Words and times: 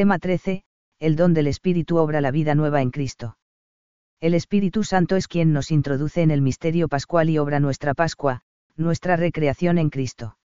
Tema 0.00 0.18
13. 0.18 0.64
El 0.98 1.14
don 1.14 1.34
del 1.34 1.46
Espíritu 1.46 1.98
obra 1.98 2.22
la 2.22 2.30
vida 2.30 2.54
nueva 2.54 2.80
en 2.80 2.90
Cristo. 2.90 3.36
El 4.18 4.32
Espíritu 4.32 4.82
Santo 4.82 5.14
es 5.14 5.28
quien 5.28 5.52
nos 5.52 5.70
introduce 5.70 6.22
en 6.22 6.30
el 6.30 6.40
misterio 6.40 6.88
pascual 6.88 7.28
y 7.28 7.36
obra 7.36 7.60
nuestra 7.60 7.92
Pascua, 7.92 8.40
nuestra 8.76 9.16
recreación 9.16 9.76
en 9.76 9.90
Cristo. 9.90 10.38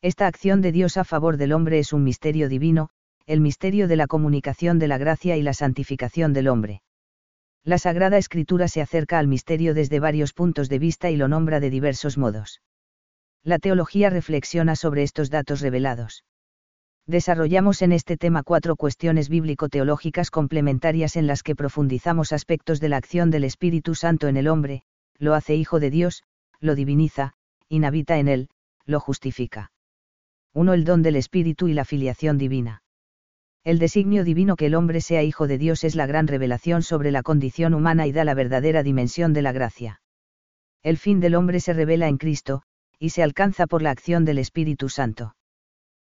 Esta 0.00 0.26
acción 0.26 0.62
de 0.62 0.72
Dios 0.72 0.96
a 0.96 1.04
favor 1.04 1.36
del 1.36 1.52
hombre 1.52 1.78
es 1.78 1.92
un 1.92 2.02
misterio 2.02 2.48
divino, 2.48 2.88
el 3.24 3.40
misterio 3.40 3.86
de 3.86 3.94
la 3.94 4.08
comunicación 4.08 4.80
de 4.80 4.88
la 4.88 4.98
gracia 4.98 5.36
y 5.36 5.42
la 5.42 5.54
santificación 5.54 6.32
del 6.32 6.48
hombre. 6.48 6.82
La 7.62 7.78
Sagrada 7.78 8.18
Escritura 8.18 8.66
se 8.66 8.80
acerca 8.80 9.20
al 9.20 9.28
misterio 9.28 9.74
desde 9.74 10.00
varios 10.00 10.32
puntos 10.32 10.68
de 10.68 10.80
vista 10.80 11.08
y 11.08 11.16
lo 11.16 11.28
nombra 11.28 11.60
de 11.60 11.70
diversos 11.70 12.18
modos. 12.18 12.62
La 13.44 13.60
teología 13.60 14.10
reflexiona 14.10 14.74
sobre 14.74 15.04
estos 15.04 15.30
datos 15.30 15.60
revelados. 15.60 16.24
Desarrollamos 17.06 17.82
en 17.82 17.90
este 17.92 18.16
tema 18.16 18.42
cuatro 18.44 18.76
cuestiones 18.76 19.28
bíblico-teológicas 19.28 20.30
complementarias 20.30 21.16
en 21.16 21.26
las 21.26 21.42
que 21.42 21.56
profundizamos 21.56 22.32
aspectos 22.32 22.78
de 22.78 22.88
la 22.88 22.96
acción 22.96 23.30
del 23.30 23.44
Espíritu 23.44 23.94
Santo 23.94 24.28
en 24.28 24.36
el 24.36 24.46
hombre, 24.46 24.82
lo 25.18 25.34
hace 25.34 25.56
hijo 25.56 25.80
de 25.80 25.90
Dios, 25.90 26.22
lo 26.60 26.76
diviniza, 26.76 27.34
inhabita 27.68 28.18
en 28.18 28.28
él, 28.28 28.48
lo 28.86 29.00
justifica. 29.00 29.72
1. 30.54 30.74
El 30.74 30.84
don 30.84 31.02
del 31.02 31.16
Espíritu 31.16 31.66
y 31.66 31.72
la 31.72 31.84
filiación 31.84 32.38
divina. 32.38 32.82
El 33.64 33.78
designio 33.78 34.22
divino 34.22 34.56
que 34.56 34.66
el 34.66 34.74
hombre 34.74 35.00
sea 35.00 35.22
hijo 35.22 35.46
de 35.46 35.58
Dios 35.58 35.82
es 35.82 35.94
la 35.96 36.06
gran 36.06 36.26
revelación 36.26 36.82
sobre 36.82 37.10
la 37.10 37.22
condición 37.22 37.74
humana 37.74 38.06
y 38.06 38.12
da 38.12 38.24
la 38.24 38.34
verdadera 38.34 38.82
dimensión 38.82 39.32
de 39.32 39.42
la 39.42 39.52
gracia. 39.52 40.00
El 40.82 40.98
fin 40.98 41.20
del 41.20 41.34
hombre 41.34 41.60
se 41.60 41.72
revela 41.72 42.08
en 42.08 42.18
Cristo, 42.18 42.62
y 42.98 43.10
se 43.10 43.22
alcanza 43.22 43.66
por 43.66 43.82
la 43.82 43.90
acción 43.90 44.24
del 44.24 44.38
Espíritu 44.38 44.88
Santo. 44.88 45.34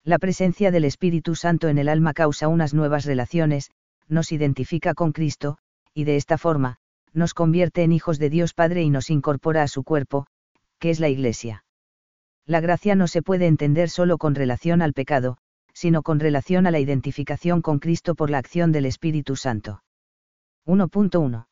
La 0.09 0.19
presencia 0.19 0.71
del 0.71 0.87
Espíritu 0.87 1.35
Santo 1.35 1.69
en 1.69 1.77
el 1.77 1.87
alma 1.87 2.15
causa 2.15 2.49
unas 2.49 2.73
nuevas 2.73 3.05
relaciones, 3.05 3.73
nos 4.09 4.33
identifica 4.33 4.95
con 4.95 5.13
Cristo, 5.13 5.59
y 5.93 6.05
de 6.05 6.17
esta 6.17 6.39
forma, 6.39 6.79
nos 7.13 7.35
convierte 7.35 7.83
en 7.83 7.93
hijos 7.93 8.19
de 8.19 8.31
Dios 8.31 8.55
Padre 8.55 8.83
y 8.83 8.89
nos 8.89 9.11
incorpora 9.11 9.63
a 9.63 9.69
su 9.69 9.85
cuerpo, 9.85 10.27
que 10.79 10.89
es 10.89 10.99
la 10.99 11.11
Iglesia. 11.11 11.67
La 12.47 12.61
gracia 12.61 12.95
no 12.95 13.07
se 13.07 13.21
puede 13.21 13.49
entender 13.49 13.91
solo 13.91 14.17
con 14.17 14.35
relación 14.35 14.81
al 14.81 14.95
pecado, 14.95 15.37
sino 15.75 16.03
con 16.03 16.21
relación 16.21 16.67
a 16.67 16.71
la 16.71 16.81
identificación 16.81 17.61
con 17.61 17.79
Cristo 17.79 18.15
por 18.15 18.31
la 18.31 18.39
acción 18.39 18.73
del 18.73 18.87
Espíritu 18.87 19.37
Santo. 19.37 19.83
1.1. 20.65 21.49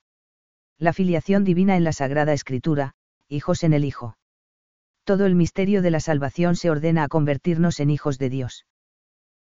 La 0.78 0.94
filiación 0.94 1.44
divina 1.44 1.76
en 1.76 1.84
la 1.84 1.92
Sagrada 1.92 2.32
Escritura, 2.32 2.94
hijos 3.28 3.64
en 3.64 3.74
el 3.74 3.84
Hijo 3.84 4.16
todo 5.06 5.24
el 5.24 5.36
misterio 5.36 5.82
de 5.82 5.92
la 5.92 6.00
salvación 6.00 6.56
se 6.56 6.68
ordena 6.68 7.04
a 7.04 7.08
convertirnos 7.08 7.78
en 7.78 7.90
hijos 7.90 8.18
de 8.18 8.28
Dios. 8.28 8.66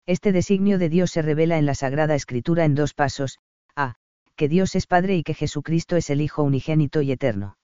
Este 0.06 0.30
designio 0.30 0.78
de 0.78 0.90
Dios 0.90 1.10
se 1.10 1.22
revela 1.22 1.56
en 1.56 1.64
la 1.64 1.74
Sagrada 1.74 2.14
Escritura 2.14 2.66
en 2.66 2.74
dos 2.74 2.92
pasos, 2.92 3.38
a. 3.74 3.94
que 4.36 4.50
Dios 4.50 4.74
es 4.74 4.86
Padre 4.86 5.16
y 5.16 5.22
que 5.22 5.32
Jesucristo 5.32 5.96
es 5.96 6.10
el 6.10 6.20
Hijo 6.20 6.42
unigénito 6.42 7.00
y 7.00 7.12
eterno. 7.12 7.56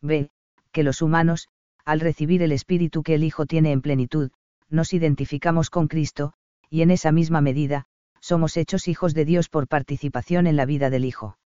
b. 0.00 0.30
que 0.70 0.84
los 0.84 1.02
humanos, 1.02 1.48
al 1.84 1.98
recibir 1.98 2.44
el 2.44 2.52
Espíritu 2.52 3.02
que 3.02 3.14
el 3.14 3.24
Hijo 3.24 3.44
tiene 3.44 3.72
en 3.72 3.82
plenitud, 3.82 4.30
nos 4.68 4.92
identificamos 4.92 5.68
con 5.68 5.88
Cristo, 5.88 6.32
y 6.70 6.82
en 6.82 6.92
esa 6.92 7.10
misma 7.10 7.40
medida, 7.40 7.86
somos 8.20 8.56
hechos 8.56 8.86
hijos 8.86 9.14
de 9.14 9.24
Dios 9.24 9.48
por 9.48 9.66
participación 9.66 10.46
en 10.46 10.54
la 10.54 10.64
vida 10.64 10.90
del 10.90 11.04
Hijo. 11.04 11.38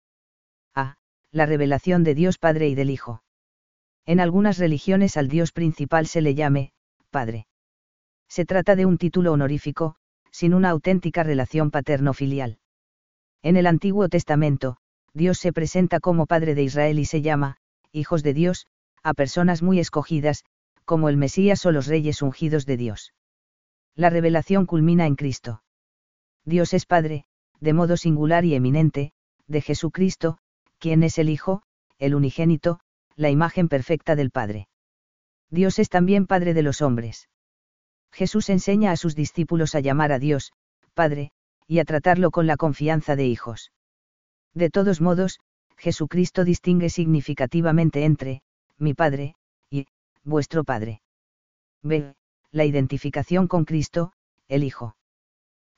a. 0.74 0.98
La 1.32 1.46
revelación 1.46 2.04
de 2.04 2.14
Dios 2.14 2.36
Padre 2.36 2.68
y 2.68 2.74
del 2.74 2.90
Hijo. 2.90 3.22
En 4.10 4.18
algunas 4.18 4.58
religiones 4.58 5.16
al 5.16 5.28
Dios 5.28 5.52
principal 5.52 6.08
se 6.08 6.20
le 6.20 6.34
llame, 6.34 6.72
Padre. 7.10 7.46
Se 8.28 8.44
trata 8.44 8.74
de 8.74 8.84
un 8.84 8.98
título 8.98 9.30
honorífico, 9.30 9.94
sin 10.32 10.52
una 10.52 10.70
auténtica 10.70 11.22
relación 11.22 11.70
paterno-filial. 11.70 12.58
En 13.40 13.56
el 13.56 13.68
Antiguo 13.68 14.08
Testamento, 14.08 14.78
Dios 15.14 15.38
se 15.38 15.52
presenta 15.52 16.00
como 16.00 16.26
Padre 16.26 16.56
de 16.56 16.64
Israel 16.64 16.98
y 16.98 17.04
se 17.04 17.22
llama, 17.22 17.58
hijos 17.92 18.24
de 18.24 18.34
Dios, 18.34 18.66
a 19.04 19.14
personas 19.14 19.62
muy 19.62 19.78
escogidas, 19.78 20.42
como 20.84 21.08
el 21.08 21.16
Mesías 21.16 21.64
o 21.64 21.70
los 21.70 21.86
reyes 21.86 22.20
ungidos 22.20 22.66
de 22.66 22.76
Dios. 22.78 23.14
La 23.94 24.10
revelación 24.10 24.66
culmina 24.66 25.06
en 25.06 25.14
Cristo. 25.14 25.62
Dios 26.44 26.74
es 26.74 26.84
Padre, 26.84 27.26
de 27.60 27.74
modo 27.74 27.96
singular 27.96 28.44
y 28.44 28.56
eminente, 28.56 29.12
de 29.46 29.60
Jesucristo, 29.60 30.38
quien 30.80 31.04
es 31.04 31.16
el 31.16 31.28
Hijo, 31.28 31.62
el 32.00 32.16
unigénito, 32.16 32.80
la 33.20 33.28
imagen 33.28 33.68
perfecta 33.68 34.16
del 34.16 34.30
Padre. 34.30 34.66
Dios 35.50 35.78
es 35.78 35.90
también 35.90 36.26
Padre 36.26 36.54
de 36.54 36.62
los 36.62 36.80
hombres. 36.80 37.28
Jesús 38.10 38.48
enseña 38.48 38.92
a 38.92 38.96
sus 38.96 39.14
discípulos 39.14 39.74
a 39.74 39.80
llamar 39.80 40.10
a 40.10 40.18
Dios, 40.18 40.52
Padre, 40.94 41.30
y 41.66 41.80
a 41.80 41.84
tratarlo 41.84 42.30
con 42.30 42.46
la 42.46 42.56
confianza 42.56 43.16
de 43.16 43.26
hijos. 43.26 43.72
De 44.54 44.70
todos 44.70 45.02
modos, 45.02 45.38
Jesucristo 45.76 46.44
distingue 46.44 46.88
significativamente 46.88 48.04
entre, 48.06 48.40
mi 48.78 48.94
Padre, 48.94 49.34
y, 49.68 49.86
vuestro 50.24 50.64
Padre. 50.64 51.02
B. 51.82 52.14
La 52.50 52.64
identificación 52.64 53.48
con 53.48 53.66
Cristo, 53.66 54.12
el 54.48 54.64
Hijo. 54.64 54.96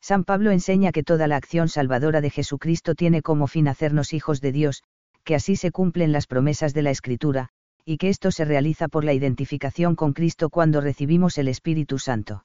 San 0.00 0.22
Pablo 0.22 0.52
enseña 0.52 0.92
que 0.92 1.02
toda 1.02 1.26
la 1.26 1.36
acción 1.36 1.68
salvadora 1.68 2.20
de 2.20 2.30
Jesucristo 2.30 2.94
tiene 2.94 3.20
como 3.20 3.48
fin 3.48 3.66
hacernos 3.66 4.12
hijos 4.12 4.40
de 4.40 4.52
Dios, 4.52 4.84
que 5.24 5.34
así 5.34 5.56
se 5.56 5.70
cumplen 5.70 6.12
las 6.12 6.26
promesas 6.26 6.74
de 6.74 6.82
la 6.82 6.90
Escritura, 6.90 7.48
y 7.84 7.96
que 7.96 8.08
esto 8.08 8.30
se 8.30 8.44
realiza 8.44 8.88
por 8.88 9.04
la 9.04 9.12
identificación 9.12 9.96
con 9.96 10.12
Cristo 10.12 10.50
cuando 10.50 10.80
recibimos 10.80 11.38
el 11.38 11.48
Espíritu 11.48 11.98
Santo. 11.98 12.44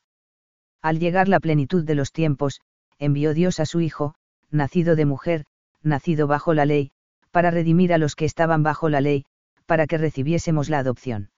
Al 0.81 0.99
llegar 0.99 1.27
la 1.27 1.39
plenitud 1.39 1.83
de 1.83 1.95
los 1.95 2.11
tiempos, 2.11 2.61
envió 2.99 3.33
Dios 3.33 3.59
a 3.59 3.65
su 3.65 3.81
Hijo, 3.81 4.15
nacido 4.49 4.95
de 4.95 5.05
mujer, 5.05 5.45
nacido 5.83 6.27
bajo 6.27 6.53
la 6.53 6.65
ley, 6.65 6.91
para 7.31 7.51
redimir 7.51 7.93
a 7.93 7.97
los 7.97 8.15
que 8.15 8.25
estaban 8.25 8.63
bajo 8.63 8.89
la 8.89 9.01
ley, 9.01 9.25
para 9.65 9.85
que 9.85 9.97
recibiésemos 9.97 10.69
la 10.69 10.79
adopción. 10.79 11.29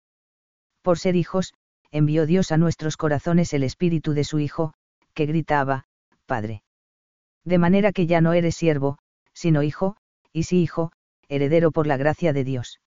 Por 0.82 1.00
ser 1.00 1.16
hijos, 1.16 1.54
envió 1.92 2.26
Dios 2.26 2.52
a 2.52 2.58
nuestros 2.58 2.96
corazones 2.96 3.54
el 3.54 3.64
Espíritu 3.64 4.14
de 4.14 4.24
su 4.24 4.40
Hijo, 4.40 4.74
que 5.14 5.26
gritaba, 5.26 5.86
Padre. 6.26 6.64
De 7.44 7.58
manera 7.58 7.92
que 7.92 8.06
ya 8.06 8.22
no 8.22 8.34
eres 8.34 8.56
siervo, 8.56 9.00
sino 9.34 9.64
hijo, 9.64 9.98
y 10.32 10.44
si 10.44 10.62
hijo, 10.62 10.92
heredero 11.30 11.72
por 11.72 11.88
la 11.88 11.96
gracia 11.96 12.34
de 12.34 12.44
Dios. 12.44 12.82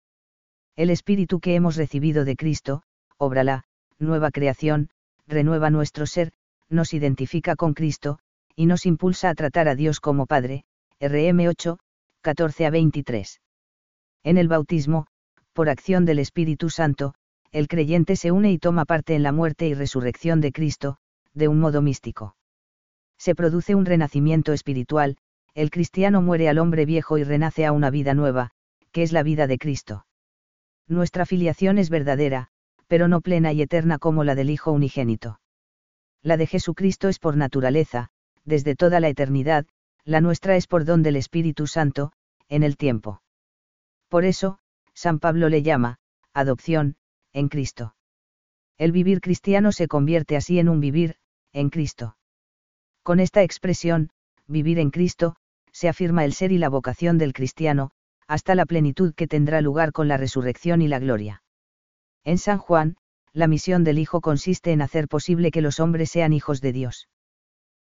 El 0.76 0.90
Espíritu 0.90 1.40
que 1.40 1.54
hemos 1.54 1.76
recibido 1.76 2.24
de 2.24 2.36
Cristo, 2.36 2.82
obra 3.16 3.44
la, 3.44 3.64
nueva 3.98 4.30
creación, 4.30 4.90
renueva 5.26 5.70
nuestro 5.70 6.06
ser, 6.06 6.32
nos 6.68 6.92
identifica 6.92 7.56
con 7.56 7.72
Cristo, 7.72 8.18
y 8.56 8.66
nos 8.66 8.84
impulsa 8.84 9.30
a 9.30 9.34
tratar 9.34 9.68
a 9.68 9.74
Dios 9.74 10.00
como 10.00 10.26
Padre, 10.26 10.64
RM 11.00 11.48
8, 11.48 11.78
14 12.20 12.66
a 12.66 12.70
23. 12.70 13.40
En 14.24 14.38
el 14.38 14.48
bautismo, 14.48 15.06
por 15.52 15.68
acción 15.68 16.04
del 16.04 16.18
Espíritu 16.18 16.70
Santo, 16.70 17.14
el 17.50 17.68
creyente 17.68 18.16
se 18.16 18.32
une 18.32 18.50
y 18.50 18.58
toma 18.58 18.84
parte 18.84 19.14
en 19.14 19.22
la 19.22 19.32
muerte 19.32 19.68
y 19.68 19.74
resurrección 19.74 20.40
de 20.40 20.52
Cristo, 20.52 20.96
de 21.34 21.48
un 21.48 21.60
modo 21.60 21.82
místico. 21.82 22.36
Se 23.18 23.34
produce 23.34 23.74
un 23.74 23.84
renacimiento 23.84 24.52
espiritual, 24.52 25.16
el 25.54 25.70
cristiano 25.70 26.22
muere 26.22 26.48
al 26.48 26.58
hombre 26.58 26.86
viejo 26.86 27.18
y 27.18 27.24
renace 27.24 27.66
a 27.66 27.72
una 27.72 27.90
vida 27.90 28.14
nueva, 28.14 28.50
que 28.90 29.02
es 29.02 29.12
la 29.12 29.22
vida 29.22 29.46
de 29.46 29.58
Cristo. 29.58 30.06
Nuestra 30.88 31.26
filiación 31.26 31.78
es 31.78 31.90
verdadera, 31.90 32.48
pero 32.86 33.08
no 33.08 33.20
plena 33.20 33.52
y 33.52 33.62
eterna 33.62 33.98
como 33.98 34.24
la 34.24 34.34
del 34.34 34.50
Hijo 34.50 34.72
unigénito. 34.72 35.40
La 36.22 36.36
de 36.36 36.46
Jesucristo 36.46 37.08
es 37.08 37.18
por 37.18 37.36
naturaleza, 37.36 38.10
desde 38.44 38.74
toda 38.74 39.00
la 39.00 39.08
eternidad, 39.08 39.66
la 40.04 40.20
nuestra 40.20 40.56
es 40.56 40.66
por 40.66 40.84
don 40.84 41.02
del 41.02 41.16
Espíritu 41.16 41.66
Santo, 41.66 42.12
en 42.48 42.62
el 42.62 42.76
tiempo. 42.76 43.22
Por 44.08 44.24
eso, 44.24 44.58
San 44.94 45.18
Pablo 45.18 45.48
le 45.48 45.62
llama, 45.62 45.98
adopción, 46.34 46.96
en 47.32 47.48
Cristo. 47.48 47.94
El 48.78 48.92
vivir 48.92 49.20
cristiano 49.20 49.72
se 49.72 49.88
convierte 49.88 50.36
así 50.36 50.58
en 50.58 50.68
un 50.68 50.80
vivir, 50.80 51.16
en 51.52 51.70
Cristo. 51.70 52.16
Con 53.02 53.20
esta 53.20 53.42
expresión, 53.42 54.10
vivir 54.46 54.78
en 54.78 54.90
Cristo, 54.90 55.36
se 55.72 55.88
afirma 55.88 56.24
el 56.24 56.32
ser 56.32 56.52
y 56.52 56.58
la 56.58 56.68
vocación 56.68 57.18
del 57.18 57.32
cristiano, 57.32 57.90
hasta 58.28 58.54
la 58.54 58.66
plenitud 58.66 59.14
que 59.14 59.26
tendrá 59.26 59.60
lugar 59.60 59.92
con 59.92 60.08
la 60.08 60.16
resurrección 60.16 60.82
y 60.82 60.88
la 60.88 60.98
gloria. 60.98 61.42
En 62.24 62.38
San 62.38 62.58
Juan, 62.58 62.96
la 63.32 63.46
misión 63.46 63.82
del 63.82 63.98
Hijo 63.98 64.20
consiste 64.20 64.72
en 64.72 64.82
hacer 64.82 65.08
posible 65.08 65.50
que 65.50 65.62
los 65.62 65.80
hombres 65.80 66.10
sean 66.10 66.32
hijos 66.32 66.60
de 66.60 66.72
Dios. 66.72 67.08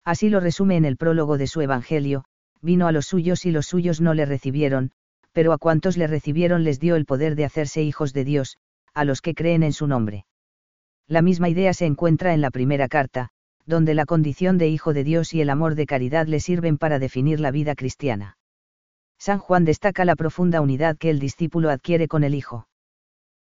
Así 0.05 0.29
lo 0.29 0.41
resume 0.41 0.77
en 0.77 0.85
el 0.85 0.97
prólogo 0.97 1.39
de 1.39 1.47
su 1.47 1.61
Evangelio, 1.61 2.25
vino 2.61 2.87
a 2.87 2.93
los 2.93 3.07
suyos 3.07 3.47
y 3.47 3.51
los 3.51 3.67
suyos 3.67 4.01
no 4.01 4.15
le 4.15 4.27
recibieron, 4.27 4.93
pero 5.33 5.53
a 5.53 5.59
cuantos 5.59 5.97
le 5.97 6.07
recibieron 6.07 6.65
les 6.65 6.81
dio 6.81 6.97
el 6.97 7.07
poder 7.07 7.37
de 7.37 7.45
hacerse 7.45 7.83
hijos 7.83 8.13
de 8.13 8.25
Dios, 8.25 8.57
a 8.95 9.05
los 9.05 9.21
que 9.21 9.35
creen 9.35 9.63
en 9.63 9.73
su 9.73 9.87
nombre. 9.87 10.27
La 11.07 11.23
misma 11.23 11.49
idea 11.49 11.73
se 11.75 11.87
encuentra 11.87 12.35
en 12.35 12.41
la 12.41 12.51
primera 12.51 12.89
carta, 12.89 13.31
donde 13.67 13.95
la 13.95 14.07
condición 14.07 14.59
de 14.59 14.69
hijo 14.69 14.95
de 14.95 15.05
Dios 15.05 15.35
y 15.35 15.41
el 15.41 15.51
amor 15.51 15.75
de 15.75 15.87
caridad 15.87 16.27
le 16.27 16.41
sirven 16.41 16.79
para 16.79 16.99
definir 16.99 17.41
la 17.41 17.51
vida 17.51 17.75
cristiana. 17.75 18.39
San 19.19 19.39
Juan 19.39 19.65
destaca 19.65 20.05
la 20.05 20.15
profunda 20.15 20.61
unidad 20.61 20.97
que 20.97 21.11
el 21.11 21.19
discípulo 21.19 21.71
adquiere 21.71 22.07
con 22.07 22.23
el 22.23 22.35
Hijo. 22.35 22.69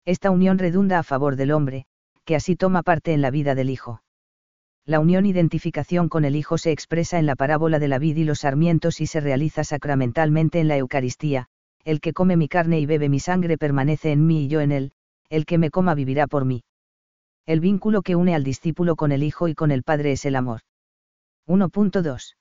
Esta 0.05 0.29
unión 0.29 0.57
redunda 0.57 0.99
a 0.99 1.03
favor 1.03 1.35
del 1.35 1.51
hombre, 1.51 1.85
que 2.25 2.35
así 2.35 2.55
toma 2.55 2.83
parte 2.83 3.13
en 3.13 3.21
la 3.21 3.31
vida 3.31 3.55
del 3.55 3.69
Hijo. 3.69 4.01
La 4.85 4.99
unión 4.99 5.25
identificación 5.25 6.09
con 6.09 6.25
el 6.25 6.35
Hijo 6.35 6.57
se 6.57 6.71
expresa 6.71 7.19
en 7.19 7.25
la 7.25 7.35
parábola 7.35 7.79
de 7.79 7.87
la 7.87 7.99
vid 7.99 8.17
y 8.17 8.23
los 8.23 8.39
sarmientos 8.39 8.99
y 8.99 9.07
se 9.07 9.21
realiza 9.21 9.63
sacramentalmente 9.63 10.59
en 10.59 10.67
la 10.67 10.77
Eucaristía, 10.77 11.47
el 11.83 12.01
que 12.01 12.13
come 12.13 12.35
mi 12.35 12.47
carne 12.47 12.79
y 12.79 12.85
bebe 12.85 13.09
mi 13.09 13.19
sangre 13.19 13.57
permanece 13.57 14.11
en 14.11 14.25
mí 14.25 14.45
y 14.45 14.47
yo 14.47 14.61
en 14.61 14.71
él, 14.71 14.91
el 15.29 15.45
que 15.45 15.57
me 15.57 15.69
coma 15.69 15.95
vivirá 15.95 16.27
por 16.27 16.45
mí. 16.45 16.63
El 17.45 17.59
vínculo 17.59 18.01
que 18.01 18.15
une 18.15 18.35
al 18.35 18.43
discípulo 18.43 18.95
con 18.95 19.11
el 19.11 19.23
Hijo 19.23 19.47
y 19.47 19.55
con 19.55 19.71
el 19.71 19.83
Padre 19.83 20.11
es 20.11 20.25
el 20.25 20.35
amor. 20.35 20.61
1.2. 21.47 22.35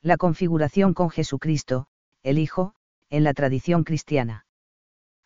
La 0.00 0.16
configuración 0.16 0.94
con 0.94 1.10
Jesucristo, 1.10 1.86
el 2.22 2.38
Hijo, 2.38 2.74
en 3.10 3.22
la 3.22 3.34
tradición 3.34 3.84
cristiana. 3.84 4.46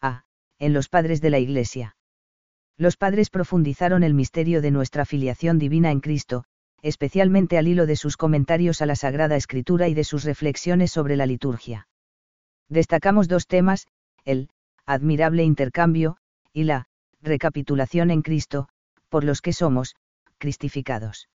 A. 0.01 0.25
En 0.59 0.73
los 0.73 0.89
padres 0.89 1.21
de 1.21 1.31
la 1.31 1.39
Iglesia. 1.39 1.97
Los 2.77 2.97
padres 2.97 3.31
profundizaron 3.31 4.03
el 4.03 4.15
misterio 4.15 4.61
de 4.63 4.71
nuestra 4.71 5.05
filiación 5.05 5.59
divina 5.59 5.91
en 5.91 6.01
Cristo, 6.01 6.45
especialmente 6.83 7.59
al 7.59 7.67
hilo 7.67 7.87
de 7.87 7.97
sus 7.97 8.17
comentarios 8.17 8.83
a 8.83 8.87
la 8.87 8.97
Sagrada 8.97 9.37
Escritura 9.37 9.89
y 9.89 9.95
de 9.95 10.05
sus 10.05 10.25
reflexiones 10.25 10.93
sobre 10.93 11.17
la 11.17 11.27
liturgia. 11.27 11.89
Destacamos 12.69 13.27
dos 13.29 13.47
temas, 13.47 13.89
el 14.25 14.51
admirable 14.87 15.45
intercambio, 15.45 16.19
y 16.53 16.65
la 16.65 16.87
recapitulación 17.21 18.11
en 18.11 18.23
Cristo, 18.23 18.69
por 19.09 19.25
los 19.25 19.41
que 19.41 19.53
somos, 19.53 19.97
cristificados. 20.39 21.29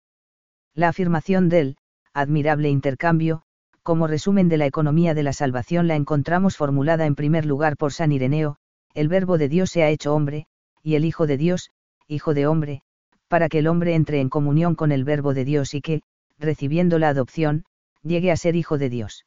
La 0.74 0.88
afirmación 0.88 1.48
del 1.48 1.76
admirable 2.14 2.68
intercambio, 2.68 3.42
como 3.82 4.06
resumen 4.06 4.48
de 4.48 4.58
la 4.58 4.66
economía 4.66 5.14
de 5.14 5.22
la 5.22 5.32
salvación 5.32 5.88
la 5.88 5.96
encontramos 5.96 6.56
formulada 6.56 7.06
en 7.06 7.14
primer 7.14 7.46
lugar 7.46 7.76
por 7.76 7.92
San 7.92 8.12
Ireneo, 8.12 8.56
el 8.94 9.08
Verbo 9.08 9.38
de 9.38 9.48
Dios 9.48 9.70
se 9.70 9.82
ha 9.82 9.88
hecho 9.88 10.14
hombre, 10.14 10.46
y 10.82 10.94
el 10.94 11.04
Hijo 11.04 11.26
de 11.26 11.36
Dios, 11.36 11.70
Hijo 12.06 12.34
de 12.34 12.46
hombre, 12.46 12.82
para 13.28 13.48
que 13.48 13.58
el 13.58 13.66
hombre 13.66 13.94
entre 13.94 14.20
en 14.20 14.28
comunión 14.28 14.74
con 14.74 14.92
el 14.92 15.04
Verbo 15.04 15.34
de 15.34 15.44
Dios 15.44 15.74
y 15.74 15.80
que, 15.80 16.02
recibiendo 16.38 16.98
la 16.98 17.08
adopción, 17.08 17.64
llegue 18.02 18.30
a 18.30 18.36
ser 18.36 18.56
Hijo 18.56 18.78
de 18.78 18.90
Dios. 18.90 19.24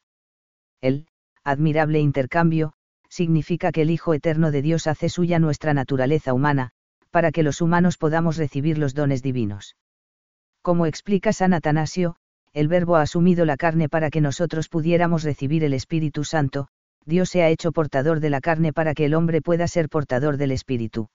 El, 0.81 1.07
admirable 1.43 1.99
intercambio, 1.99 2.73
significa 3.09 3.71
que 3.71 3.81
el 3.81 3.89
Hijo 3.89 4.13
Eterno 4.13 4.51
de 4.51 4.61
Dios 4.61 4.87
hace 4.87 5.09
suya 5.09 5.39
nuestra 5.39 5.73
naturaleza 5.73 6.33
humana, 6.33 6.71
para 7.15 7.31
que 7.31 7.43
los 7.43 7.61
humanos 7.61 7.97
podamos 7.97 8.35
recibir 8.35 8.77
los 8.77 8.93
dones 8.93 9.23
divinos. 9.23 9.77
Como 10.61 10.85
explica 10.85 11.31
San 11.31 11.53
Atanasio, 11.53 12.17
el 12.51 12.67
Verbo 12.67 12.97
ha 12.97 13.03
asumido 13.03 13.45
la 13.45 13.55
carne 13.55 13.87
para 13.87 14.09
que 14.09 14.19
nosotros 14.19 14.67
pudiéramos 14.67 15.23
recibir 15.23 15.63
el 15.63 15.73
Espíritu 15.73 16.25
Santo, 16.25 16.67
Dios 17.05 17.29
se 17.29 17.41
ha 17.41 17.47
hecho 17.47 17.71
portador 17.71 18.19
de 18.19 18.29
la 18.29 18.41
carne 18.41 18.73
para 18.73 18.93
que 18.93 19.05
el 19.05 19.13
hombre 19.13 19.41
pueda 19.41 19.65
ser 19.69 19.87
portador 19.87 20.35
del 20.35 20.51
Espíritu. 20.51 21.07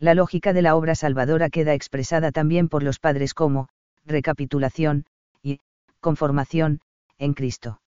La 0.00 0.14
lógica 0.14 0.52
de 0.52 0.62
la 0.62 0.74
obra 0.74 0.96
salvadora 0.96 1.50
queda 1.50 1.72
expresada 1.72 2.32
también 2.32 2.68
por 2.68 2.82
los 2.82 2.98
padres 2.98 3.32
como, 3.32 3.68
recapitulación, 4.04 5.04
y, 5.40 5.60
conformación, 6.00 6.80
en 7.18 7.34
Cristo. 7.34 7.80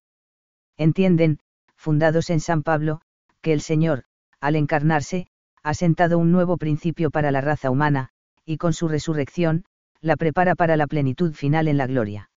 Entienden, 0.78 1.40
fundados 1.76 2.30
en 2.30 2.40
San 2.40 2.62
Pablo, 2.62 3.02
que 3.42 3.52
el 3.52 3.60
Señor, 3.60 4.04
al 4.40 4.56
encarnarse, 4.56 5.26
ha 5.66 5.74
sentado 5.74 6.16
un 6.18 6.30
nuevo 6.30 6.58
principio 6.58 7.10
para 7.10 7.32
la 7.32 7.40
raza 7.40 7.72
humana, 7.72 8.10
y 8.44 8.56
con 8.56 8.72
su 8.72 8.86
resurrección, 8.86 9.64
la 10.00 10.14
prepara 10.14 10.54
para 10.54 10.76
la 10.76 10.86
plenitud 10.86 11.34
final 11.34 11.66
en 11.66 11.76
la 11.76 11.88
gloria. 11.88 12.30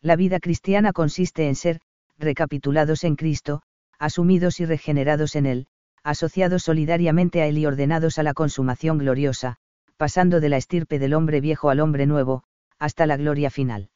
La 0.00 0.16
vida 0.16 0.40
cristiana 0.40 0.94
consiste 0.94 1.48
en 1.48 1.54
ser, 1.54 1.82
recapitulados 2.16 3.04
en 3.04 3.16
Cristo, 3.16 3.60
asumidos 3.98 4.58
y 4.60 4.64
regenerados 4.64 5.36
en 5.36 5.44
Él, 5.44 5.66
asociados 6.02 6.62
solidariamente 6.62 7.42
a 7.42 7.46
Él 7.46 7.58
y 7.58 7.66
ordenados 7.66 8.18
a 8.18 8.22
la 8.22 8.32
consumación 8.32 8.96
gloriosa, 8.96 9.58
pasando 9.98 10.40
de 10.40 10.48
la 10.48 10.56
estirpe 10.56 10.98
del 10.98 11.12
hombre 11.12 11.42
viejo 11.42 11.68
al 11.68 11.80
hombre 11.80 12.06
nuevo, 12.06 12.42
hasta 12.78 13.04
la 13.04 13.18
gloria 13.18 13.50
final. 13.50 13.90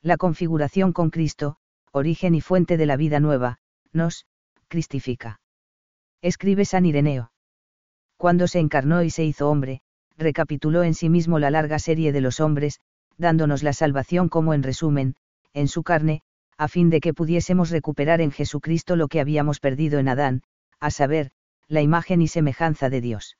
La 0.00 0.16
configuración 0.16 0.94
con 0.94 1.10
Cristo, 1.10 1.58
origen 1.92 2.34
y 2.34 2.40
fuente 2.40 2.78
de 2.78 2.86
la 2.86 2.96
vida 2.96 3.20
nueva, 3.20 3.58
nos, 3.92 4.24
cristifica. 4.68 5.38
Escribe 6.22 6.64
San 6.64 6.86
Ireneo. 6.86 7.33
Cuando 8.16 8.46
se 8.48 8.58
encarnó 8.58 9.02
y 9.02 9.10
se 9.10 9.24
hizo 9.24 9.50
hombre, 9.50 9.80
recapituló 10.16 10.82
en 10.82 10.94
sí 10.94 11.08
mismo 11.08 11.38
la 11.38 11.50
larga 11.50 11.78
serie 11.78 12.12
de 12.12 12.20
los 12.20 12.40
hombres, 12.40 12.80
dándonos 13.18 13.62
la 13.62 13.72
salvación 13.72 14.28
como 14.28 14.54
en 14.54 14.62
resumen, 14.62 15.16
en 15.52 15.68
su 15.68 15.82
carne, 15.82 16.22
a 16.56 16.68
fin 16.68 16.90
de 16.90 17.00
que 17.00 17.14
pudiésemos 17.14 17.70
recuperar 17.70 18.20
en 18.20 18.30
Jesucristo 18.30 18.96
lo 18.96 19.08
que 19.08 19.20
habíamos 19.20 19.60
perdido 19.60 19.98
en 19.98 20.08
Adán, 20.08 20.42
a 20.80 20.90
saber, 20.90 21.30
la 21.68 21.82
imagen 21.82 22.22
y 22.22 22.28
semejanza 22.28 22.90
de 22.90 23.00
Dios. 23.00 23.36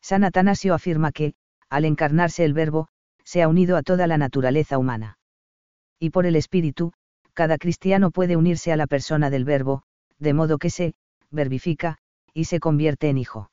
San 0.00 0.24
Atanasio 0.24 0.74
afirma 0.74 1.12
que, 1.12 1.34
al 1.68 1.84
encarnarse 1.84 2.44
el 2.44 2.52
Verbo, 2.52 2.88
se 3.24 3.42
ha 3.42 3.48
unido 3.48 3.76
a 3.76 3.82
toda 3.82 4.06
la 4.06 4.18
naturaleza 4.18 4.78
humana. 4.78 5.18
Y 5.98 6.10
por 6.10 6.26
el 6.26 6.36
Espíritu, 6.36 6.92
cada 7.34 7.58
cristiano 7.58 8.10
puede 8.10 8.36
unirse 8.36 8.72
a 8.72 8.76
la 8.76 8.86
persona 8.86 9.30
del 9.30 9.44
Verbo, 9.44 9.82
de 10.18 10.32
modo 10.32 10.58
que 10.58 10.70
se, 10.70 10.94
verbifica, 11.30 11.98
y 12.32 12.44
se 12.44 12.60
convierte 12.60 13.08
en 13.08 13.18
hijo. 13.18 13.50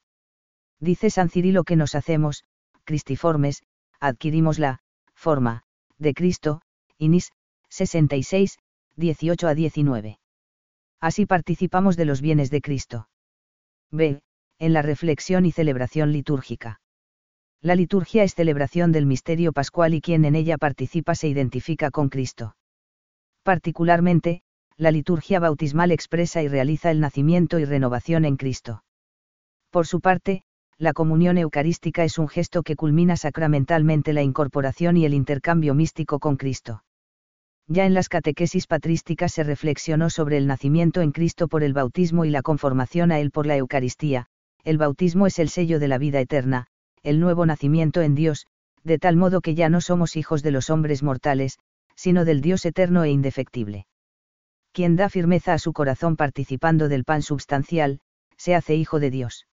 Dice 0.80 1.10
San 1.10 1.30
Cirilo 1.30 1.64
que 1.64 1.76
nos 1.76 1.96
hacemos, 1.96 2.44
cristiformes, 2.84 3.64
adquirimos 4.00 4.60
la, 4.60 4.80
forma, 5.14 5.64
de 5.98 6.14
Cristo, 6.14 6.62
Inis, 6.98 7.32
66, 7.70 8.60
18 8.96 9.48
a 9.48 9.54
19 9.56 10.20
así 11.04 11.26
participamos 11.26 11.98
de 11.98 12.06
los 12.06 12.22
bienes 12.22 12.50
de 12.50 12.62
Cristo. 12.62 13.10
B. 13.92 14.22
En 14.58 14.72
la 14.72 14.82
reflexión 14.82 15.46
y 15.46 15.52
celebración 15.52 16.14
litúrgica. 16.14 16.80
La 17.62 17.76
liturgia 17.76 18.24
es 18.24 18.36
celebración 18.36 18.94
del 18.94 19.06
misterio 19.06 19.52
pascual 19.52 19.94
y 19.96 20.00
quien 20.00 20.24
en 20.24 20.36
ella 20.36 20.58
participa 20.58 21.14
se 21.14 21.28
identifica 21.28 21.92
con 21.92 22.08
Cristo. 22.08 22.56
Particularmente, 23.44 24.44
la 24.78 24.92
liturgia 24.92 25.42
bautismal 25.42 25.92
expresa 25.92 26.42
y 26.42 26.48
realiza 26.48 26.90
el 26.90 27.02
nacimiento 27.02 27.60
y 27.60 27.66
renovación 27.66 28.24
en 28.24 28.38
Cristo. 28.38 28.86
Por 29.72 29.88
su 29.88 30.00
parte, 30.00 30.46
la 30.84 30.92
comunión 30.92 31.38
eucarística 31.38 32.04
es 32.04 32.18
un 32.18 32.28
gesto 32.28 32.62
que 32.62 32.76
culmina 32.76 33.16
sacramentalmente 33.16 34.12
la 34.12 34.22
incorporación 34.22 34.98
y 34.98 35.06
el 35.06 35.14
intercambio 35.14 35.74
místico 35.74 36.20
con 36.20 36.36
Cristo. 36.36 36.84
Ya 37.68 37.86
en 37.86 37.94
las 37.94 38.10
catequesis 38.10 38.68
patrísticas 38.68 39.32
se 39.32 39.44
reflexionó 39.44 40.10
sobre 40.10 40.36
el 40.36 40.46
nacimiento 40.46 41.00
en 41.00 41.14
Cristo 41.14 41.48
por 41.48 41.64
el 41.64 41.72
bautismo 41.72 42.26
y 42.26 42.32
la 42.32 42.42
conformación 42.42 43.14
a 43.14 43.20
Él 43.20 43.32
por 43.32 43.46
la 43.46 43.56
Eucaristía, 43.56 44.26
el 44.66 44.78
bautismo 44.78 45.26
es 45.26 45.40
el 45.40 45.48
sello 45.48 45.80
de 45.80 45.88
la 45.88 45.98
vida 45.98 46.20
eterna, 46.20 46.68
el 47.02 47.22
nuevo 47.22 47.46
nacimiento 47.46 48.02
en 48.02 48.14
Dios, 48.14 48.46
de 48.84 49.00
tal 49.00 49.16
modo 49.16 49.40
que 49.40 49.56
ya 49.56 49.70
no 49.70 49.80
somos 49.80 50.18
hijos 50.18 50.44
de 50.44 50.52
los 50.52 50.70
hombres 50.70 51.02
mortales, 51.02 51.60
sino 51.96 52.26
del 52.26 52.42
Dios 52.42 52.66
eterno 52.66 53.06
e 53.06 53.10
indefectible. 53.10 53.88
Quien 54.74 54.98
da 54.98 55.08
firmeza 55.08 55.54
a 55.54 55.60
su 55.60 55.72
corazón 55.72 56.18
participando 56.18 56.90
del 56.90 57.06
pan 57.06 57.22
substancial, 57.22 58.02
se 58.36 58.54
hace 58.54 58.76
hijo 58.76 59.00
de 59.00 59.12
Dios. 59.12 59.48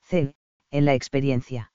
C. 0.00 0.35
En 0.70 0.84
la 0.84 0.94
experiencia 0.94 1.70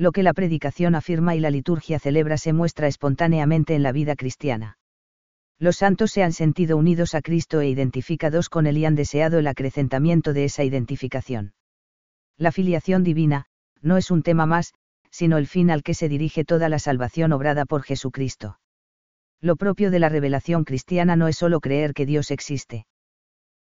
lo 0.00 0.12
que 0.12 0.22
la 0.22 0.32
predicación 0.32 0.94
afirma 0.94 1.34
y 1.34 1.40
la 1.40 1.50
liturgia 1.50 1.98
celebra 1.98 2.38
se 2.38 2.54
muestra 2.54 2.86
espontáneamente 2.86 3.74
en 3.74 3.82
la 3.82 3.92
vida 3.92 4.16
cristiana. 4.16 4.78
Los 5.58 5.76
santos 5.76 6.10
se 6.10 6.22
han 6.22 6.32
sentido 6.32 6.78
unidos 6.78 7.14
a 7.14 7.20
Cristo 7.20 7.60
e 7.60 7.68
identificados 7.68 8.48
con 8.48 8.66
Él 8.66 8.78
y 8.78 8.86
han 8.86 8.94
deseado 8.94 9.38
el 9.38 9.46
acrecentamiento 9.46 10.32
de 10.32 10.44
esa 10.44 10.64
identificación. 10.64 11.52
La 12.38 12.50
filiación 12.50 13.04
divina, 13.04 13.44
no 13.82 13.98
es 13.98 14.10
un 14.10 14.22
tema 14.22 14.46
más, 14.46 14.72
sino 15.10 15.36
el 15.36 15.46
fin 15.46 15.70
al 15.70 15.82
que 15.82 15.92
se 15.92 16.08
dirige 16.08 16.46
toda 16.46 16.70
la 16.70 16.78
salvación 16.78 17.34
obrada 17.34 17.66
por 17.66 17.82
Jesucristo. 17.82 18.58
Lo 19.42 19.56
propio 19.56 19.90
de 19.90 19.98
la 19.98 20.08
revelación 20.08 20.64
cristiana 20.64 21.14
no 21.14 21.28
es 21.28 21.36
solo 21.36 21.60
creer 21.60 21.92
que 21.92 22.06
Dios 22.06 22.30
existe. 22.30 22.86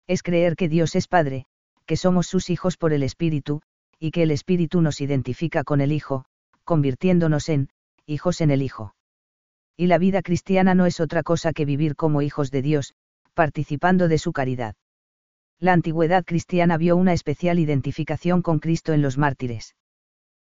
Es 0.07 0.23
creer 0.23 0.55
que 0.55 0.69
Dios 0.69 0.95
es 0.95 1.09
Padre, 1.09 1.47
que 1.85 1.97
somos 1.97 2.27
sus 2.27 2.49
hijos 2.49 2.77
por 2.77 2.93
el 2.93 3.03
Espíritu, 3.03 3.61
y 3.99 4.11
que 4.11 4.23
el 4.23 4.31
Espíritu 4.31 4.81
nos 4.81 5.01
identifica 5.01 5.63
con 5.63 5.81
el 5.81 5.91
Hijo, 5.91 6.25
convirtiéndonos 6.63 7.49
en, 7.49 7.69
hijos 8.05 8.41
en 8.41 8.51
el 8.51 8.61
Hijo. 8.61 8.95
Y 9.77 9.87
la 9.87 9.97
vida 9.97 10.21
cristiana 10.21 10.73
no 10.73 10.85
es 10.85 10.99
otra 10.99 11.23
cosa 11.23 11.53
que 11.53 11.65
vivir 11.65 11.95
como 11.95 12.21
hijos 12.21 12.51
de 12.51 12.61
Dios, 12.61 12.95
participando 13.33 14.07
de 14.07 14.17
su 14.17 14.33
caridad. 14.33 14.75
La 15.59 15.73
antigüedad 15.73 16.25
cristiana 16.25 16.77
vio 16.77 16.95
una 16.95 17.13
especial 17.13 17.59
identificación 17.59 18.41
con 18.41 18.59
Cristo 18.59 18.93
en 18.93 19.01
los 19.01 19.17
mártires. 19.17 19.75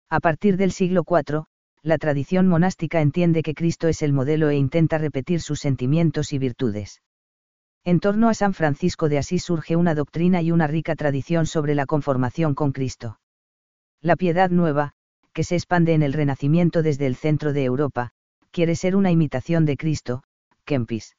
A 0.09 0.19
partir 0.19 0.57
del 0.57 0.71
siglo 0.71 1.03
IV, 1.07 1.45
la 1.83 1.97
tradición 1.97 2.47
monástica 2.47 3.01
entiende 3.01 3.41
que 3.41 3.53
Cristo 3.53 3.87
es 3.87 4.01
el 4.01 4.13
modelo 4.13 4.49
e 4.49 4.55
intenta 4.55 4.97
repetir 4.97 5.41
sus 5.41 5.59
sentimientos 5.59 6.33
y 6.33 6.37
virtudes. 6.37 7.01
En 7.83 7.99
torno 7.99 8.29
a 8.29 8.33
San 8.33 8.53
Francisco 8.53 9.09
de 9.09 9.17
Asís 9.17 9.43
surge 9.43 9.75
una 9.75 9.95
doctrina 9.95 10.41
y 10.41 10.51
una 10.51 10.67
rica 10.67 10.95
tradición 10.95 11.45
sobre 11.45 11.73
la 11.73 11.85
conformación 11.85 12.53
con 12.53 12.73
Cristo. 12.73 13.20
La 14.03 14.15
piedad 14.15 14.49
nueva, 14.49 14.93
que 15.31 15.43
se 15.43 15.55
expande 15.55 15.93
en 15.93 16.01
el 16.01 16.13
Renacimiento 16.13 16.81
desde 16.81 17.05
el 17.05 17.15
centro 17.15 17.53
de 17.53 17.63
Europa, 17.63 18.11
quiere 18.49 18.75
ser 18.75 18.95
una 18.95 19.11
imitación 19.11 19.65
de 19.65 19.77
Cristo, 19.77 20.23
Kempis. 20.65 21.15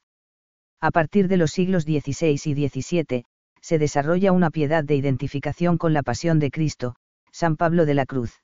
A 0.81 0.91
partir 0.91 1.29
de 1.29 1.37
los 1.37 1.51
siglos 1.51 1.83
XVI 1.83 2.39
y 2.43 2.67
XVII, 2.67 3.25
se 3.61 3.79
desarrolla 3.79 4.33
una 4.33 4.49
piedad 4.49 4.83
de 4.83 4.95
identificación 4.95 5.77
con 5.77 5.93
la 5.93 6.03
pasión 6.03 6.39
de 6.39 6.51
Cristo, 6.51 6.95
San 7.31 7.55
Pablo 7.55 7.85
de 7.85 7.93
la 7.93 8.05
Cruz. 8.05 8.41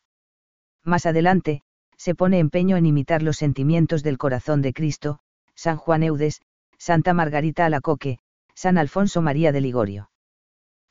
Más 0.85 1.05
adelante, 1.05 1.61
se 1.97 2.15
pone 2.15 2.39
empeño 2.39 2.77
en 2.77 2.85
imitar 2.85 3.21
los 3.21 3.35
sentimientos 3.35 4.03
del 4.03 4.17
corazón 4.17 4.61
de 4.61 4.71
Cristo, 4.71 5.19
San 5.53 5.75
Juan 5.75 6.01
Eudes, 6.01 6.41
Santa 6.77 7.13
Margarita 7.13 7.65
Alacoque, 7.65 8.19
San 8.55 8.77
Alfonso 8.77 9.21
María 9.21 9.51
de 9.51 9.59
Ligorio. 9.59 10.09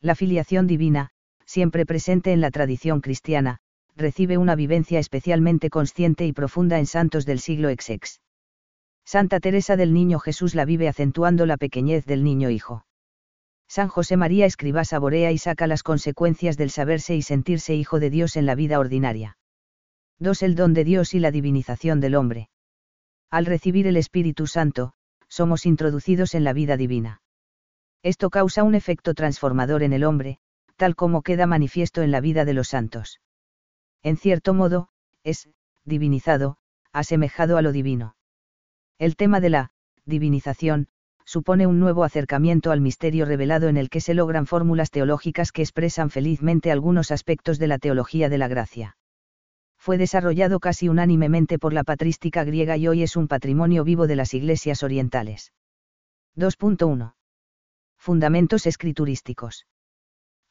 La 0.02 0.14
filiación 0.14 0.66
divina, 0.66 1.12
siempre 1.48 1.86
presente 1.86 2.32
en 2.32 2.42
la 2.42 2.50
tradición 2.50 3.00
cristiana, 3.00 3.58
recibe 3.96 4.36
una 4.36 4.54
vivencia 4.54 4.98
especialmente 4.98 5.70
consciente 5.70 6.26
y 6.26 6.34
profunda 6.34 6.78
en 6.78 6.84
santos 6.84 7.24
del 7.24 7.40
siglo 7.40 7.70
XX. 7.70 8.20
Santa 9.06 9.40
Teresa 9.40 9.74
del 9.76 9.94
Niño 9.94 10.18
Jesús 10.18 10.54
la 10.54 10.66
vive 10.66 10.88
acentuando 10.88 11.46
la 11.46 11.56
pequeñez 11.56 12.04
del 12.04 12.22
niño 12.22 12.50
hijo. 12.50 12.84
San 13.66 13.88
José 13.88 14.18
María 14.18 14.44
Escribá 14.44 14.84
saborea 14.84 15.32
y 15.32 15.38
saca 15.38 15.66
las 15.66 15.82
consecuencias 15.82 16.58
del 16.58 16.68
saberse 16.68 17.16
y 17.16 17.22
sentirse 17.22 17.74
hijo 17.74 17.98
de 17.98 18.10
Dios 18.10 18.36
en 18.36 18.44
la 18.44 18.54
vida 18.54 18.78
ordinaria. 18.78 19.38
2. 20.18 20.42
El 20.42 20.54
don 20.54 20.74
de 20.74 20.84
Dios 20.84 21.14
y 21.14 21.18
la 21.18 21.30
divinización 21.30 22.00
del 22.00 22.14
hombre. 22.14 22.50
Al 23.30 23.46
recibir 23.46 23.86
el 23.86 23.96
Espíritu 23.96 24.46
Santo, 24.46 24.92
somos 25.28 25.64
introducidos 25.64 26.34
en 26.34 26.44
la 26.44 26.52
vida 26.52 26.76
divina. 26.76 27.22
Esto 28.02 28.28
causa 28.28 28.64
un 28.64 28.74
efecto 28.74 29.14
transformador 29.14 29.82
en 29.82 29.94
el 29.94 30.04
hombre, 30.04 30.40
tal 30.78 30.94
como 30.94 31.22
queda 31.22 31.46
manifiesto 31.46 32.02
en 32.02 32.12
la 32.12 32.20
vida 32.20 32.44
de 32.46 32.54
los 32.54 32.68
santos. 32.68 33.20
En 34.02 34.16
cierto 34.16 34.54
modo, 34.54 34.88
es, 35.24 35.50
divinizado, 35.84 36.56
asemejado 36.92 37.58
a 37.58 37.62
lo 37.62 37.72
divino. 37.72 38.16
El 38.98 39.16
tema 39.16 39.40
de 39.40 39.50
la 39.50 39.72
divinización 40.06 40.88
supone 41.24 41.66
un 41.66 41.80
nuevo 41.80 42.04
acercamiento 42.04 42.70
al 42.70 42.80
misterio 42.80 43.26
revelado 43.26 43.68
en 43.68 43.76
el 43.76 43.90
que 43.90 44.00
se 44.00 44.14
logran 44.14 44.46
fórmulas 44.46 44.90
teológicas 44.90 45.52
que 45.52 45.62
expresan 45.62 46.10
felizmente 46.10 46.70
algunos 46.70 47.10
aspectos 47.10 47.58
de 47.58 47.66
la 47.66 47.78
teología 47.78 48.28
de 48.28 48.38
la 48.38 48.48
gracia. 48.48 48.96
Fue 49.76 49.98
desarrollado 49.98 50.60
casi 50.60 50.88
unánimemente 50.88 51.58
por 51.58 51.72
la 51.72 51.84
patrística 51.84 52.44
griega 52.44 52.76
y 52.76 52.88
hoy 52.88 53.02
es 53.02 53.16
un 53.16 53.28
patrimonio 53.28 53.84
vivo 53.84 54.06
de 54.06 54.16
las 54.16 54.32
iglesias 54.32 54.82
orientales. 54.82 55.52
2.1. 56.36 57.14
Fundamentos 57.98 58.66
escriturísticos. 58.66 59.66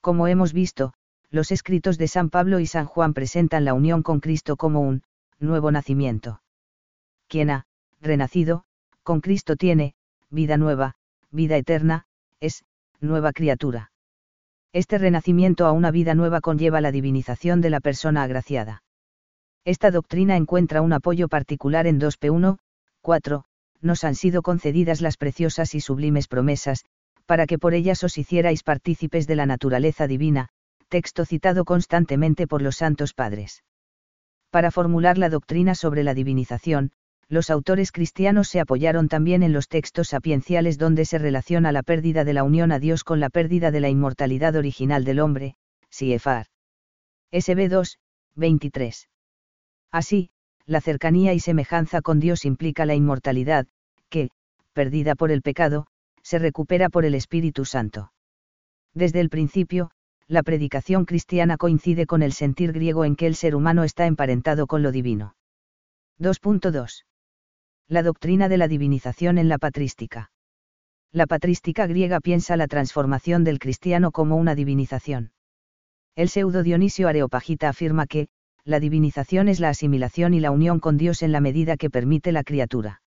Como 0.02 0.28
hemos 0.28 0.54
visto, 0.54 0.94
los 1.30 1.52
escritos 1.52 1.98
de 1.98 2.08
San 2.08 2.30
Pablo 2.30 2.60
y 2.60 2.68
San 2.68 2.86
Juan 2.86 3.14
presentan 3.14 3.66
la 3.66 3.74
unión 3.74 4.04
con 4.04 4.20
Cristo 4.20 4.56
como 4.56 4.82
un 4.82 5.04
nuevo 5.40 5.72
nacimiento. 5.72 6.42
Quien 7.28 7.50
ha 7.50 7.66
renacido, 8.02 8.64
con 9.04 9.22
Cristo 9.22 9.56
tiene, 9.56 9.96
vida 10.30 10.58
nueva, 10.58 10.96
vida 11.32 11.58
eterna, 11.58 12.06
es, 12.40 12.64
nueva 13.00 13.34
criatura. 13.34 13.92
Este 14.74 14.98
renacimiento 14.98 15.66
a 15.66 15.72
una 15.72 15.92
vida 15.92 16.14
nueva 16.14 16.42
conlleva 16.42 16.82
la 16.82 16.92
divinización 16.92 17.62
de 17.62 17.70
la 17.70 17.80
persona 17.80 18.24
agraciada. 18.24 18.84
Esta 19.66 19.92
doctrina 19.92 20.38
encuentra 20.38 20.82
un 20.82 20.94
apoyo 20.94 21.28
particular 21.28 21.88
en 21.88 22.00
2p1, 22.00 22.58
4, 23.02 23.44
nos 23.82 24.04
han 24.04 24.16
sido 24.16 24.42
concedidas 24.42 25.02
las 25.02 25.18
preciosas 25.18 25.76
y 25.76 25.82
sublimes 25.82 26.28
promesas, 26.28 26.86
para 27.28 27.46
que 27.46 27.60
por 27.60 27.74
ellas 27.76 28.04
os 28.04 28.18
hicierais 28.18 28.64
partícipes 28.64 29.28
de 29.28 29.36
la 29.36 29.46
naturaleza 29.46 30.08
divina, 30.08 30.50
texto 30.88 31.26
citado 31.26 31.66
constantemente 31.66 32.48
por 32.48 32.62
los 32.62 32.78
santos 32.78 33.14
padres. 33.14 33.64
Para 34.50 34.72
formular 34.72 35.18
la 35.18 35.30
doctrina 35.30 35.76
sobre 35.76 36.04
la 36.04 36.14
divinización, 36.14 36.92
los 37.30 37.50
autores 37.50 37.92
cristianos 37.92 38.48
se 38.48 38.62
apoyaron 38.62 39.10
también 39.10 39.44
en 39.44 39.52
los 39.52 39.68
textos 39.68 40.10
sapienciales 40.10 40.78
donde 40.78 41.04
se 41.04 41.18
relaciona 41.18 41.74
la 41.74 41.84
pérdida 41.84 42.24
de 42.24 42.34
la 42.34 42.46
unión 42.46 42.72
a 42.72 42.80
Dios 42.80 43.04
con 43.04 43.20
la 43.20 43.30
pérdida 43.30 43.70
de 43.70 43.82
la 43.82 43.90
inmortalidad 43.90 44.56
original 44.56 45.04
del 45.04 45.20
hombre, 45.20 45.56
Siefar. 45.90 46.46
SB 47.34 47.68
2, 47.68 48.00
23. 48.36 49.10
Así, 49.92 50.30
la 50.66 50.80
cercanía 50.80 51.34
y 51.34 51.42
semejanza 51.42 52.02
con 52.02 52.22
Dios 52.22 52.46
implica 52.46 52.86
la 52.86 52.96
inmortalidad, 52.96 53.68
que, 54.10 54.30
perdida 54.72 55.16
por 55.16 55.32
el 55.32 55.42
pecado, 55.42 55.88
se 56.28 56.40
recupera 56.40 56.90
por 56.90 57.06
el 57.06 57.16
Espíritu 57.16 57.64
Santo. 57.64 58.12
Desde 58.94 59.22
el 59.22 59.30
principio, 59.30 59.92
la 60.28 60.44
predicación 60.44 61.06
cristiana 61.06 61.56
coincide 61.56 62.06
con 62.06 62.22
el 62.22 62.34
sentir 62.34 62.74
griego 62.74 63.06
en 63.06 63.16
que 63.16 63.28
el 63.28 63.36
ser 63.36 63.56
humano 63.56 63.84
está 63.84 64.06
emparentado 64.08 64.68
con 64.68 64.84
lo 64.84 64.92
divino. 64.92 65.36
2.2 66.20 67.04
la 67.90 68.04
doctrina 68.04 68.50
de 68.50 68.58
la 68.58 68.68
divinización 68.68 69.38
en 69.38 69.48
la 69.48 69.58
patrística. 69.58 70.30
La 71.14 71.26
patrística 71.26 71.88
griega 71.88 72.20
piensa 72.20 72.58
la 72.58 72.68
transformación 72.68 73.46
del 73.46 73.60
cristiano 73.60 74.12
como 74.12 74.36
una 74.36 74.56
divinización. 74.56 75.32
El 76.16 76.28
pseudo 76.28 76.64
Dionisio 76.64 77.08
Areopagita 77.08 77.70
afirma 77.70 78.06
que, 78.06 78.28
la 78.66 78.82
divinización 78.82 79.48
es 79.48 79.62
la 79.62 79.70
asimilación 79.70 80.34
y 80.34 80.42
la 80.42 80.52
unión 80.52 80.82
con 80.82 80.98
Dios 80.98 81.24
en 81.24 81.32
la 81.32 81.40
medida 81.40 81.78
que 81.78 81.90
permite 81.90 82.34
la 82.34 82.44
criatura. 82.44 83.02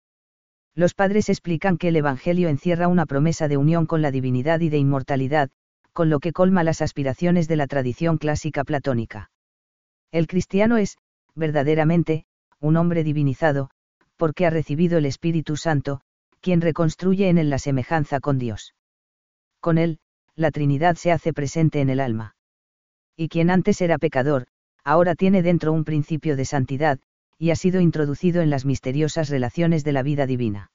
Los 0.80 0.94
padres 0.94 1.28
explican 1.28 1.78
que 1.78 1.90
el 1.90 1.98
Evangelio 1.98 2.48
encierra 2.48 2.88
una 2.88 3.06
promesa 3.06 3.50
de 3.50 3.58
unión 3.58 3.86
con 3.86 4.02
la 4.02 4.12
divinidad 4.12 4.62
y 4.62 4.70
de 4.70 4.78
inmortalidad, 4.78 5.50
con 5.92 6.10
lo 6.10 6.22
que 6.22 6.32
colma 6.32 6.64
las 6.64 6.82
aspiraciones 6.82 7.50
de 7.50 7.58
la 7.58 7.68
tradición 7.68 8.18
clásica 8.18 8.64
platónica. 8.64 9.30
El 10.14 10.26
cristiano 10.26 10.78
es, 10.78 10.98
verdaderamente, 11.36 12.24
un 12.62 12.78
hombre 12.78 13.04
divinizado, 13.04 13.72
porque 14.16 14.46
ha 14.46 14.52
recibido 14.52 14.98
el 14.98 15.06
Espíritu 15.06 15.58
Santo, 15.58 16.00
quien 16.40 16.62
reconstruye 16.62 17.28
en 17.28 17.40
él 17.40 17.50
la 17.50 17.60
semejanza 17.60 18.22
con 18.22 18.40
Dios. 18.40 18.74
Con 19.60 19.78
él, 19.78 20.00
la 20.38 20.50
Trinidad 20.50 20.96
se 20.96 21.12
hace 21.12 21.34
presente 21.34 21.82
en 21.82 21.90
el 21.90 22.00
alma. 22.00 22.38
Y 23.18 23.28
quien 23.28 23.50
antes 23.50 23.82
era 23.82 23.98
pecador, 23.98 24.48
ahora 24.86 25.16
tiene 25.16 25.42
dentro 25.42 25.74
un 25.74 25.84
principio 25.84 26.38
de 26.38 26.46
santidad, 26.46 27.00
y 27.40 27.52
ha 27.52 27.56
sido 27.56 27.80
introducido 27.80 28.42
en 28.42 28.50
las 28.50 28.66
misteriosas 28.66 29.30
relaciones 29.30 29.86
de 29.86 29.94
la 29.94 30.04
vida 30.04 30.28
divina. 30.28 30.72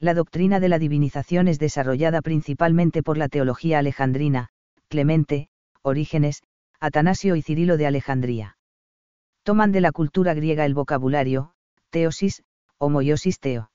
La 0.00 0.12
doctrina 0.12 0.60
de 0.60 0.68
la 0.68 0.78
divinización 0.78 1.48
es 1.48 1.58
desarrollada 1.58 2.20
principalmente 2.20 3.02
por 3.02 3.16
la 3.16 3.28
teología 3.28 3.78
alejandrina, 3.78 4.48
Clemente, 4.88 5.48
Orígenes, 5.82 6.42
Atanasio 6.80 7.36
y 7.36 7.42
Cirilo 7.42 7.76
de 7.76 7.86
Alejandría. 7.86 8.58
Toman 9.44 9.70
de 9.70 9.80
la 9.80 9.92
cultura 9.92 10.34
griega 10.34 10.66
el 10.66 10.74
vocabulario, 10.74 11.52
teosis, 11.90 12.42
homoiosis 12.78 13.38
teo. 13.38 13.70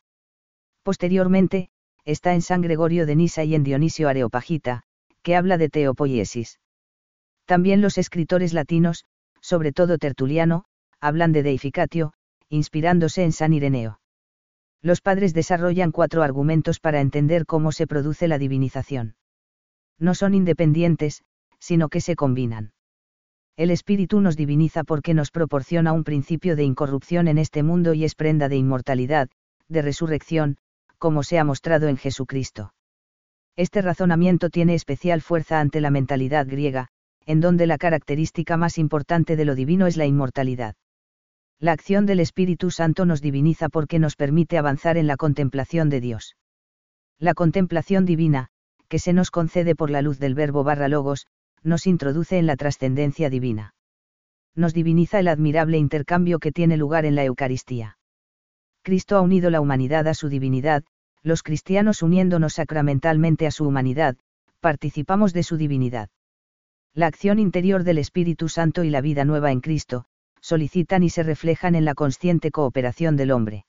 Posteriormente, 0.84 1.70
está 2.03 2.34
en 2.34 2.41
San 2.41 2.62
Gregorio 2.62 3.06
de 3.06 3.15
Nisa 3.15 3.46
y 3.46 3.56
en 3.56 3.63
Dionisio 3.63 4.10
Areopagita, 4.10 4.84
que 5.24 5.36
habla 5.36 5.58
de 5.58 5.70
teopoiesis. 5.70 6.60
También 7.46 7.82
los 7.82 7.98
escritores 7.98 8.53
latinos, 8.53 9.06
sobre 9.39 9.72
todo 9.72 9.98
Tertuliano, 9.98 10.65
hablan 11.01 11.31
de 11.31 11.43
deificatio, 11.43 12.13
inspirándose 12.48 13.24
en 13.24 13.31
San 13.31 13.53
Ireneo. 13.53 14.00
Los 14.81 15.01
padres 15.01 15.34
desarrollan 15.34 15.91
cuatro 15.91 16.24
argumentos 16.24 16.79
para 16.79 17.01
entender 17.01 17.46
cómo 17.46 17.72
se 17.72 17.88
produce 17.88 18.27
la 18.27 18.38
divinización. 18.38 19.15
No 20.00 20.15
son 20.15 20.34
independientes, 20.34 21.24
sino 21.60 21.89
que 21.89 22.01
se 22.01 22.15
combinan. 22.15 22.74
El 23.58 23.70
Espíritu 23.70 24.22
nos 24.22 24.38
diviniza 24.38 24.84
porque 24.84 25.13
nos 25.13 25.29
proporciona 25.29 25.93
un 25.93 26.03
principio 26.03 26.55
de 26.55 26.63
incorrupción 26.63 27.27
en 27.27 27.38
este 27.38 27.62
mundo 27.62 27.93
y 27.93 28.05
es 28.05 28.15
prenda 28.15 28.50
de 28.50 28.55
inmortalidad, 28.55 29.29
de 29.67 29.81
resurrección, 29.81 30.58
como 30.98 31.24
se 31.24 31.38
ha 31.38 31.43
mostrado 31.43 31.88
en 31.88 31.98
Jesucristo. 31.98 32.74
Este 33.55 33.81
razonamiento 33.81 34.50
tiene 34.50 34.74
especial 34.74 35.22
fuerza 35.22 35.60
ante 35.60 35.81
la 35.81 35.91
mentalidad 35.91 36.48
griega, 36.48 36.88
en 37.25 37.41
donde 37.41 37.67
la 37.67 37.77
característica 37.77 38.58
más 38.58 38.77
importante 38.77 39.36
de 39.36 39.46
lo 39.46 39.55
divino 39.55 39.88
es 39.88 39.98
la 39.98 40.05
inmortalidad. 40.05 40.75
La 41.62 41.74
acción 41.74 42.08
del 42.08 42.20
Espíritu 42.20 42.72
Santo 42.72 43.06
nos 43.06 43.22
diviniza 43.22 43.70
porque 43.70 44.00
nos 44.00 44.15
permite 44.15 44.58
avanzar 44.58 44.98
en 44.98 45.06
la 45.06 45.15
contemplación 45.15 45.89
de 45.89 46.01
Dios. 46.01 46.36
La 47.20 47.36
contemplación 47.36 48.03
divina, 48.03 48.48
que 48.88 48.98
se 48.98 49.13
nos 49.13 49.30
concede 49.30 49.75
por 49.75 49.91
la 49.91 50.01
luz 50.01 50.18
del 50.18 50.34
verbo 50.34 50.63
barra 50.63 50.88
logos, 50.88 51.27
nos 51.62 51.86
introduce 51.86 52.39
en 52.39 52.48
la 52.48 52.56
trascendencia 52.56 53.30
divina. 53.30 53.75
Nos 54.56 54.74
diviniza 54.74 55.20
el 55.20 55.27
admirable 55.27 55.77
intercambio 55.77 56.39
que 56.39 56.51
tiene 56.51 56.77
lugar 56.77 57.06
en 57.06 57.13
la 57.13 57.25
Eucaristía. 57.25 58.00
Cristo 58.82 59.15
ha 59.15 59.22
unido 59.22 59.51
la 59.51 59.62
humanidad 59.62 60.08
a 60.08 60.15
su 60.15 60.30
divinidad, 60.30 60.84
los 61.22 61.44
cristianos 61.44 62.01
uniéndonos 62.01 62.53
sacramentalmente 62.53 63.46
a 63.46 63.51
su 63.51 63.68
humanidad, 63.68 64.18
participamos 64.62 65.32
de 65.32 65.44
su 65.44 65.58
divinidad. 65.58 66.10
La 66.96 67.06
acción 67.06 67.38
interior 67.38 67.84
del 67.84 68.00
Espíritu 68.00 68.50
Santo 68.50 68.84
y 68.84 68.89
la 68.89 69.01
vida 69.01 69.25
nueva 69.25 69.51
en 69.51 69.62
Cristo, 69.62 70.08
solicitan 70.41 71.03
y 71.03 71.10
se 71.10 71.24
reflejan 71.24 71.75
en 71.75 71.86
la 71.86 71.95
consciente 71.95 72.51
cooperación 72.51 73.15
del 73.15 73.31
hombre. 73.31 73.65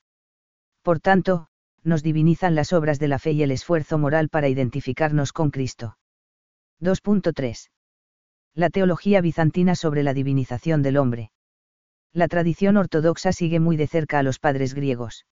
Por 0.83 1.01
tanto, 1.01 1.47
nos 1.85 2.03
divinizan 2.03 2.55
las 2.55 2.73
obras 2.73 2.99
de 2.99 3.09
la 3.09 3.19
fe 3.19 3.33
y 3.33 3.43
el 3.43 3.51
esfuerzo 3.51 3.99
moral 3.99 4.29
para 4.29 4.49
identificarnos 4.49 5.33
con 5.33 5.51
Cristo. 5.51 5.97
2.3 6.81 7.69
la 8.55 8.69
teología 8.69 9.23
bizantina 9.23 9.75
sobre 9.75 10.03
la 10.03 10.13
divinización 10.13 10.83
del 10.83 10.99
hombre. 10.99 11.31
La 12.13 12.29
tradición 12.29 12.77
ortodoxa 12.77 13.33
sigue 13.33 13.61
muy 13.61 13.79
de 13.79 13.87
cerca 13.87 14.19
a 14.19 14.23
los 14.23 14.39
padres 14.39 14.75
griegos. 14.75 15.25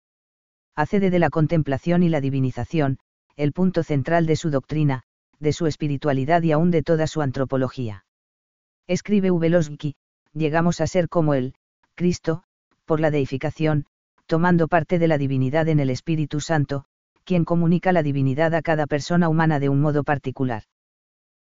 Accede 0.75 1.11
de 1.11 1.19
la 1.19 1.29
contemplación 1.29 2.03
y 2.03 2.09
la 2.09 2.23
divinización, 2.23 2.99
el 3.37 3.53
punto 3.53 3.83
central 3.83 4.25
de 4.25 4.37
su 4.37 4.51
doctrina, 4.51 5.03
de 5.39 5.53
su 5.53 5.67
espiritualidad 5.67 6.43
y 6.43 6.53
aún 6.53 6.71
de 6.71 6.83
toda 6.83 7.07
su 7.07 7.21
antropología. 7.21 8.07
Escribe 8.87 9.31
Velosky, 9.31 9.97
llegamos 10.33 10.81
a 10.81 10.87
ser 10.87 11.09
como 11.09 11.35
él, 11.35 11.55
Cristo, 11.95 12.43
por 12.85 13.01
la 13.01 13.11
deificación, 13.11 13.87
tomando 14.27 14.69
parte 14.69 14.99
de 14.99 15.09
la 15.09 15.19
divinidad 15.19 15.69
en 15.69 15.81
el 15.81 15.91
Espíritu 15.91 16.41
Santo, 16.41 16.85
quien 17.25 17.45
comunica 17.45 17.93
la 17.93 18.03
divinidad 18.03 18.55
a 18.55 18.63
cada 18.63 18.87
persona 18.87 19.29
humana 19.29 19.61
de 19.61 19.69
un 19.69 19.81
modo 19.81 20.05
particular. 20.05 20.65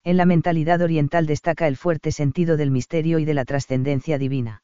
En 0.03 0.17
la 0.17 0.25
mentalidad 0.25 0.81
oriental 0.81 1.25
destaca 1.25 1.67
el 1.67 1.77
fuerte 1.77 2.11
sentido 2.11 2.57
del 2.57 2.71
misterio 2.71 3.19
y 3.19 3.25
de 3.25 3.33
la 3.33 3.45
trascendencia 3.45 4.17
divina. 4.17 4.61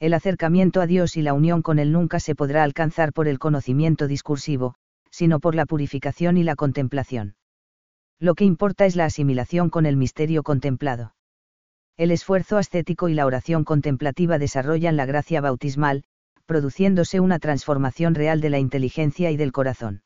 El 0.00 0.14
acercamiento 0.14 0.80
a 0.80 0.86
Dios 0.86 1.16
y 1.16 1.22
la 1.22 1.34
unión 1.34 1.62
con 1.62 1.78
Él 1.78 1.92
nunca 1.92 2.20
se 2.20 2.34
podrá 2.34 2.62
alcanzar 2.62 3.12
por 3.12 3.28
el 3.28 3.38
conocimiento 3.38 4.06
discursivo, 4.06 4.74
sino 5.10 5.40
por 5.40 5.54
la 5.54 5.66
purificación 5.66 6.36
y 6.36 6.42
la 6.42 6.56
contemplación. 6.56 7.36
Lo 8.18 8.34
que 8.34 8.44
importa 8.44 8.86
es 8.86 8.96
la 8.96 9.06
asimilación 9.06 9.70
con 9.70 9.86
el 9.86 9.96
misterio 9.96 10.42
contemplado. 10.42 11.14
El 12.00 12.12
esfuerzo 12.12 12.56
ascético 12.56 13.10
y 13.10 13.14
la 13.14 13.26
oración 13.26 13.62
contemplativa 13.62 14.38
desarrollan 14.38 14.96
la 14.96 15.04
gracia 15.04 15.42
bautismal, 15.42 16.02
produciéndose 16.46 17.20
una 17.20 17.38
transformación 17.38 18.14
real 18.14 18.40
de 18.40 18.48
la 18.48 18.58
inteligencia 18.58 19.30
y 19.30 19.36
del 19.36 19.52
corazón. 19.52 20.00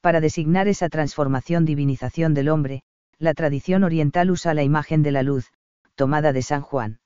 Para 0.00 0.20
designar 0.20 0.68
esa 0.68 0.88
transformación 0.88 1.64
divinización 1.64 2.32
del 2.32 2.48
hombre, 2.48 2.82
la 3.18 3.34
tradición 3.34 3.82
oriental 3.82 4.30
usa 4.30 4.54
la 4.54 4.62
imagen 4.62 5.02
de 5.02 5.10
la 5.10 5.24
luz, 5.24 5.50
tomada 5.96 6.32
de 6.32 6.42
San 6.42 6.62
Juan. 6.62 7.00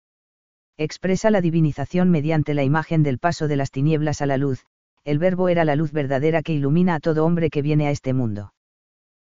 Expresa 0.76 1.30
la 1.30 1.40
divinización 1.40 2.11
mediante 2.11 2.52
la 2.52 2.62
imagen 2.62 3.04
del 3.04 3.18
paso 3.18 3.49
de 3.49 3.56
las 3.56 3.70
tinieblas 3.70 4.20
a 4.20 4.26
la 4.26 4.37
luz, 4.37 4.66
el 5.04 5.18
verbo 5.18 5.49
era 5.49 5.64
la 5.64 5.76
luz 5.76 5.92
verdadera 5.92 6.42
que 6.42 6.52
ilumina 6.52 6.96
a 6.96 7.00
todo 7.00 7.25
hombre 7.25 7.49
que 7.49 7.62
viene 7.62 7.87
a 7.87 7.90
este 7.90 8.12
mundo. 8.12 8.52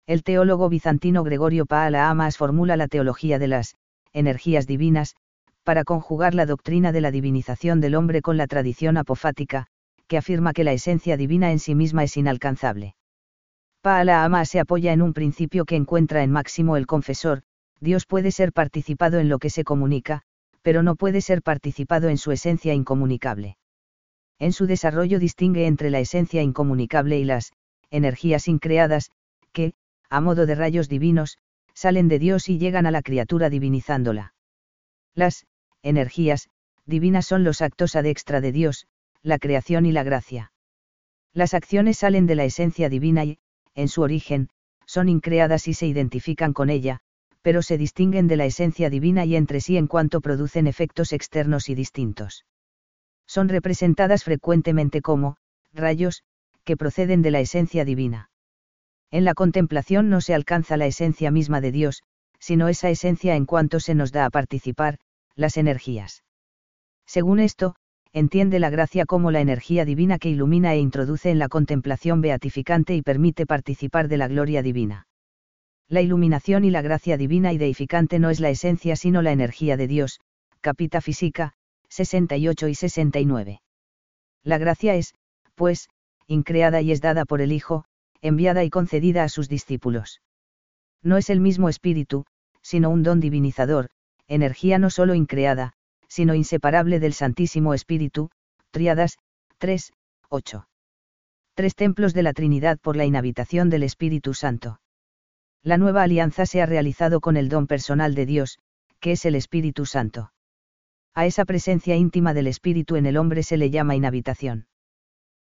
El 0.05 0.21
teólogo 0.21 0.67
bizantino 0.67 1.23
Gregorio 1.23 1.65
Paala 1.65 2.09
Amas 2.09 2.35
formula 2.35 2.75
la 2.75 2.89
teología 2.89 3.39
de 3.39 3.47
las 3.47 3.77
energías 4.15 4.65
divinas, 4.65 5.15
para 5.63 5.83
conjugar 5.83 6.33
la 6.33 6.45
doctrina 6.45 6.91
de 6.91 7.01
la 7.01 7.11
divinización 7.11 7.81
del 7.81 7.95
hombre 7.95 8.21
con 8.21 8.37
la 8.37 8.47
tradición 8.47 8.97
apofática, 8.97 9.67
que 10.07 10.17
afirma 10.17 10.53
que 10.53 10.63
la 10.63 10.73
esencia 10.73 11.17
divina 11.17 11.51
en 11.51 11.59
sí 11.59 11.75
misma 11.75 12.03
es 12.03 12.15
inalcanzable. 12.15 12.95
Paala 13.81 14.23
Ama 14.23 14.45
se 14.45 14.59
apoya 14.59 14.93
en 14.93 15.01
un 15.01 15.13
principio 15.13 15.65
que 15.65 15.75
encuentra 15.75 16.23
en 16.23 16.31
Máximo 16.31 16.77
el 16.77 16.87
Confesor, 16.87 17.43
Dios 17.79 18.05
puede 18.05 18.31
ser 18.31 18.53
participado 18.53 19.19
en 19.19 19.29
lo 19.29 19.37
que 19.37 19.49
se 19.49 19.63
comunica, 19.63 20.21
pero 20.61 20.81
no 20.81 20.95
puede 20.95 21.21
ser 21.21 21.41
participado 21.41 22.09
en 22.09 22.17
su 22.17 22.31
esencia 22.31 22.73
incomunicable. 22.73 23.57
En 24.39 24.53
su 24.53 24.65
desarrollo 24.65 25.19
distingue 25.19 25.67
entre 25.67 25.89
la 25.89 25.99
esencia 25.99 26.41
incomunicable 26.41 27.19
y 27.19 27.25
las 27.25 27.51
energías 27.91 28.47
increadas, 28.47 29.11
que, 29.51 29.73
a 30.09 30.21
modo 30.21 30.45
de 30.45 30.55
rayos 30.55 30.89
divinos, 30.89 31.37
salen 31.75 32.07
de 32.07 32.17
Dios 32.17 32.49
y 32.49 32.57
llegan 32.57 32.87
a 32.87 32.91
la 32.91 33.03
criatura 33.03 33.49
divinizándola. 33.51 34.33
Las 35.13 35.45
energías 35.83 36.49
divinas 36.85 37.27
son 37.27 37.43
los 37.43 37.61
actos 37.61 37.95
ad 37.95 38.05
extra 38.05 38.41
de 38.41 38.51
Dios, 38.51 38.87
la 39.21 39.37
creación 39.37 39.85
y 39.85 39.91
la 39.91 40.03
gracia. 40.03 40.51
Las 41.33 41.53
acciones 41.53 41.97
salen 41.97 42.25
de 42.25 42.35
la 42.35 42.45
esencia 42.45 42.89
divina 42.89 43.25
y, 43.25 43.37
en 43.75 43.87
su 43.87 44.01
origen, 44.01 44.49
son 44.85 45.09
increadas 45.09 45.67
y 45.67 45.73
se 45.73 45.85
identifican 45.85 46.53
con 46.53 46.69
ella, 46.69 47.01
pero 47.41 47.61
se 47.61 47.77
distinguen 47.77 48.27
de 48.27 48.37
la 48.37 48.45
esencia 48.45 48.89
divina 48.89 49.25
y 49.25 49.35
entre 49.35 49.61
sí 49.61 49.77
en 49.77 49.87
cuanto 49.87 50.21
producen 50.21 50.67
efectos 50.67 51.11
externos 51.11 51.69
y 51.69 51.75
distintos. 51.75 52.45
Son 53.27 53.49
representadas 53.49 54.23
frecuentemente 54.23 55.01
como, 55.01 55.37
rayos, 55.73 56.23
que 56.63 56.77
proceden 56.77 57.21
de 57.21 57.31
la 57.31 57.39
esencia 57.41 57.85
divina. 57.85 58.29
En 59.15 59.23
la 59.23 59.33
contemplación 59.33 60.09
no 60.09 60.19
se 60.19 60.33
alcanza 60.33 60.75
la 60.75 60.87
esencia 60.87 61.31
misma 61.31 61.61
de 61.61 61.71
Dios, 61.71 62.03
sino 62.37 62.67
esa 62.67 62.89
esencia 62.89 63.37
en 63.37 63.45
cuanto 63.45 63.79
se 63.79 63.95
nos 63.95 64.11
da 64.11 64.25
a 64.25 64.29
participar, 64.29 64.97
las 65.37 65.55
energías. 65.55 66.25
Según 67.05 67.39
esto, 67.39 67.75
entiende 68.11 68.59
la 68.59 68.69
gracia 68.69 69.05
como 69.05 69.31
la 69.31 69.39
energía 69.39 69.85
divina 69.85 70.19
que 70.19 70.27
ilumina 70.27 70.73
e 70.73 70.79
introduce 70.79 71.29
en 71.29 71.39
la 71.39 71.47
contemplación 71.47 72.19
beatificante 72.19 72.93
y 72.93 73.01
permite 73.01 73.45
participar 73.45 74.09
de 74.09 74.17
la 74.17 74.27
gloria 74.27 74.61
divina. 74.61 75.07
La 75.87 76.01
iluminación 76.01 76.65
y 76.65 76.69
la 76.69 76.81
gracia 76.81 77.15
divina 77.15 77.53
y 77.53 77.57
deificante 77.57 78.19
no 78.19 78.29
es 78.29 78.41
la 78.41 78.49
esencia 78.49 78.97
sino 78.97 79.21
la 79.21 79.31
energía 79.31 79.77
de 79.77 79.87
Dios, 79.87 80.19
Capita 80.59 80.99
Física, 80.99 81.53
68 81.87 82.67
y 82.67 82.75
69. 82.75 83.61
La 84.43 84.57
gracia 84.57 84.95
es, 84.95 85.13
pues, 85.55 85.87
increada 86.27 86.81
y 86.81 86.91
es 86.91 86.99
dada 86.99 87.23
por 87.23 87.39
el 87.39 87.53
Hijo, 87.53 87.85
enviada 88.27 88.63
y 88.63 88.69
concedida 88.69 89.23
a 89.23 89.29
sus 89.29 89.49
discípulos. 89.49 90.21
No 91.03 91.17
es 91.17 91.29
el 91.29 91.39
mismo 91.39 91.69
espíritu, 91.69 92.25
sino 92.61 92.89
un 92.89 93.03
don 93.03 93.19
divinizador, 93.19 93.89
energía 94.27 94.79
no 94.79 94.89
solo 94.89 95.13
increada, 95.13 95.73
sino 96.07 96.33
inseparable 96.33 96.99
del 96.99 97.13
Santísimo 97.13 97.73
Espíritu, 97.73 98.31
Triadas, 98.71 99.17
3, 99.59 99.93
8. 100.29 100.67
Tres 101.53 101.75
templos 101.75 102.13
de 102.13 102.23
la 102.23 102.33
Trinidad 102.33 102.79
por 102.79 102.95
la 102.95 103.05
inhabitación 103.05 103.69
del 103.69 103.83
Espíritu 103.83 104.33
Santo. 104.33 104.79
La 105.61 105.77
nueva 105.77 106.03
alianza 106.03 106.45
se 106.45 106.61
ha 106.61 106.65
realizado 106.65 107.21
con 107.21 107.37
el 107.37 107.49
don 107.49 107.67
personal 107.67 108.15
de 108.15 108.25
Dios, 108.25 108.59
que 108.99 109.11
es 109.11 109.25
el 109.25 109.35
Espíritu 109.35 109.85
Santo. 109.85 110.31
A 111.13 111.25
esa 111.25 111.45
presencia 111.45 111.95
íntima 111.95 112.33
del 112.33 112.47
Espíritu 112.47 112.95
en 112.95 113.05
el 113.05 113.17
hombre 113.17 113.43
se 113.43 113.57
le 113.57 113.69
llama 113.69 113.95
inhabitación. 113.95 114.67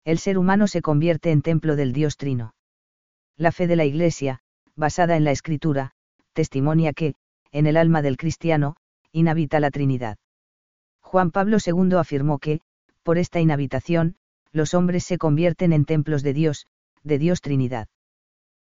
El 0.06 0.18
ser 0.18 0.38
humano 0.38 0.68
se 0.68 0.82
convierte 0.82 1.32
en 1.32 1.42
templo 1.42 1.76
del 1.76 1.94
Dios 1.94 2.18
Trino. 2.18 2.54
La 3.40 3.54
fe 3.54 3.68
de 3.68 3.78
la 3.78 3.86
Iglesia, 3.86 4.42
basada 4.76 5.16
en 5.16 5.24
la 5.24 5.32
Escritura, 5.32 5.92
testimonia 6.34 6.92
que, 6.92 7.16
en 7.54 7.68
el 7.68 7.78
alma 7.78 8.02
del 8.02 8.18
cristiano, 8.18 8.76
inhabita 9.14 9.62
la 9.62 9.72
Trinidad. 9.72 10.18
Juan 11.00 11.32
Pablo 11.32 11.56
II 11.66 11.96
afirmó 11.96 12.40
que, 12.40 12.60
por 13.02 13.18
esta 13.18 13.40
inhabitación, 13.40 14.18
los 14.52 14.74
hombres 14.74 15.06
se 15.06 15.18
convierten 15.18 15.72
en 15.72 15.86
templos 15.86 16.22
de 16.22 16.34
Dios, 16.34 16.68
de 17.04 17.18
Dios 17.18 17.40
Trinidad. 17.40 17.88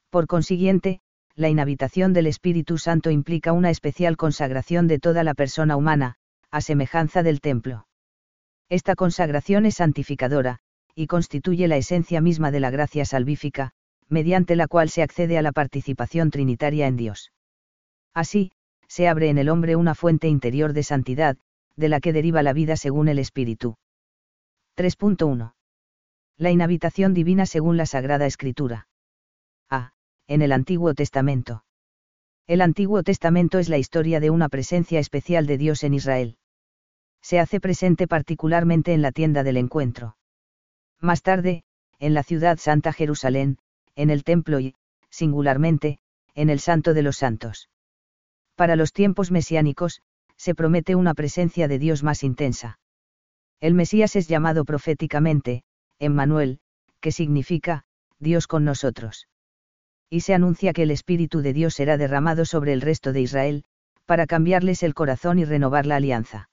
Por 0.09 0.27
consiguiente, 0.27 1.01
la 1.35 1.51
inhabitación 1.51 2.15
del 2.15 2.27
Espíritu 2.27 2.79
Santo 2.79 3.11
implica 3.11 3.53
una 3.53 3.69
especial 3.69 4.17
consagración 4.17 4.89
de 4.89 4.99
toda 4.99 5.23
la 5.23 5.35
persona 5.35 5.77
humana, 5.77 6.15
a 6.51 6.63
semejanza 6.63 7.23
del 7.23 7.43
templo. 7.43 7.87
Esta 8.71 8.95
consagración 8.95 9.67
es 9.67 9.75
santificadora, 9.75 10.61
y 10.95 11.09
constituye 11.09 11.69
la 11.69 11.77
esencia 11.77 12.23
misma 12.23 12.51
de 12.51 12.61
la 12.61 12.71
gracia 12.71 13.05
salvífica, 13.05 13.75
mediante 14.09 14.57
la 14.57 14.69
cual 14.69 14.91
se 14.91 15.03
accede 15.03 15.38
a 15.38 15.43
la 15.43 15.53
participación 15.53 16.31
trinitaria 16.31 16.87
en 16.87 16.97
Dios. 16.97 17.33
Así, 18.15 18.53
se 18.88 19.09
abre 19.09 19.31
en 19.31 19.38
el 19.38 19.49
hombre 19.49 19.77
una 19.77 19.95
fuente 19.95 20.29
interior 20.29 20.73
de 20.73 20.83
santidad, 20.83 21.37
de 21.77 21.88
la 21.88 22.01
que 22.01 22.12
deriva 22.12 22.43
la 22.43 22.53
vida 22.53 22.77
según 22.77 23.09
el 23.09 23.19
Espíritu. 23.19 23.77
3.1. 24.77 25.55
La 26.37 26.51
inhabitación 26.51 27.15
divina 27.15 27.47
según 27.47 27.77
la 27.77 27.87
Sagrada 27.87 28.27
Escritura. 28.27 28.88
A. 29.71 29.93
En 30.27 30.43
el 30.43 30.53
Antiguo 30.53 30.95
Testamento. 30.95 31.65
El 32.47 32.61
Antiguo 32.61 33.03
Testamento 33.03 33.59
es 33.59 33.69
la 33.69 33.79
historia 33.79 34.21
de 34.21 34.31
una 34.31 34.49
presencia 34.49 34.99
especial 34.99 35.47
de 35.47 35.59
Dios 35.59 35.85
en 35.85 35.95
Israel. 35.95 36.37
Se 37.23 37.38
hace 37.38 37.61
presente 37.61 38.09
particularmente 38.09 38.93
en 38.93 39.01
la 39.01 39.12
tienda 39.12 39.43
del 39.43 39.57
encuentro. 39.57 40.17
Más 41.01 41.23
tarde, 41.23 41.65
en 41.99 42.15
la 42.15 42.23
ciudad 42.25 42.59
santa 42.59 42.93
Jerusalén, 42.93 43.59
en 43.96 44.11
el 44.11 44.24
templo 44.24 44.61
y, 44.61 44.74
singularmente, 45.11 45.98
en 46.35 46.50
el 46.50 46.61
Santo 46.61 46.94
de 46.94 47.02
los 47.02 47.16
Santos. 47.16 47.68
Para 48.57 48.76
los 48.76 48.92
tiempos 48.92 49.31
mesiánicos, 49.31 50.02
se 50.37 50.55
promete 50.55 50.94
una 50.94 51.14
presencia 51.14 51.68
de 51.68 51.78
Dios 51.78 52.02
más 52.02 52.22
intensa. 52.22 52.78
El 53.61 53.74
Mesías 53.74 54.16
es 54.16 54.28
llamado 54.28 54.64
proféticamente, 54.64 55.62
Emmanuel, 55.98 56.59
que 57.00 57.12
significa, 57.12 57.85
Dios 58.18 58.46
con 58.46 58.64
nosotros. 58.64 59.28
Y 60.11 60.20
se 60.20 60.35
anuncia 60.35 60.72
que 60.72 60.83
el 60.83 60.90
Espíritu 60.90 61.42
de 61.42 61.52
Dios 61.52 61.74
será 61.74 61.96
derramado 61.96 62.44
sobre 62.44 62.72
el 62.72 62.81
resto 62.81 63.12
de 63.12 63.20
Israel, 63.20 63.64
para 64.05 64.26
cambiarles 64.26 64.83
el 64.83 64.94
corazón 64.94 65.38
y 65.38 65.44
renovar 65.44 65.87
la 65.87 65.96
alianza. 65.96 66.50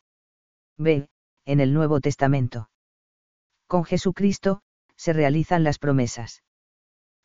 B. 0.77 1.07
En 1.45 1.59
el 1.59 1.73
Nuevo 1.73 1.99
Testamento. 1.99 2.69
Con 3.67 3.85
Jesucristo, 3.85 4.61
se 4.95 5.13
realizan 5.13 5.63
las 5.63 5.79
promesas. 5.79 6.43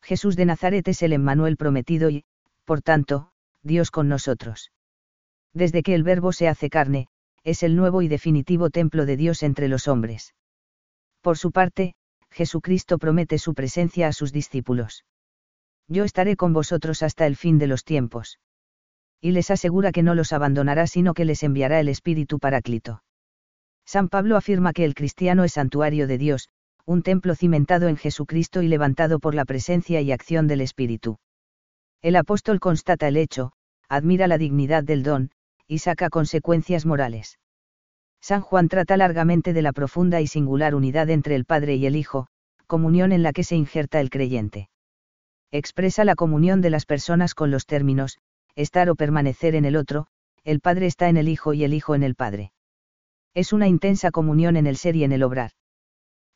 Jesús 0.05 0.35
de 0.35 0.45
Nazaret 0.45 0.87
es 0.87 1.01
el 1.01 1.13
Emmanuel 1.13 1.57
prometido 1.57 2.11
y, 2.11 2.25
por 2.63 2.83
tanto, 2.83 3.31
Dios 3.63 3.89
con 3.89 4.07
nosotros. 4.07 4.71
Desde 5.51 5.81
que 5.81 5.95
el 5.95 6.03
Verbo 6.03 6.31
se 6.31 6.47
hace 6.47 6.69
carne, 6.69 7.07
es 7.43 7.63
el 7.63 7.75
nuevo 7.75 8.03
y 8.03 8.07
definitivo 8.07 8.69
templo 8.69 9.07
de 9.07 9.17
Dios 9.17 9.41
entre 9.41 9.67
los 9.67 9.87
hombres. 9.87 10.35
Por 11.21 11.39
su 11.39 11.51
parte, 11.51 11.95
Jesucristo 12.29 12.99
promete 12.99 13.39
su 13.39 13.55
presencia 13.55 14.07
a 14.07 14.13
sus 14.13 14.31
discípulos. 14.31 15.05
Yo 15.87 16.03
estaré 16.03 16.35
con 16.35 16.53
vosotros 16.53 17.01
hasta 17.01 17.25
el 17.25 17.35
fin 17.35 17.57
de 17.57 17.65
los 17.65 17.83
tiempos. 17.83 18.37
Y 19.19 19.31
les 19.31 19.49
asegura 19.49 19.91
que 19.91 20.03
no 20.03 20.13
los 20.13 20.33
abandonará 20.33 20.85
sino 20.85 21.15
que 21.15 21.25
les 21.25 21.41
enviará 21.41 21.79
el 21.79 21.89
Espíritu 21.89 22.37
Paráclito. 22.37 23.01
San 23.85 24.09
Pablo 24.09 24.37
afirma 24.37 24.71
que 24.71 24.85
el 24.85 24.93
cristiano 24.93 25.43
es 25.43 25.53
santuario 25.53 26.05
de 26.05 26.19
Dios, 26.19 26.49
un 26.85 27.01
templo 27.01 27.35
cimentado 27.35 27.87
en 27.87 27.97
Jesucristo 27.97 28.61
y 28.61 28.67
levantado 28.67 29.19
por 29.19 29.33
la 29.33 29.45
presencia 29.45 30.01
y 30.01 30.11
acción 30.11 30.47
del 30.47 30.61
Espíritu. 30.61 31.17
El 32.01 32.15
apóstol 32.15 32.59
constata 32.59 33.07
el 33.07 33.17
hecho, 33.17 33.53
admira 33.89 34.27
la 34.27 34.37
dignidad 34.37 34.83
del 34.83 35.01
don, 35.01 35.31
y 35.67 35.79
saca 35.79 36.09
consecuencias 36.09 36.85
morales. 36.85 37.39
San 38.21 38.41
Juan 38.41 38.69
trata 38.69 38.97
largamente 38.97 39.53
de 39.53 39.61
la 39.61 39.73
profunda 39.73 40.21
y 40.21 40.27
singular 40.27 40.75
unidad 40.75 41.09
entre 41.09 41.35
el 41.35 41.45
Padre 41.45 41.75
y 41.75 41.85
el 41.87 41.95
Hijo, 41.95 42.27
comunión 42.67 43.11
en 43.11 43.23
la 43.23 43.33
que 43.33 43.43
se 43.43 43.55
injerta 43.55 43.99
el 43.99 44.09
creyente. 44.09 44.69
Expresa 45.51 46.05
la 46.05 46.15
comunión 46.15 46.61
de 46.61 46.69
las 46.69 46.85
personas 46.85 47.33
con 47.33 47.49
los 47.49 47.65
términos, 47.65 48.19
estar 48.55 48.89
o 48.89 48.95
permanecer 48.95 49.55
en 49.55 49.65
el 49.65 49.75
otro, 49.75 50.07
el 50.43 50.59
Padre 50.59 50.85
está 50.85 51.09
en 51.09 51.17
el 51.17 51.29
Hijo 51.29 51.53
y 51.53 51.63
el 51.63 51.73
Hijo 51.73 51.95
en 51.95 52.03
el 52.03 52.15
Padre. 52.15 52.51
Es 53.33 53.53
una 53.53 53.67
intensa 53.67 54.11
comunión 54.11 54.55
en 54.55 54.67
el 54.67 54.77
ser 54.77 54.95
y 54.95 55.03
en 55.03 55.11
el 55.11 55.23
obrar. 55.23 55.51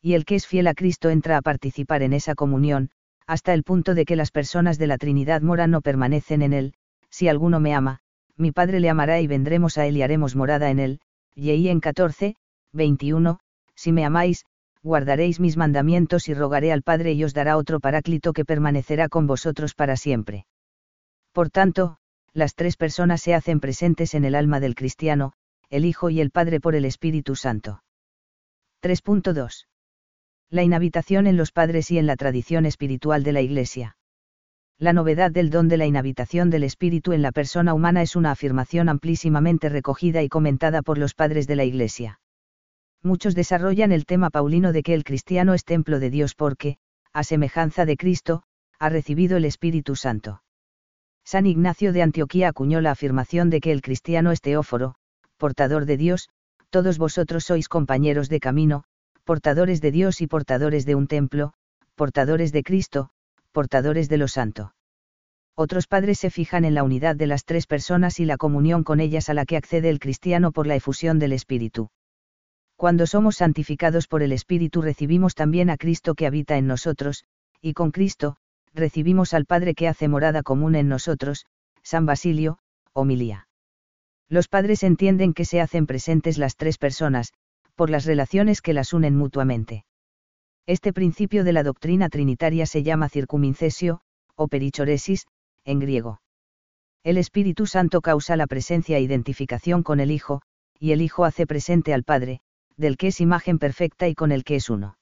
Y 0.02 0.14
el 0.14 0.24
que 0.24 0.36
es 0.36 0.46
fiel 0.46 0.66
a 0.66 0.74
Cristo 0.74 1.10
entra 1.10 1.36
a 1.36 1.42
participar 1.42 2.02
en 2.02 2.12
esa 2.12 2.34
comunión, 2.34 2.90
hasta 3.26 3.54
el 3.54 3.62
punto 3.62 3.94
de 3.94 4.04
que 4.04 4.16
las 4.16 4.30
personas 4.30 4.78
de 4.78 4.86
la 4.86 4.98
Trinidad 4.98 5.42
moran 5.42 5.74
o 5.74 5.82
permanecen 5.82 6.42
en 6.42 6.52
él, 6.52 6.74
si 7.10 7.28
alguno 7.28 7.60
me 7.60 7.74
ama, 7.74 8.00
mi 8.36 8.52
Padre 8.52 8.80
le 8.80 8.88
amará 8.88 9.20
y 9.20 9.26
vendremos 9.26 9.78
a 9.78 9.86
él 9.86 9.96
y 9.96 10.02
haremos 10.02 10.34
morada 10.34 10.70
en 10.70 10.78
él, 10.78 11.00
y 11.34 11.68
en 11.68 11.80
14, 11.80 12.36
21, 12.72 13.38
si 13.74 13.92
me 13.92 14.04
amáis, 14.04 14.44
guardaréis 14.82 15.40
mis 15.40 15.56
mandamientos 15.56 16.28
y 16.28 16.34
rogaré 16.34 16.72
al 16.72 16.82
Padre 16.82 17.12
y 17.12 17.24
os 17.24 17.34
dará 17.34 17.56
otro 17.56 17.80
paráclito 17.80 18.32
que 18.32 18.44
permanecerá 18.44 19.08
con 19.08 19.26
vosotros 19.26 19.74
para 19.74 19.96
siempre. 19.96 20.46
Por 21.32 21.50
tanto, 21.50 21.98
las 22.32 22.54
tres 22.54 22.76
personas 22.76 23.20
se 23.20 23.34
hacen 23.34 23.60
presentes 23.60 24.14
en 24.14 24.24
el 24.24 24.34
alma 24.34 24.60
del 24.60 24.74
cristiano, 24.74 25.32
el 25.68 25.84
Hijo 25.84 26.10
y 26.10 26.20
el 26.20 26.30
Padre 26.30 26.60
por 26.60 26.74
el 26.74 26.84
Espíritu 26.84 27.36
Santo. 27.36 27.82
3.2. 28.82 29.66
La 30.52 30.64
inhabitación 30.64 31.28
en 31.28 31.36
los 31.36 31.52
padres 31.52 31.92
y 31.92 31.98
en 31.98 32.08
la 32.08 32.16
tradición 32.16 32.66
espiritual 32.66 33.22
de 33.22 33.30
la 33.30 33.40
Iglesia. 33.40 33.96
La 34.78 34.92
novedad 34.92 35.30
del 35.30 35.48
don 35.48 35.68
de 35.68 35.76
la 35.76 35.86
inhabitación 35.86 36.50
del 36.50 36.64
espíritu 36.64 37.12
en 37.12 37.22
la 37.22 37.30
persona 37.30 37.72
humana 37.72 38.02
es 38.02 38.16
una 38.16 38.32
afirmación 38.32 38.88
amplísimamente 38.88 39.68
recogida 39.68 40.24
y 40.24 40.28
comentada 40.28 40.82
por 40.82 40.98
los 40.98 41.14
padres 41.14 41.46
de 41.46 41.54
la 41.54 41.62
Iglesia. 41.62 42.18
Muchos 43.00 43.36
desarrollan 43.36 43.92
el 43.92 44.06
tema 44.06 44.28
paulino 44.30 44.72
de 44.72 44.82
que 44.82 44.94
el 44.94 45.04
cristiano 45.04 45.54
es 45.54 45.64
templo 45.64 46.00
de 46.00 46.10
Dios 46.10 46.34
porque, 46.34 46.78
a 47.12 47.22
semejanza 47.22 47.84
de 47.84 47.96
Cristo, 47.96 48.42
ha 48.80 48.88
recibido 48.88 49.36
el 49.36 49.44
Espíritu 49.44 49.94
Santo. 49.94 50.42
San 51.24 51.46
Ignacio 51.46 51.92
de 51.92 52.02
Antioquía 52.02 52.48
acuñó 52.48 52.80
la 52.80 52.90
afirmación 52.90 53.50
de 53.50 53.60
que 53.60 53.70
el 53.70 53.82
cristiano 53.82 54.32
es 54.32 54.40
teóforo, 54.40 54.96
portador 55.36 55.86
de 55.86 55.96
Dios, 55.96 56.28
todos 56.70 56.98
vosotros 56.98 57.44
sois 57.44 57.68
compañeros 57.68 58.28
de 58.28 58.40
camino, 58.40 58.82
portadores 59.30 59.80
de 59.80 59.92
Dios 59.92 60.22
y 60.22 60.26
portadores 60.26 60.84
de 60.86 60.96
un 60.96 61.06
templo, 61.06 61.52
portadores 61.94 62.50
de 62.50 62.64
Cristo, 62.64 63.10
portadores 63.52 64.08
de 64.08 64.16
lo 64.16 64.26
santo. 64.26 64.74
Otros 65.54 65.86
padres 65.86 66.18
se 66.18 66.30
fijan 66.30 66.64
en 66.64 66.74
la 66.74 66.82
unidad 66.82 67.14
de 67.14 67.28
las 67.28 67.44
tres 67.44 67.68
personas 67.68 68.18
y 68.18 68.24
la 68.24 68.36
comunión 68.36 68.82
con 68.82 68.98
ellas 68.98 69.28
a 69.28 69.34
la 69.34 69.46
que 69.46 69.56
accede 69.56 69.88
el 69.88 70.00
cristiano 70.00 70.50
por 70.50 70.66
la 70.66 70.74
efusión 70.74 71.20
del 71.20 71.32
Espíritu. 71.32 71.90
Cuando 72.74 73.06
somos 73.06 73.36
santificados 73.36 74.08
por 74.08 74.24
el 74.24 74.32
Espíritu 74.32 74.82
recibimos 74.82 75.36
también 75.36 75.70
a 75.70 75.76
Cristo 75.76 76.16
que 76.16 76.26
habita 76.26 76.56
en 76.56 76.66
nosotros, 76.66 77.22
y 77.60 77.72
con 77.72 77.92
Cristo, 77.92 78.36
recibimos 78.74 79.32
al 79.32 79.46
Padre 79.46 79.76
que 79.76 79.86
hace 79.86 80.08
morada 80.08 80.42
común 80.42 80.74
en 80.74 80.88
nosotros, 80.88 81.46
San 81.84 82.04
Basilio, 82.04 82.58
homilía. 82.94 83.46
Los 84.28 84.48
padres 84.48 84.82
entienden 84.82 85.34
que 85.34 85.44
se 85.44 85.60
hacen 85.60 85.86
presentes 85.86 86.36
las 86.36 86.56
tres 86.56 86.78
personas, 86.78 87.32
por 87.74 87.90
las 87.90 88.04
relaciones 88.04 88.62
que 88.62 88.72
las 88.72 88.92
unen 88.92 89.16
mutuamente. 89.16 89.84
Este 90.66 90.92
principio 90.92 91.44
de 91.44 91.52
la 91.52 91.62
doctrina 91.62 92.08
trinitaria 92.08 92.66
se 92.66 92.82
llama 92.82 93.08
circumincesio, 93.08 94.00
o 94.34 94.48
perichoresis, 94.48 95.26
en 95.64 95.78
griego. 95.80 96.20
El 97.02 97.16
Espíritu 97.16 97.66
Santo 97.66 98.02
causa 98.02 98.36
la 98.36 98.46
presencia 98.46 98.98
e 98.98 99.02
identificación 99.02 99.82
con 99.82 100.00
el 100.00 100.10
Hijo, 100.10 100.42
y 100.78 100.92
el 100.92 101.02
Hijo 101.02 101.24
hace 101.24 101.46
presente 101.46 101.94
al 101.94 102.04
Padre, 102.04 102.40
del 102.76 102.96
que 102.96 103.08
es 103.08 103.20
imagen 103.20 103.58
perfecta 103.58 104.08
y 104.08 104.14
con 104.14 104.32
el 104.32 104.44
que 104.44 104.56
es 104.56 104.70
uno. 104.70 104.98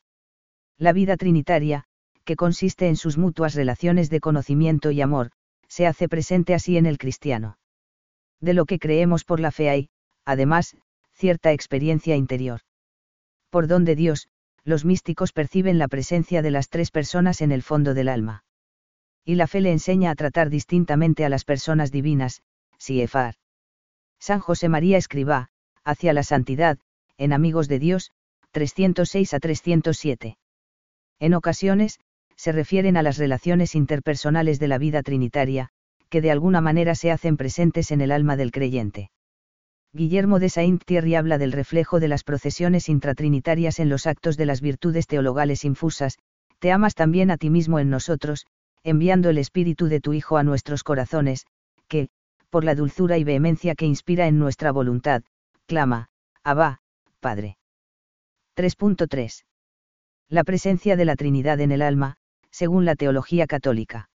La 0.78 0.92
vida 0.92 1.16
trinitaria, 1.16 1.85
que 2.24 2.37
consiste 2.37 2.88
en 2.88 2.96
sus 2.96 3.18
mutuas 3.18 3.54
relaciones 3.54 4.11
de 4.11 4.20
conocimiento 4.20 4.90
y 4.90 5.00
amor, 5.00 5.31
se 5.66 5.87
hace 5.87 6.09
presente 6.09 6.54
así 6.54 6.76
en 6.76 6.87
el 6.87 6.98
cristiano. 6.98 7.59
De 8.40 8.54
lo 8.54 8.64
que 8.64 8.78
creemos 8.78 9.24
por 9.24 9.40
la 9.40 9.50
fe 9.50 9.70
hay, 9.70 9.88
además, 10.24 10.76
cierta 11.18 11.52
experiencia 11.52 12.14
interior. 12.14 12.61
Por 13.50 13.66
donde 13.66 13.96
Dios, 13.96 14.28
los 14.62 14.85
místicos 14.85 15.33
perciben 15.33 15.76
la 15.76 15.88
presencia 15.88 16.42
de 16.42 16.52
las 16.52 16.68
tres 16.68 16.92
personas 16.92 17.40
en 17.40 17.50
el 17.50 17.62
fondo 17.62 17.92
del 17.92 18.09
alma. 18.09 18.44
Y 19.24 19.35
la 19.35 19.48
fe 19.48 19.61
le 19.61 19.72
enseña 19.72 20.12
a 20.12 20.14
tratar 20.14 20.48
distintamente 20.48 21.24
a 21.24 21.28
las 21.28 21.44
personas 21.44 21.90
divinas, 21.90 22.42
Siefar. 22.78 23.35
San 24.20 24.38
José 24.38 24.68
María 24.68 24.96
escriba, 24.96 25.48
hacia 25.85 26.12
la 26.12 26.22
santidad, 26.22 26.78
en 27.16 27.33
Amigos 27.33 27.66
de 27.66 27.81
Dios, 27.81 28.12
306 28.52 29.35
a 29.35 29.40
307. 29.40 30.38
En 31.18 31.35
ocasiones, 31.35 31.98
se 32.37 32.52
refieren 32.52 32.96
a 32.96 33.02
las 33.02 33.18
relaciones 33.18 33.74
interpersonales 33.74 34.61
de 34.61 34.68
la 34.68 34.78
vida 34.78 35.02
trinitaria, 35.02 35.70
que 36.11 36.20
de 36.20 36.31
alguna 36.31 36.61
manera 36.61 36.94
se 36.94 37.11
hacen 37.11 37.37
presentes 37.37 37.90
en 37.90 38.02
el 38.02 38.12
alma 38.12 38.37
del 38.37 38.52
creyente. 38.52 39.11
Guillermo 39.92 40.38
de 40.38 40.51
Saint-Thierry 40.51 41.14
habla 41.14 41.38
del 41.38 41.53
reflejo 41.53 41.98
de 41.98 42.09
las 42.09 42.22
procesiones 42.22 42.88
intratrinitarias 42.88 43.79
en 43.79 43.88
los 43.88 44.07
actos 44.07 44.37
de 44.37 44.44
las 44.44 44.61
virtudes 44.61 45.07
teologales 45.07 45.64
infusas, 45.64 46.18
te 46.59 46.72
amas 46.72 46.94
también 46.94 47.31
a 47.31 47.38
ti 47.38 47.48
mismo 47.48 47.79
en 47.79 47.88
nosotros, 47.88 48.46
enviando 48.83 49.31
el 49.31 49.38
espíritu 49.38 49.87
de 49.87 50.01
tu 50.01 50.12
Hijo 50.12 50.37
a 50.37 50.42
nuestros 50.42 50.85
corazones, 50.85 51.46
que, 51.88 52.09
por 52.51 52.64
la 52.64 52.74
dulzura 52.74 53.16
y 53.16 53.24
vehemencia 53.24 53.74
que 53.74 53.87
inspira 53.87 54.27
en 54.27 54.38
nuestra 54.38 54.72
voluntad, 54.72 55.22
clama, 55.66 56.09
Abba, 56.44 56.81
Padre. 57.20 57.57
3.3. 58.57 59.44
La 60.29 60.44
presencia 60.44 60.96
de 60.96 61.05
la 61.07 61.16
Trinidad 61.16 61.61
en 61.61 61.72
el 61.72 61.81
alma, 61.81 62.16
según 62.51 62.85
la 62.85 62.94
teología 62.94 63.46
católica 63.46 64.11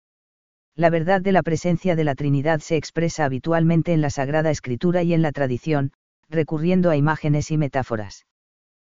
la 0.76 0.90
verdad 0.90 1.22
de 1.22 1.32
la 1.32 1.44
presencia 1.44 1.96
de 1.96 2.04
la 2.04 2.16
Trinidad 2.16 2.60
se 2.60 2.78
expresa 2.78 3.26
habitualmente 3.26 3.94
en 3.94 4.02
la 4.02 4.10
Sagrada 4.10 4.50
Escritura 4.50 5.04
y 5.04 5.14
en 5.14 5.22
la 5.22 5.32
tradición, 5.32 5.92
recurriendo 6.30 6.90
a 6.90 6.96
imágenes 6.96 7.52
y 7.52 7.58
metáforas. 7.58 8.26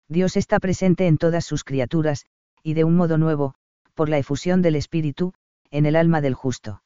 Dios 0.08 0.38
está 0.38 0.60
presente 0.60 1.08
en 1.08 1.18
todas 1.18 1.46
sus 1.46 1.64
criaturas, 1.64 2.26
y 2.62 2.76
de 2.76 2.84
un 2.84 2.96
modo 2.96 3.18
nuevo, 3.18 3.56
por 3.96 4.10
la 4.10 4.20
efusión 4.20 4.62
del 4.62 4.76
Espíritu, 4.76 5.34
en 5.72 5.86
el 5.86 5.96
alma 5.96 6.22
del 6.22 6.36
justo. 6.36 6.84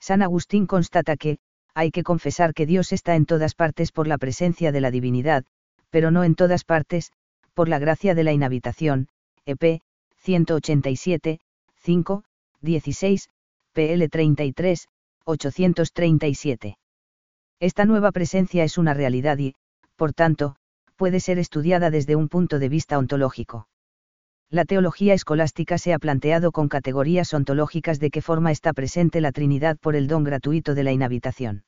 San 0.00 0.22
Agustín 0.22 0.66
constata 0.66 1.16
que, 1.16 1.38
hay 1.74 1.90
que 1.90 2.02
confesar 2.02 2.54
que 2.54 2.66
Dios 2.66 2.92
está 2.92 3.14
en 3.14 3.26
todas 3.26 3.54
partes 3.54 3.92
por 3.92 4.06
la 4.06 4.16
presencia 4.16 4.72
de 4.72 4.80
la 4.80 4.90
divinidad, 4.90 5.44
pero 5.90 6.10
no 6.10 6.24
en 6.24 6.34
todas 6.34 6.64
partes, 6.64 7.12
por 7.52 7.68
la 7.68 7.78
gracia 7.78 8.14
de 8.14 8.24
la 8.24 8.32
inhabitación, 8.32 9.08
EP, 9.44 9.82
187, 10.16 11.40
5, 11.76 12.24
16, 12.60 13.28
PL 13.78 14.08
33, 14.08 14.88
837. 15.24 16.78
Esta 17.60 17.84
nueva 17.84 18.10
presencia 18.10 18.64
es 18.64 18.76
una 18.76 18.92
realidad 18.92 19.38
y, 19.38 19.54
por 19.94 20.12
tanto, 20.12 20.56
puede 20.96 21.20
ser 21.20 21.38
estudiada 21.38 21.88
desde 21.88 22.16
un 22.16 22.28
punto 22.28 22.58
de 22.58 22.68
vista 22.68 22.98
ontológico. 22.98 23.68
La 24.50 24.64
teología 24.64 25.14
escolástica 25.14 25.78
se 25.78 25.92
ha 25.92 26.00
planteado 26.00 26.50
con 26.50 26.68
categorías 26.68 27.32
ontológicas 27.32 28.00
de 28.00 28.10
qué 28.10 28.20
forma 28.20 28.50
está 28.50 28.72
presente 28.72 29.20
la 29.20 29.30
Trinidad 29.30 29.78
por 29.78 29.94
el 29.94 30.08
don 30.08 30.24
gratuito 30.24 30.74
de 30.74 30.82
la 30.82 30.90
inhabitación. 30.90 31.62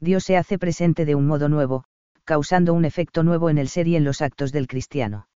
Dios 0.00 0.24
se 0.24 0.36
hace 0.36 0.58
presente 0.58 1.04
de 1.04 1.14
un 1.14 1.28
modo 1.28 1.48
nuevo, 1.48 1.84
causando 2.24 2.74
un 2.74 2.84
efecto 2.84 3.22
nuevo 3.22 3.50
en 3.50 3.58
el 3.58 3.68
ser 3.68 3.86
y 3.86 3.94
en 3.94 4.02
los 4.02 4.20
actos 4.20 4.50
del 4.50 4.66
cristiano. 4.66 5.28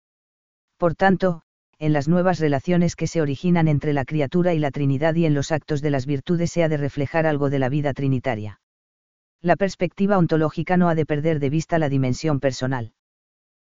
Por 0.77 0.95
tanto, 0.95 1.43
en 1.79 1.93
las 1.93 2.07
nuevas 2.07 2.39
relaciones 2.39 2.95
que 2.95 3.07
se 3.07 3.21
originan 3.21 3.67
entre 3.67 3.93
la 3.93 4.05
criatura 4.05 4.53
y 4.53 4.59
la 4.59 4.71
Trinidad 4.71 5.15
y 5.15 5.25
en 5.25 5.33
los 5.33 5.51
actos 5.51 5.81
de 5.81 5.89
las 5.89 6.05
virtudes 6.05 6.51
se 6.51 6.63
ha 6.63 6.69
de 6.69 6.77
reflejar 6.77 7.25
algo 7.25 7.49
de 7.49 7.59
la 7.59 7.69
vida 7.69 7.93
trinitaria. 7.93 8.61
La 9.41 9.55
perspectiva 9.55 10.17
ontológica 10.17 10.77
no 10.77 10.87
ha 10.89 10.95
de 10.95 11.05
perder 11.05 11.39
de 11.39 11.49
vista 11.49 11.79
la 11.79 11.89
dimensión 11.89 12.39
personal. 12.39 12.93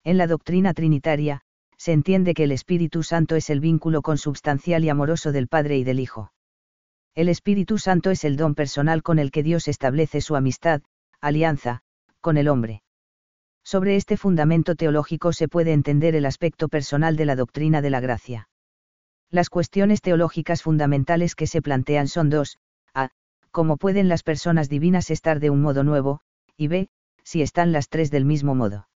En 0.03 0.19
la 0.19 0.27
doctrina 0.27 0.75
trinitaria, 0.75 1.43
se 1.77 1.93
entiende 1.93 2.35
que 2.35 2.45
el 2.45 2.53
Espíritu 2.53 3.03
Santo 3.03 3.37
es 3.37 3.49
el 3.51 3.61
vínculo 3.61 4.03
consubstancial 4.03 4.85
y 4.85 4.89
amoroso 4.89 5.33
del 5.33 5.49
Padre 5.49 5.79
y 5.79 5.85
del 5.85 6.01
Hijo. 6.01 6.33
El 7.15 7.29
Espíritu 7.29 7.79
Santo 7.79 8.11
es 8.11 8.25
el 8.25 8.37
don 8.37 8.55
personal 8.55 9.03
con 9.03 9.19
el 9.19 9.31
que 9.31 9.43
Dios 9.43 9.69
establece 9.69 10.21
su 10.21 10.37
amistad, 10.37 10.83
alianza, 11.21 11.81
con 12.21 12.37
el 12.37 12.49
hombre. 12.49 12.83
Sobre 13.65 13.97
este 13.97 14.17
fundamento 14.17 14.75
teológico 14.75 15.33
se 15.33 15.49
puede 15.49 15.73
entender 15.73 16.15
el 16.15 16.27
aspecto 16.27 16.69
personal 16.69 17.17
de 17.17 17.25
la 17.25 17.37
doctrina 17.37 17.83
de 17.83 17.91
la 17.91 18.01
gracia. 18.01 18.49
Las 19.31 19.49
cuestiones 19.49 20.01
teológicas 20.01 20.63
fundamentales 20.63 21.35
que 21.35 21.47
se 21.47 21.63
plantean 21.63 22.09
son 22.09 22.31
dos, 22.31 22.59
a, 22.95 23.11
cómo 23.51 23.77
pueden 23.77 24.09
las 24.09 24.23
personas 24.23 24.69
divinas 24.69 25.11
estar 25.11 25.39
de 25.39 25.51
un 25.51 25.63
modo 25.63 25.85
nuevo, 25.85 26.21
y 26.57 26.67
b, 26.67 26.89
si 27.23 27.43
están 27.43 27.71
las 27.71 27.89
tres 27.89 28.11
del 28.11 28.25
mismo 28.25 28.55
modo. 28.57 28.89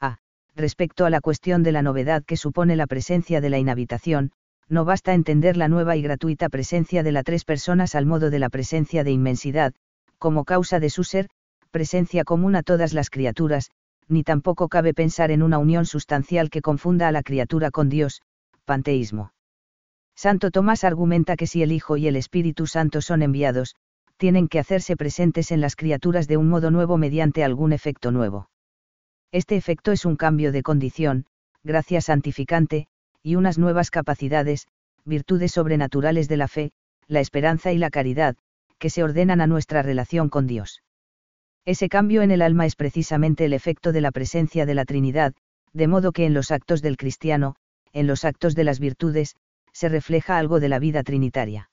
A, 0.00 0.18
respecto 0.54 1.04
a 1.04 1.10
la 1.10 1.20
cuestión 1.20 1.62
de 1.62 1.72
la 1.72 1.82
novedad 1.82 2.24
que 2.24 2.38
supone 2.38 2.76
la 2.76 2.86
presencia 2.86 3.42
de 3.42 3.50
la 3.50 3.58
inhabitación, 3.58 4.32
no 4.68 4.84
basta 4.84 5.12
entender 5.12 5.56
la 5.56 5.68
nueva 5.68 5.96
y 5.96 6.02
gratuita 6.02 6.48
presencia 6.48 7.02
de 7.02 7.12
las 7.12 7.24
tres 7.24 7.44
personas 7.44 7.94
al 7.94 8.06
modo 8.06 8.30
de 8.30 8.38
la 8.38 8.48
presencia 8.48 9.04
de 9.04 9.10
inmensidad, 9.10 9.74
como 10.18 10.44
causa 10.44 10.80
de 10.80 10.90
su 10.90 11.04
ser, 11.04 11.28
presencia 11.70 12.24
común 12.24 12.56
a 12.56 12.62
todas 12.62 12.94
las 12.94 13.10
criaturas, 13.10 13.70
ni 14.10 14.24
tampoco 14.24 14.68
cabe 14.68 14.92
pensar 14.92 15.30
en 15.30 15.42
una 15.42 15.58
unión 15.58 15.86
sustancial 15.86 16.50
que 16.50 16.62
confunda 16.62 17.08
a 17.08 17.12
la 17.12 17.22
criatura 17.22 17.70
con 17.70 17.88
Dios, 17.88 18.22
panteísmo. 18.64 19.32
Santo 20.14 20.50
Tomás 20.50 20.84
argumenta 20.84 21.36
que 21.36 21.46
si 21.46 21.62
el 21.62 21.72
Hijo 21.72 21.96
y 21.96 22.06
el 22.06 22.16
Espíritu 22.16 22.66
Santo 22.66 23.00
son 23.00 23.22
enviados, 23.22 23.76
tienen 24.16 24.48
que 24.48 24.58
hacerse 24.58 24.96
presentes 24.96 25.50
en 25.50 25.62
las 25.62 25.76
criaturas 25.76 26.28
de 26.28 26.36
un 26.36 26.48
modo 26.48 26.70
nuevo 26.70 26.98
mediante 26.98 27.42
algún 27.42 27.72
efecto 27.72 28.10
nuevo. 28.10 28.50
Este 29.32 29.56
efecto 29.56 29.92
es 29.92 30.04
un 30.04 30.16
cambio 30.16 30.52
de 30.52 30.62
condición, 30.62 31.24
gracia 31.62 32.00
santificante, 32.00 32.86
y 33.22 33.36
unas 33.36 33.58
nuevas 33.58 33.90
capacidades, 33.90 34.66
virtudes 35.04 35.52
sobrenaturales 35.52 36.28
de 36.28 36.36
la 36.36 36.48
fe, 36.48 36.72
la 37.06 37.20
esperanza 37.20 37.72
y 37.72 37.78
la 37.78 37.90
caridad, 37.90 38.36
que 38.78 38.90
se 38.90 39.02
ordenan 39.02 39.40
a 39.40 39.46
nuestra 39.46 39.82
relación 39.82 40.28
con 40.28 40.46
Dios. 40.46 40.82
Ese 41.64 41.88
cambio 41.88 42.22
en 42.22 42.30
el 42.30 42.42
alma 42.42 42.66
es 42.66 42.76
precisamente 42.76 43.44
el 43.44 43.52
efecto 43.52 43.92
de 43.92 44.00
la 44.00 44.12
presencia 44.12 44.66
de 44.66 44.74
la 44.74 44.84
Trinidad, 44.84 45.34
de 45.72 45.86
modo 45.88 46.12
que 46.12 46.24
en 46.24 46.34
los 46.34 46.50
actos 46.50 46.82
del 46.82 46.96
cristiano, 46.96 47.56
en 47.92 48.06
los 48.06 48.24
actos 48.24 48.54
de 48.54 48.64
las 48.64 48.80
virtudes, 48.80 49.36
se 49.72 49.88
refleja 49.88 50.38
algo 50.38 50.60
de 50.60 50.68
la 50.68 50.78
vida 50.78 51.02
trinitaria. 51.02 51.70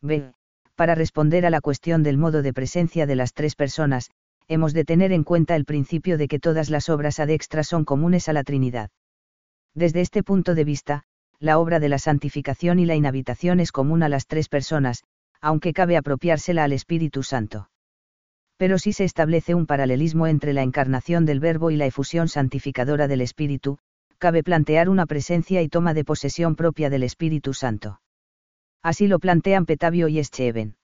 B. 0.00 0.32
Para 0.74 0.94
responder 0.94 1.44
a 1.44 1.50
la 1.50 1.60
cuestión 1.60 2.02
del 2.02 2.18
modo 2.18 2.42
de 2.42 2.52
presencia 2.52 3.06
de 3.06 3.16
las 3.16 3.34
tres 3.34 3.54
personas, 3.54 4.10
hemos 4.48 4.72
de 4.72 4.84
tener 4.84 5.12
en 5.12 5.24
cuenta 5.24 5.56
el 5.56 5.64
principio 5.64 6.16
de 6.18 6.26
que 6.26 6.38
todas 6.38 6.70
las 6.70 6.88
obras 6.88 7.20
adextras 7.20 7.68
son 7.68 7.84
comunes 7.84 8.28
a 8.28 8.32
la 8.32 8.44
Trinidad. 8.44 8.90
Desde 9.74 10.00
este 10.00 10.22
punto 10.22 10.54
de 10.54 10.64
vista, 10.64 11.04
la 11.38 11.58
obra 11.58 11.80
de 11.80 11.88
la 11.88 11.98
santificación 11.98 12.78
y 12.78 12.86
la 12.86 12.96
inhabitación 12.96 13.60
es 13.60 13.72
común 13.72 14.02
a 14.02 14.08
las 14.08 14.26
tres 14.26 14.48
personas, 14.48 15.04
aunque 15.40 15.72
cabe 15.72 15.96
apropiársela 15.96 16.64
al 16.64 16.72
Espíritu 16.72 17.22
Santo. 17.22 17.69
Pero 18.60 18.78
si 18.78 18.92
se 18.92 19.04
establece 19.04 19.54
un 19.54 19.64
paralelismo 19.64 20.26
entre 20.26 20.52
la 20.52 20.60
encarnación 20.60 21.24
del 21.24 21.40
Verbo 21.40 21.70
y 21.70 21.76
la 21.76 21.86
efusión 21.86 22.28
santificadora 22.28 23.08
del 23.08 23.22
Espíritu, 23.22 23.78
cabe 24.18 24.42
plantear 24.42 24.90
una 24.90 25.06
presencia 25.06 25.62
y 25.62 25.70
toma 25.70 25.94
de 25.94 26.04
posesión 26.04 26.56
propia 26.56 26.90
del 26.90 27.02
Espíritu 27.02 27.54
Santo. 27.54 28.02
Así 28.82 29.06
lo 29.06 29.18
plantean 29.18 29.64
Petavio 29.64 30.08
y 30.08 30.18
Escheven. 30.18 30.76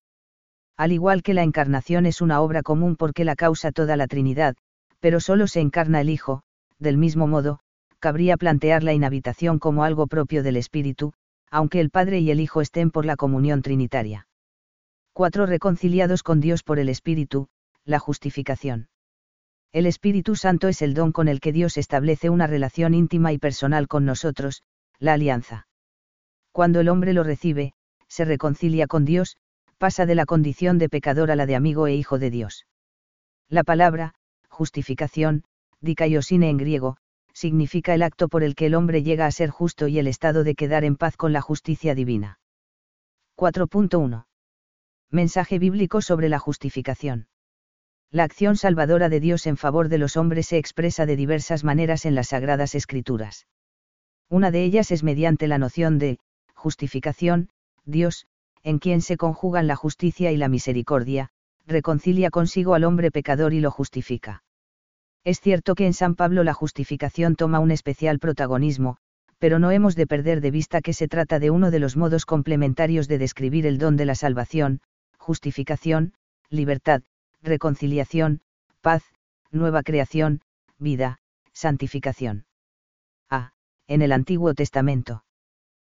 Al 0.75 0.91
igual 0.91 1.21
que 1.21 1.35
la 1.35 1.43
encarnación 1.43 2.07
es 2.07 2.19
una 2.19 2.41
obra 2.41 2.63
común 2.63 2.95
porque 2.95 3.23
la 3.23 3.35
causa 3.35 3.71
toda 3.71 3.95
la 3.95 4.07
Trinidad, 4.07 4.55
pero 4.99 5.19
solo 5.19 5.45
se 5.45 5.59
encarna 5.59 6.01
el 6.01 6.09
Hijo, 6.09 6.41
del 6.79 6.97
mismo 6.97 7.27
modo, 7.27 7.59
cabría 7.99 8.37
plantear 8.37 8.81
la 8.81 8.93
inhabitación 8.93 9.59
como 9.59 9.83
algo 9.83 10.07
propio 10.07 10.41
del 10.41 10.57
Espíritu, 10.57 11.13
aunque 11.51 11.79
el 11.79 11.91
Padre 11.91 12.21
y 12.21 12.31
el 12.31 12.39
Hijo 12.39 12.61
estén 12.61 12.89
por 12.89 13.05
la 13.05 13.15
comunión 13.15 13.61
trinitaria. 13.61 14.25
4. 15.13 15.45
Reconciliados 15.45 16.23
con 16.23 16.41
Dios 16.41 16.63
por 16.63 16.79
el 16.79 16.89
Espíritu, 16.89 17.49
la 17.87 17.99
justificación. 17.99 18.89
El 19.71 19.85
Espíritu 19.85 20.35
Santo 20.35 20.67
es 20.67 20.81
el 20.81 20.93
don 20.93 21.11
con 21.11 21.27
el 21.27 21.39
que 21.39 21.53
Dios 21.53 21.77
establece 21.77 22.29
una 22.29 22.45
relación 22.45 22.93
íntima 22.93 23.31
y 23.31 23.37
personal 23.37 23.87
con 23.87 24.05
nosotros, 24.05 24.61
la 24.99 25.13
alianza. 25.13 25.67
Cuando 26.51 26.81
el 26.81 26.89
hombre 26.89 27.13
lo 27.13 27.23
recibe, 27.23 27.73
se 28.07 28.25
reconcilia 28.25 28.87
con 28.87 29.05
Dios, 29.05 29.37
pasa 29.77 30.05
de 30.05 30.15
la 30.15 30.25
condición 30.25 30.77
de 30.77 30.89
pecador 30.89 31.31
a 31.31 31.35
la 31.35 31.45
de 31.45 31.55
amigo 31.55 31.87
e 31.87 31.95
hijo 31.95 32.19
de 32.19 32.29
Dios. 32.29 32.65
La 33.47 33.63
palabra, 33.63 34.13
justificación, 34.49 35.43
dikaiosine 35.79 36.49
en 36.49 36.57
griego, 36.57 36.97
significa 37.33 37.93
el 37.93 38.01
acto 38.01 38.27
por 38.27 38.43
el 38.43 38.55
que 38.55 38.65
el 38.65 38.75
hombre 38.75 39.03
llega 39.03 39.27
a 39.27 39.31
ser 39.31 39.49
justo 39.49 39.87
y 39.87 39.99
el 39.99 40.07
estado 40.07 40.43
de 40.43 40.55
quedar 40.55 40.83
en 40.83 40.97
paz 40.97 41.15
con 41.15 41.31
la 41.31 41.41
justicia 41.41 41.93
divina. 41.93 42.39
4.1. 43.37 44.25
Mensaje 45.11 45.59
bíblico 45.59 46.01
sobre 46.01 46.27
la 46.27 46.39
justificación. 46.39 47.27
La 48.09 48.23
acción 48.23 48.55
salvadora 48.55 49.09
de 49.09 49.19
Dios 49.19 49.47
en 49.47 49.57
favor 49.57 49.89
de 49.89 49.97
los 49.97 50.15
hombres 50.15 50.47
se 50.47 50.57
expresa 50.57 51.05
de 51.05 51.17
diversas 51.17 51.65
maneras 51.65 52.05
en 52.05 52.15
las 52.15 52.29
Sagradas 52.29 52.73
Escrituras. 52.73 53.47
Una 54.29 54.49
de 54.49 54.63
ellas 54.63 54.91
es 54.91 55.03
mediante 55.03 55.47
la 55.47 55.57
noción 55.57 55.99
de 55.99 56.19
justificación, 56.53 57.49
Dios, 57.83 58.25
en 58.63 58.79
quien 58.79 59.01
se 59.01 59.17
conjugan 59.17 59.67
la 59.67 59.75
justicia 59.75 60.31
y 60.31 60.37
la 60.37 60.47
misericordia, 60.47 61.31
reconcilia 61.65 62.29
consigo 62.29 62.75
al 62.75 62.85
hombre 62.85 63.11
pecador 63.11 63.53
y 63.53 63.59
lo 63.59 63.71
justifica. 63.71 64.43
Es 65.25 65.41
cierto 65.41 65.75
que 65.75 65.85
en 65.85 65.93
San 65.93 66.15
Pablo 66.15 66.45
la 66.45 66.53
justificación 66.53 67.35
toma 67.35 67.59
un 67.59 67.71
especial 67.71 68.19
protagonismo, 68.19 68.97
pero 69.37 69.59
no 69.59 69.71
hemos 69.71 69.97
de 69.97 70.07
perder 70.07 70.39
de 70.39 70.51
vista 70.51 70.79
que 70.79 70.93
se 70.93 71.09
trata 71.09 71.39
de 71.39 71.49
uno 71.51 71.71
de 71.71 71.79
los 71.79 71.97
modos 71.97 72.25
complementarios 72.25 73.09
de 73.09 73.17
describir 73.17 73.65
el 73.65 73.77
don 73.77 73.97
de 73.97 74.05
la 74.05 74.15
salvación, 74.15 74.79
justificación, 75.17 76.13
libertad, 76.49 77.01
reconciliación, 77.41 78.41
paz, 78.81 79.03
nueva 79.51 79.83
creación, 79.83 80.41
vida, 80.77 81.19
santificación. 81.53 82.45
A. 83.29 83.51
En 83.87 84.01
el 84.01 84.11
Antiguo 84.11 84.53
Testamento. 84.53 85.23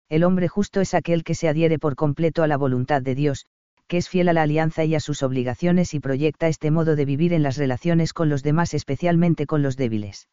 El 0.09 0.23
hombre 0.23 0.47
justo 0.47 0.81
es 0.81 0.93
aquel 0.93 1.23
que 1.23 1.35
se 1.35 1.49
adhiere 1.49 1.77
por 1.79 1.95
completo 1.95 2.43
a 2.43 2.47
la 2.47 2.57
voluntad 2.57 3.01
de 3.01 3.15
Dios, 3.15 3.45
que 3.87 3.97
es 3.97 4.09
fiel 4.09 4.29
a 4.29 4.33
la 4.33 4.43
alianza 4.43 4.85
y 4.85 4.95
a 4.95 4.99
sus 4.99 5.23
obligaciones 5.23 5.93
y 5.93 5.99
proyecta 5.99 6.47
este 6.47 6.71
modo 6.71 6.95
de 6.95 7.05
vivir 7.05 7.33
en 7.33 7.43
las 7.43 7.57
relaciones 7.57 8.13
con 8.13 8.29
los 8.29 8.43
demás, 8.43 8.73
especialmente 8.73 9.45
con 9.45 9.61
los 9.61 9.77
débiles. 9.77 10.29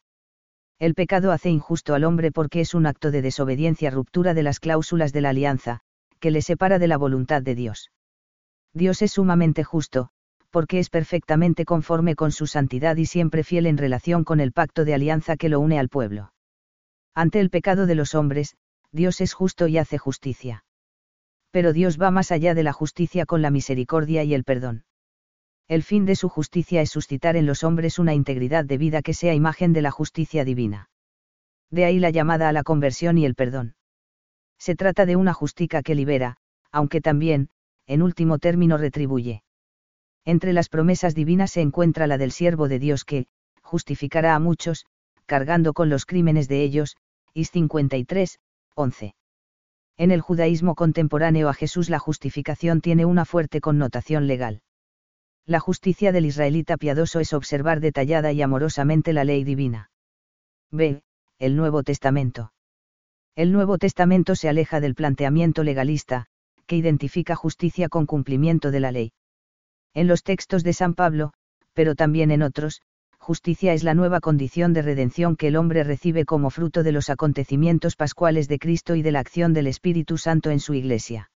El 0.79 0.93
pecado 0.93 1.31
hace 1.31 1.49
injusto 1.49 1.95
al 1.95 2.03
hombre 2.03 2.31
porque 2.31 2.61
es 2.61 2.75
un 2.75 2.85
acto 2.85 3.09
de 3.09 3.23
desobediencia, 3.23 3.89
ruptura 3.89 4.35
de 4.35 4.43
las 4.43 4.59
cláusulas 4.59 5.11
de 5.11 5.21
la 5.21 5.29
alianza, 5.29 5.79
que 6.19 6.29
le 6.29 6.43
separa 6.43 6.77
de 6.77 6.87
la 6.87 6.97
voluntad 6.97 7.41
de 7.41 7.55
Dios. 7.55 7.91
Dios 8.73 9.01
es 9.01 9.13
sumamente 9.13 9.63
justo, 9.63 10.11
porque 10.57 10.79
es 10.79 10.89
perfectamente 10.89 11.65
conforme 11.65 12.15
con 12.15 12.31
su 12.31 12.47
santidad 12.47 12.97
y 12.97 13.05
siempre 13.05 13.43
fiel 13.43 13.67
en 13.67 13.77
relación 13.77 14.23
con 14.23 14.39
el 14.39 14.51
pacto 14.51 14.85
de 14.85 14.95
alianza 14.95 15.37
que 15.37 15.49
lo 15.49 15.59
une 15.59 15.77
al 15.77 15.87
pueblo. 15.87 16.33
Ante 17.13 17.39
el 17.41 17.51
pecado 17.51 17.85
de 17.85 17.93
los 17.93 18.15
hombres, 18.15 18.57
Dios 18.91 19.21
es 19.21 19.33
justo 19.33 19.67
y 19.67 19.77
hace 19.77 19.99
justicia. 19.99 20.65
Pero 21.51 21.73
Dios 21.73 22.01
va 22.01 22.09
más 22.09 22.31
allá 22.31 22.55
de 22.55 22.63
la 22.63 22.73
justicia 22.73 23.27
con 23.27 23.43
la 23.43 23.51
misericordia 23.51 24.23
y 24.23 24.33
el 24.33 24.43
perdón. 24.43 24.83
El 25.67 25.83
fin 25.83 26.05
de 26.05 26.15
su 26.15 26.27
justicia 26.27 26.81
es 26.81 26.89
suscitar 26.89 27.35
en 27.35 27.45
los 27.45 27.63
hombres 27.63 27.99
una 27.99 28.15
integridad 28.15 28.65
de 28.65 28.79
vida 28.79 29.03
que 29.03 29.13
sea 29.13 29.35
imagen 29.35 29.73
de 29.73 29.83
la 29.83 29.91
justicia 29.91 30.43
divina. 30.43 30.89
De 31.69 31.85
ahí 31.85 31.99
la 31.99 32.09
llamada 32.09 32.49
a 32.49 32.51
la 32.51 32.63
conversión 32.63 33.19
y 33.19 33.27
el 33.27 33.35
perdón. 33.35 33.75
Se 34.57 34.75
trata 34.75 35.05
de 35.05 35.17
una 35.17 35.35
justica 35.35 35.83
que 35.83 35.93
libera, 35.93 36.37
aunque 36.71 36.99
también, 36.99 37.49
en 37.85 38.01
último 38.01 38.39
término, 38.39 38.79
retribuye. 38.79 39.43
Entre 40.27 40.51
las 40.51 40.67
promesas 40.67 41.15
divinas 41.15 41.51
se 41.51 41.61
encuentra 41.61 42.05
la 42.05 42.17
del 42.17 42.33
siervo 42.33 42.67
de 42.67 42.79
Dios 42.79 43.05
que, 43.05 43.27
justificará 43.61 44.35
a 44.35 44.39
muchos, 44.39 44.85
cargando 45.25 45.71
con 45.71 45.89
los 45.89 46.05
crímenes 46.05 46.49
de 46.49 46.63
ellos, 46.63 46.97
Is 47.33 47.49
53, 47.51 48.37
11. 48.75 49.15
En 49.95 50.11
el 50.11 50.19
judaísmo 50.19 50.75
contemporáneo 50.75 51.47
a 51.47 51.53
Jesús 51.53 51.89
la 51.89 51.97
justificación 51.97 52.81
tiene 52.81 53.05
una 53.05 53.23
fuerte 53.23 53.61
connotación 53.61 54.27
legal. 54.27 54.63
La 55.45 55.61
justicia 55.61 56.11
del 56.11 56.25
israelita 56.25 56.75
piadoso 56.75 57.21
es 57.21 57.31
observar 57.31 57.79
detallada 57.79 58.33
y 58.33 58.41
amorosamente 58.41 59.13
la 59.13 59.23
ley 59.23 59.45
divina. 59.45 59.91
B. 60.71 61.03
El 61.39 61.55
Nuevo 61.55 61.83
Testamento. 61.83 62.51
El 63.33 63.53
Nuevo 63.53 63.77
Testamento 63.77 64.35
se 64.35 64.49
aleja 64.49 64.81
del 64.81 64.93
planteamiento 64.93 65.63
legalista, 65.63 66.25
que 66.65 66.75
identifica 66.75 67.33
justicia 67.33 67.87
con 67.87 68.05
cumplimiento 68.05 68.71
de 68.71 68.79
la 68.81 68.91
ley. 68.91 69.13
En 69.93 70.07
los 70.07 70.23
textos 70.23 70.63
de 70.63 70.73
San 70.73 70.93
Pablo, 70.93 71.33
pero 71.73 71.95
también 71.95 72.31
en 72.31 72.41
otros, 72.41 72.81
justicia 73.17 73.73
es 73.73 73.83
la 73.83 73.93
nueva 73.93 74.19
condición 74.19 74.73
de 74.73 74.81
redención 74.81 75.35
que 75.35 75.47
el 75.47 75.57
hombre 75.57 75.83
recibe 75.83 76.23
como 76.23 76.49
fruto 76.49 76.83
de 76.83 76.91
los 76.91 77.09
acontecimientos 77.09 77.95
pascuales 77.95 78.47
de 78.47 78.57
Cristo 78.57 78.95
y 78.95 79.01
de 79.01 79.11
la 79.11 79.19
acción 79.19 79.53
del 79.53 79.67
Espíritu 79.67 80.17
Santo 80.17 80.49
en 80.49 80.59
su 80.59 80.73
Iglesia. 80.73 81.29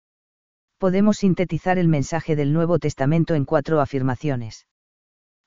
Podemos 0.77 1.17
sintetizar 1.17 1.77
el 1.77 1.87
mensaje 1.87 2.35
del 2.35 2.53
Nuevo 2.53 2.79
Testamento 2.79 3.35
en 3.35 3.45
cuatro 3.45 3.81
afirmaciones. 3.81 4.67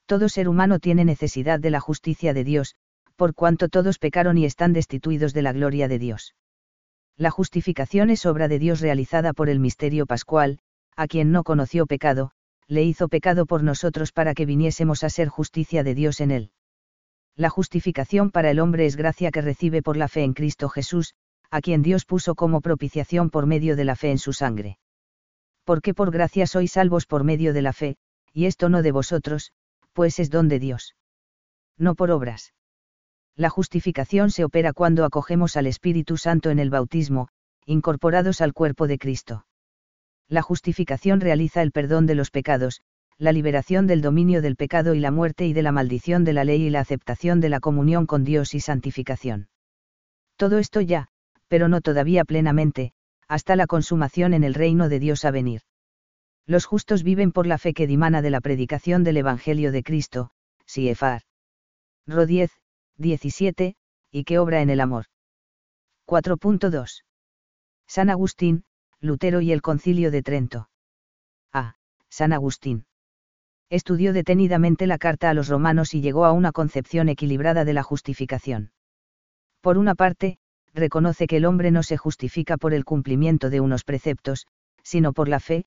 Todo 0.07 0.29
ser 0.29 0.49
humano 0.49 0.79
tiene 0.79 1.05
necesidad 1.05 1.61
de 1.61 1.71
la 1.71 1.81
justicia 1.81 2.35
de 2.35 2.45
Dios, 2.45 2.75
por 3.17 3.35
cuanto 3.35 3.69
todos 3.69 3.99
pecaron 3.99 4.37
y 4.37 4.45
están 4.45 4.73
destituidos 4.73 5.33
de 5.33 5.43
la 5.43 5.53
gloria 5.53 5.89
de 5.89 5.99
Dios. 5.99 6.35
La 7.17 7.31
justificación 7.31 8.11
es 8.11 8.27
obra 8.27 8.49
de 8.49 8.59
Dios 8.59 8.81
realizada 8.81 9.33
por 9.33 9.49
el 9.49 9.61
misterio 9.61 10.07
pascual, 10.07 10.59
a 10.97 11.07
quien 11.07 11.31
no 11.31 11.45
conoció 11.45 11.87
pecado, 11.87 12.33
le 12.69 12.83
hizo 12.83 13.09
pecado 13.09 13.47
por 13.47 13.63
nosotros 13.63 14.13
para 14.13 14.35
que 14.35 14.47
viniésemos 14.47 15.05
a 15.05 15.11
ser 15.11 15.29
justicia 15.29 15.83
de 15.83 15.95
Dios 15.95 16.21
en 16.21 16.31
él. 16.31 16.51
La 17.37 17.51
justificación 17.51 18.31
para 18.31 18.51
el 18.51 18.61
hombre 18.61 18.87
es 18.87 18.97
gracia 18.97 19.31
que 19.31 19.41
recibe 19.41 19.83
por 19.83 19.97
la 19.97 20.09
fe 20.09 20.23
en 20.23 20.35
Cristo 20.35 20.69
Jesús, 20.69 21.15
a 21.51 21.61
quien 21.61 21.83
Dios 21.83 22.05
puso 22.05 22.35
como 22.35 22.61
propiciación 22.61 23.31
por 23.31 23.47
medio 23.47 23.77
de 23.77 23.85
la 23.85 23.97
fe 23.97 24.11
en 24.11 24.19
su 24.19 24.33
sangre. 24.33 24.79
Porque 25.65 25.95
por 25.95 26.11
gracia 26.11 26.47
sois 26.47 26.73
salvos 26.73 27.07
por 27.07 27.25
medio 27.25 27.53
de 27.53 27.63
la 27.63 27.73
fe, 27.73 27.97
y 28.33 28.47
esto 28.47 28.69
no 28.69 28.83
de 28.83 28.93
vosotros, 28.93 29.53
pues 29.93 30.19
es 30.19 30.31
don 30.31 30.49
de 30.49 30.59
Dios. 30.59 30.95
No 31.79 31.95
por 31.95 32.11
obras. 32.11 32.55
La 33.37 33.51
justificación 33.51 34.31
se 34.31 34.45
opera 34.45 34.73
cuando 34.73 35.05
acogemos 35.05 35.57
al 35.57 35.67
Espíritu 35.67 36.17
Santo 36.17 36.51
en 36.51 36.59
el 36.59 36.71
bautismo, 36.71 37.29
incorporados 37.65 38.41
al 38.41 38.53
cuerpo 38.53 38.87
de 38.87 38.99
Cristo 38.99 39.47
la 40.33 40.41
justificación 40.41 41.21
realiza 41.21 41.61
el 41.61 41.73
perdón 41.73 42.07
de 42.07 42.15
los 42.15 42.31
pecados, 42.31 42.81
la 43.19 43.33
liberación 43.33 43.87
del 43.87 44.01
dominio 44.01 44.41
del 44.41 44.57
pecado 44.57 44.95
y 44.95 44.99
la 44.99 45.11
muerte 45.11 45.47
y 45.47 45.53
de 45.53 45.61
la 45.61 45.73
maldición 45.73 46.25
de 46.25 46.33
la 46.33 46.43
ley 46.43 46.63
y 46.63 46.71
la 46.71 46.81
aceptación 46.81 47.41
de 47.41 47.51
la 47.51 47.61
comunión 47.61 48.07
con 48.07 48.25
Dios 48.25 48.55
y 48.55 48.61
santificación. 48.61 49.51
Todo 50.37 50.59
esto 50.59 50.81
ya, 50.81 51.09
pero 51.49 51.69
no 51.69 51.83
todavía 51.83 52.25
plenamente, 52.25 52.95
hasta 53.29 53.57
la 53.57 53.67
consumación 53.67 54.33
en 54.33 54.43
el 54.43 54.55
reino 54.55 54.89
de 54.89 55.01
Dios 55.01 55.27
a 55.27 55.31
venir. 55.31 55.61
Los 56.47 56.65
justos 56.65 57.03
viven 57.03 57.31
por 57.31 57.47
la 57.47 57.59
fe 57.59 57.75
que 57.75 57.87
dimana 57.87 58.23
de 58.23 58.31
la 58.31 58.41
predicación 58.41 59.05
del 59.05 59.19
Evangelio 59.19 59.71
de 59.71 59.83
Cristo, 59.83 60.31
Siefar. 60.65 61.23
Ro 62.07 62.25
10, 62.25 62.51
17, 62.97 63.77
y 64.11 64.25
que 64.25 64.39
obra 64.39 64.63
en 64.63 64.71
el 64.71 64.81
amor. 64.81 65.05
4.2. 66.07 67.05
San 67.87 68.09
Agustín, 68.09 68.65
Lutero 69.03 69.41
y 69.41 69.51
el 69.51 69.63
Concilio 69.63 70.13
de 70.13 70.23
Trento. 70.23 70.69
A. 71.53 71.75
San 72.09 72.33
Agustín. 72.33 72.87
Estudió 73.69 74.13
detenidamente 74.13 74.87
la 74.87 74.97
carta 74.97 75.29
a 75.29 75.35
los 75.35 75.49
romanos 75.49 75.93
y 75.93 76.01
llegó 76.01 76.25
a 76.25 76.31
una 76.31 76.53
concepción 76.53 77.09
equilibrada 77.09 77.65
de 77.65 77.73
la 77.73 77.83
justificación. 77.83 78.71
Por 79.61 79.77
una 79.77 79.97
parte, 79.97 80.39
reconoce 80.73 81.27
que 81.27 81.39
el 81.39 81.47
hombre 81.47 81.73
no 81.73 81.83
se 81.83 81.97
justifica 81.97 82.57
por 82.57 82.75
el 82.75 82.85
cumplimiento 82.85 83.51
de 83.51 83.61
unos 83.61 83.83
preceptos, 83.83 84.47
sino 84.85 85.13
por 85.13 85.29
la 85.29 85.41
fe, 85.41 85.65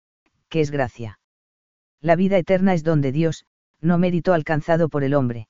que 0.47 0.61
es 0.61 0.71
gracia. 0.71 1.19
La 1.99 2.15
vida 2.15 2.37
eterna 2.37 2.73
es 2.73 2.85
don 2.85 3.01
de 3.01 3.11
Dios, 3.11 3.45
no 3.81 3.97
mérito 3.97 4.33
alcanzado 4.33 4.87
por 4.87 5.03
el 5.03 5.13
hombre. 5.13 5.49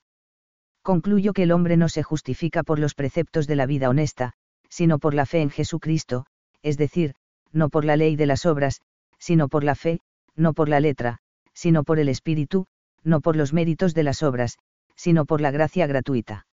Concluyo 0.81 1.33
que 1.33 1.43
el 1.43 1.51
hombre 1.51 1.77
no 1.77 1.87
se 1.87 2.01
justifica 2.01 2.63
por 2.63 2.79
los 2.79 2.95
preceptos 2.95 3.45
de 3.45 3.55
la 3.55 3.67
vida 3.67 3.89
honesta, 3.89 4.33
sino 4.69 4.97
por 4.97 5.13
la 5.13 5.27
fe 5.27 5.41
en 5.41 5.51
Jesucristo, 5.51 6.25
es 6.63 6.77
decir, 6.79 7.13
no 7.55 7.69
por 7.69 7.85
la 7.85 7.95
ley 7.95 8.15
de 8.15 8.25
las 8.25 8.45
obras, 8.45 8.81
sino 9.17 9.47
por 9.47 9.63
la 9.63 9.75
fe, 9.75 10.01
no 10.35 10.53
por 10.53 10.67
la 10.69 10.79
letra, 10.79 11.19
sino 11.53 11.83
por 11.83 11.99
el 11.99 12.09
Espíritu, 12.09 12.67
no 13.03 13.21
por 13.21 13.35
los 13.35 13.53
méritos 13.53 13.93
de 13.93 14.03
las 14.03 14.21
obras, 14.21 14.57
sino 14.95 15.25
por 15.25 15.39
la 15.39 15.51
gracia 15.51 15.87
gratuita. 15.87 16.45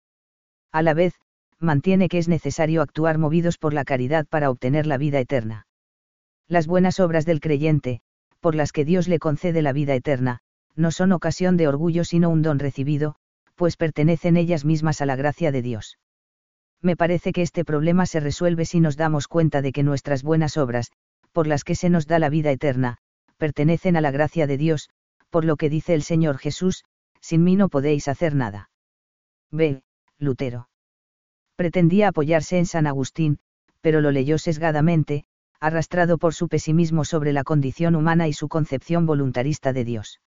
A 0.70 0.82
la 0.82 0.94
vez, 0.94 1.14
mantiene 1.58 2.08
que 2.08 2.18
es 2.18 2.28
necesario 2.28 2.82
actuar 2.82 3.18
movidos 3.18 3.56
por 3.56 3.72
la 3.72 3.84
caridad 3.84 4.26
para 4.26 4.50
obtener 4.50 4.86
la 4.86 4.98
vida 4.98 5.18
eterna. 5.18 5.66
Las 6.46 6.66
buenas 6.66 7.00
obras 7.00 7.24
del 7.24 7.40
creyente, 7.40 8.02
por 8.40 8.54
las 8.54 8.72
que 8.72 8.84
Dios 8.84 9.08
le 9.08 9.18
concede 9.18 9.62
la 9.62 9.72
vida 9.72 9.94
eterna, 9.94 10.40
no 10.76 10.90
son 10.90 11.12
ocasión 11.12 11.56
de 11.56 11.68
orgullo 11.68 12.04
sino 12.04 12.30
un 12.30 12.42
don 12.42 12.58
recibido, 12.58 13.16
pues 13.54 13.76
pertenecen 13.76 14.36
ellas 14.36 14.64
mismas 14.64 15.00
a 15.00 15.06
la 15.06 15.16
gracia 15.16 15.52
de 15.52 15.62
Dios. 15.62 15.98
Me 16.82 16.96
parece 16.96 17.32
que 17.32 17.42
este 17.42 17.64
problema 17.64 18.06
se 18.06 18.20
resuelve 18.20 18.64
si 18.64 18.80
nos 18.80 18.96
damos 18.96 19.28
cuenta 19.28 19.60
de 19.60 19.72
que 19.72 19.82
nuestras 19.82 20.22
buenas 20.22 20.56
obras, 20.56 20.90
por 21.32 21.46
las 21.46 21.62
que 21.62 21.74
se 21.74 21.90
nos 21.90 22.06
da 22.06 22.18
la 22.18 22.30
vida 22.30 22.50
eterna, 22.50 22.96
pertenecen 23.36 23.96
a 23.96 24.00
la 24.00 24.10
gracia 24.10 24.46
de 24.46 24.56
Dios, 24.56 24.88
por 25.30 25.44
lo 25.44 25.56
que 25.56 25.70
dice 25.70 25.94
el 25.94 26.02
Señor 26.02 26.38
Jesús, 26.38 26.84
sin 27.20 27.44
mí 27.44 27.56
no 27.56 27.68
podéis 27.68 28.08
hacer 28.08 28.34
nada. 28.34 28.70
B. 29.50 29.82
Lutero. 30.18 30.68
Pretendía 31.56 32.08
apoyarse 32.08 32.58
en 32.58 32.66
San 32.66 32.86
Agustín, 32.86 33.38
pero 33.80 34.00
lo 34.00 34.10
leyó 34.10 34.38
sesgadamente, 34.38 35.24
arrastrado 35.60 36.16
por 36.16 36.34
su 36.34 36.48
pesimismo 36.48 37.04
sobre 37.04 37.32
la 37.32 37.44
condición 37.44 37.94
humana 37.94 38.28
y 38.28 38.32
su 38.32 38.48
concepción 38.48 39.04
voluntarista 39.04 39.72
de 39.72 39.84
Dios. 39.84 40.20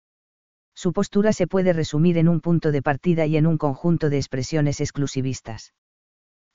Su 0.75 0.93
postura 0.93 1.33
se 1.33 1.47
puede 1.47 1.73
resumir 1.73 2.19
en 2.19 2.29
un 2.29 2.41
punto 2.41 2.73
de 2.73 2.83
partida 2.83 3.27
y 3.27 3.37
en 3.37 3.47
un 3.47 3.59
conjunto 3.59 4.11
de 4.11 4.19
expresiones 4.19 4.81
exclusivistas. 4.81 5.73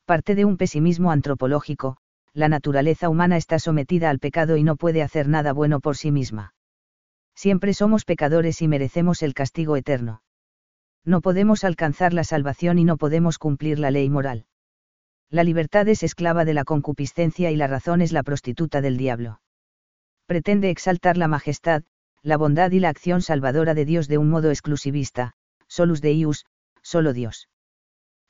Parte 0.08 0.36
de 0.36 0.46
un 0.46 0.56
pesimismo 0.56 1.12
antropológico, 1.12 1.98
la 2.32 2.48
naturaleza 2.48 3.10
humana 3.10 3.36
está 3.36 3.60
sometida 3.60 4.10
al 4.10 4.20
pecado 4.20 4.56
y 4.56 4.64
no 4.64 4.78
puede 4.78 5.04
hacer 5.04 5.28
nada 5.28 5.52
bueno 5.52 5.82
por 5.82 5.98
sí 5.98 6.12
misma. 6.12 6.54
Siempre 7.36 7.74
somos 7.74 8.06
pecadores 8.06 8.62
y 8.62 8.70
merecemos 8.70 9.22
el 9.22 9.34
castigo 9.34 9.76
eterno. 9.76 10.22
No 11.04 11.20
podemos 11.20 11.66
alcanzar 11.66 12.14
la 12.14 12.24
salvación 12.24 12.80
y 12.80 12.86
no 12.86 12.96
podemos 12.96 13.38
cumplir 13.38 13.80
la 13.80 13.92
ley 13.92 14.10
moral. 14.10 14.46
La 15.30 15.44
libertad 15.44 15.90
es 15.90 16.04
esclava 16.04 16.46
de 16.46 16.54
la 16.54 16.64
concupiscencia 16.64 17.52
y 17.52 17.58
la 17.58 17.68
razón 17.68 18.00
es 18.00 18.14
la 18.14 18.24
prostituta 18.24 18.80
del 18.80 18.96
diablo. 18.96 19.42
Pretende 20.26 20.70
exaltar 20.70 21.18
la 21.18 21.28
majestad, 21.28 21.84
la 22.22 22.38
bondad 22.38 22.72
y 22.72 22.80
la 22.80 22.88
acción 22.88 23.22
salvadora 23.22 23.74
de 23.74 23.84
Dios 23.84 24.08
de 24.08 24.20
un 24.20 24.30
modo 24.30 24.52
exclusivista, 24.52 25.34
solus 25.68 26.00
Deus, 26.00 26.46
solo 26.82 27.12
Dios. 27.12 27.50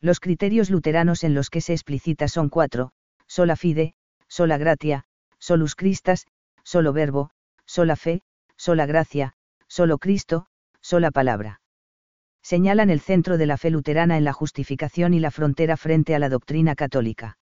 Los 0.02 0.20
criterios 0.20 0.70
luteranos 0.70 1.24
en 1.24 1.34
los 1.34 1.50
que 1.50 1.62
se 1.62 1.74
explicita 1.74 2.28
son 2.28 2.50
cuatro, 2.50 2.92
sola 3.28 3.56
fide, 3.56 3.94
sola 4.28 4.58
gratia, 4.58 5.06
solus 5.40 5.76
Christas, 5.76 6.28
solo 6.64 6.94
verbo, 6.94 7.32
sola 7.66 7.96
fe, 7.96 8.22
sola 8.56 8.86
gracia, 8.86 9.34
solo 9.68 9.98
Cristo, 9.98 10.48
sola 10.82 11.12
palabra 11.12 11.62
señalan 12.48 12.90
el 12.90 13.02
centro 13.02 13.38
de 13.38 13.46
la 13.46 13.58
fe 13.58 13.70
luterana 13.70 14.18
en 14.18 14.24
la 14.24 14.32
justificación 14.32 15.14
y 15.14 15.20
la 15.20 15.32
frontera 15.32 15.76
frente 15.76 16.16
a 16.16 16.20
la 16.20 16.30
doctrina 16.30 16.76
católica. 16.76 17.38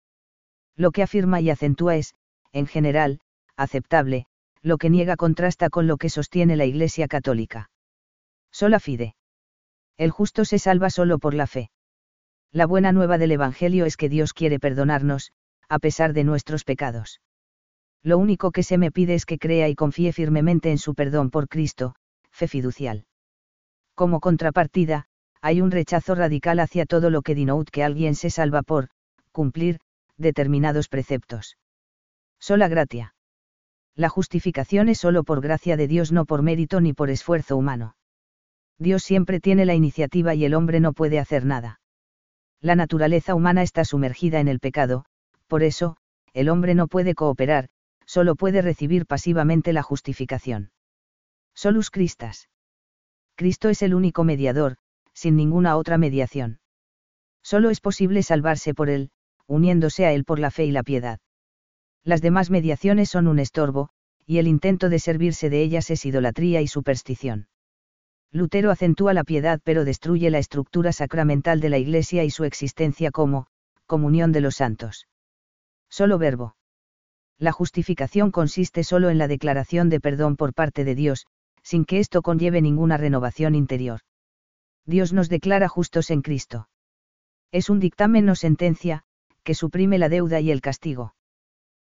Lo 0.77 0.93
que 0.93 1.03
afirma 1.03 1.43
y 1.43 1.51
acentúa 1.51 1.97
es, 1.97 2.15
en 2.53 2.67
general, 2.67 3.21
aceptable, 3.55 4.25
lo 4.63 4.79
que 4.79 4.89
niega 4.89 5.17
contrasta 5.17 5.69
con 5.69 5.87
lo 5.87 5.99
que 5.99 6.09
sostiene 6.09 6.57
la 6.57 6.65
Iglesia 6.65 7.07
católica. 7.07 7.69
Sola 8.51 8.81
fide. 8.81 9.15
El 9.99 10.11
justo 10.11 10.47
se 10.47 10.59
salva 10.59 10.89
solo 10.89 11.19
por 11.19 11.35
la 11.35 11.47
fe. 11.47 11.71
La 12.55 12.67
buena 12.67 12.93
nueva 12.93 13.19
del 13.19 13.33
Evangelio 13.33 13.85
es 13.85 13.97
que 13.97 14.09
Dios 14.09 14.33
quiere 14.33 14.61
perdonarnos, 14.61 15.33
a 15.69 15.81
pesar 15.81 16.13
de 16.13 16.23
nuestros 16.23 16.63
pecados. 16.63 17.21
Lo 18.01 18.17
único 18.17 18.53
que 18.53 18.63
se 18.63 18.79
me 18.79 18.93
pide 18.93 19.15
es 19.15 19.27
que 19.27 19.39
crea 19.39 19.69
y 19.69 19.75
confíe 19.75 20.13
firmemente 20.13 20.71
en 20.71 20.79
su 20.79 20.95
perdón 20.95 21.31
por 21.31 21.49
Cristo, 21.49 21.97
fe 22.31 22.47
fiducial. 22.47 23.07
Como 23.97 24.21
contrapartida, 24.21 25.07
hay 25.41 25.61
un 25.61 25.73
rechazo 25.73 26.15
radical 26.15 26.61
hacia 26.61 26.87
todo 26.87 27.11
lo 27.11 27.23
que 27.23 27.35
denote 27.35 27.73
que 27.73 27.83
alguien 27.83 28.15
se 28.15 28.31
salva 28.31 28.63
por, 28.63 28.89
cumplir, 29.33 29.81
determinados 30.17 30.87
preceptos. 30.87 31.59
Sola 32.39 32.69
gratia. 32.69 33.17
La 33.97 34.09
justificación 34.09 34.89
es 34.89 34.99
solo 34.99 35.25
por 35.25 35.41
gracia 35.41 35.77
de 35.77 35.89
Dios, 35.89 36.13
no 36.13 36.25
por 36.25 36.43
mérito 36.43 36.81
ni 36.81 36.93
por 36.93 37.11
esfuerzo 37.11 37.57
humano. 37.57 37.97
Dios 38.79 39.03
siempre 39.03 39.41
tiene 39.41 39.65
la 39.65 39.75
iniciativa 39.75 40.37
y 40.37 40.45
el 40.45 40.55
hombre 40.55 40.79
no 40.79 40.93
puede 40.93 41.19
hacer 41.19 41.45
nada. 41.45 41.81
La 42.65 42.77
naturaleza 42.77 43.35
humana 43.35 43.63
está 43.63 43.85
sumergida 43.85 44.41
en 44.41 44.49
el 44.49 44.59
pecado, 44.59 45.05
por 45.49 45.63
eso, 45.63 45.99
el 46.33 46.49
hombre 46.49 46.75
no 46.75 46.87
puede 46.89 47.15
cooperar, 47.15 47.69
solo 48.07 48.37
puede 48.37 48.63
recibir 48.63 49.05
pasivamente 49.05 49.75
la 49.75 49.83
justificación. 49.83 50.71
Solus 51.55 51.91
Christas. 51.91 52.49
Cristo 53.37 53.69
es 53.69 53.83
el 53.83 53.95
único 53.95 54.25
mediador, 54.25 54.77
sin 55.13 55.37
ninguna 55.37 55.77
otra 55.77 55.99
mediación. 55.99 56.59
Solo 57.43 57.69
es 57.69 57.83
posible 57.83 58.23
salvarse 58.23 58.73
por 58.73 58.89
Él, 58.89 59.11
uniéndose 59.47 60.07
a 60.07 60.15
Él 60.15 60.25
por 60.25 60.39
la 60.39 60.51
fe 60.51 60.65
y 60.65 60.71
la 60.71 60.85
piedad. 60.85 61.21
Las 62.03 62.23
demás 62.23 62.49
mediaciones 62.49 63.11
son 63.11 63.29
un 63.29 63.41
estorbo, 63.41 63.91
y 64.25 64.39
el 64.39 64.49
intento 64.49 64.89
de 64.89 65.01
servirse 65.01 65.51
de 65.51 65.61
ellas 65.61 65.91
es 65.91 66.07
idolatría 66.07 66.63
y 66.63 66.69
superstición. 66.69 67.47
Lutero 68.35 68.73
acentúa 68.73 69.15
la 69.15 69.23
piedad 69.23 69.61
pero 69.63 69.85
destruye 69.85 70.29
la 70.29 70.39
estructura 70.39 70.93
sacramental 70.93 71.61
de 71.61 71.69
la 71.69 71.79
Iglesia 71.79 72.25
y 72.25 72.31
su 72.31 72.43
existencia 72.43 73.13
como, 73.13 73.47
comunión 73.87 74.33
de 74.33 74.41
los 74.41 74.57
santos. 74.57 75.07
Solo 75.89 76.19
verbo. 76.19 76.57
La 77.39 77.53
justificación 77.53 78.33
consiste 78.33 78.83
solo 78.83 79.09
en 79.09 79.19
la 79.19 79.29
declaración 79.29 79.89
de 79.89 80.01
perdón 80.01 80.35
por 80.35 80.53
parte 80.53 80.83
de 80.83 80.97
Dios, 80.97 81.27
sin 81.63 81.85
que 81.85 82.01
esto 82.01 82.23
conlleve 82.23 82.61
ninguna 82.61 82.97
renovación 82.97 83.55
interior. 83.55 84.01
Dios 84.85 85.13
nos 85.13 85.29
declara 85.29 85.69
justos 85.69 86.11
en 86.11 86.21
Cristo. 86.21 86.69
Es 87.53 87.71
un 87.71 87.79
dictamen 87.79 88.29
o 88.29 88.35
sentencia, 88.35 89.05
que 89.45 89.55
suprime 89.55 89.97
la 89.97 90.09
deuda 90.09 90.41
y 90.41 90.51
el 90.51 90.61
castigo. 90.61 91.15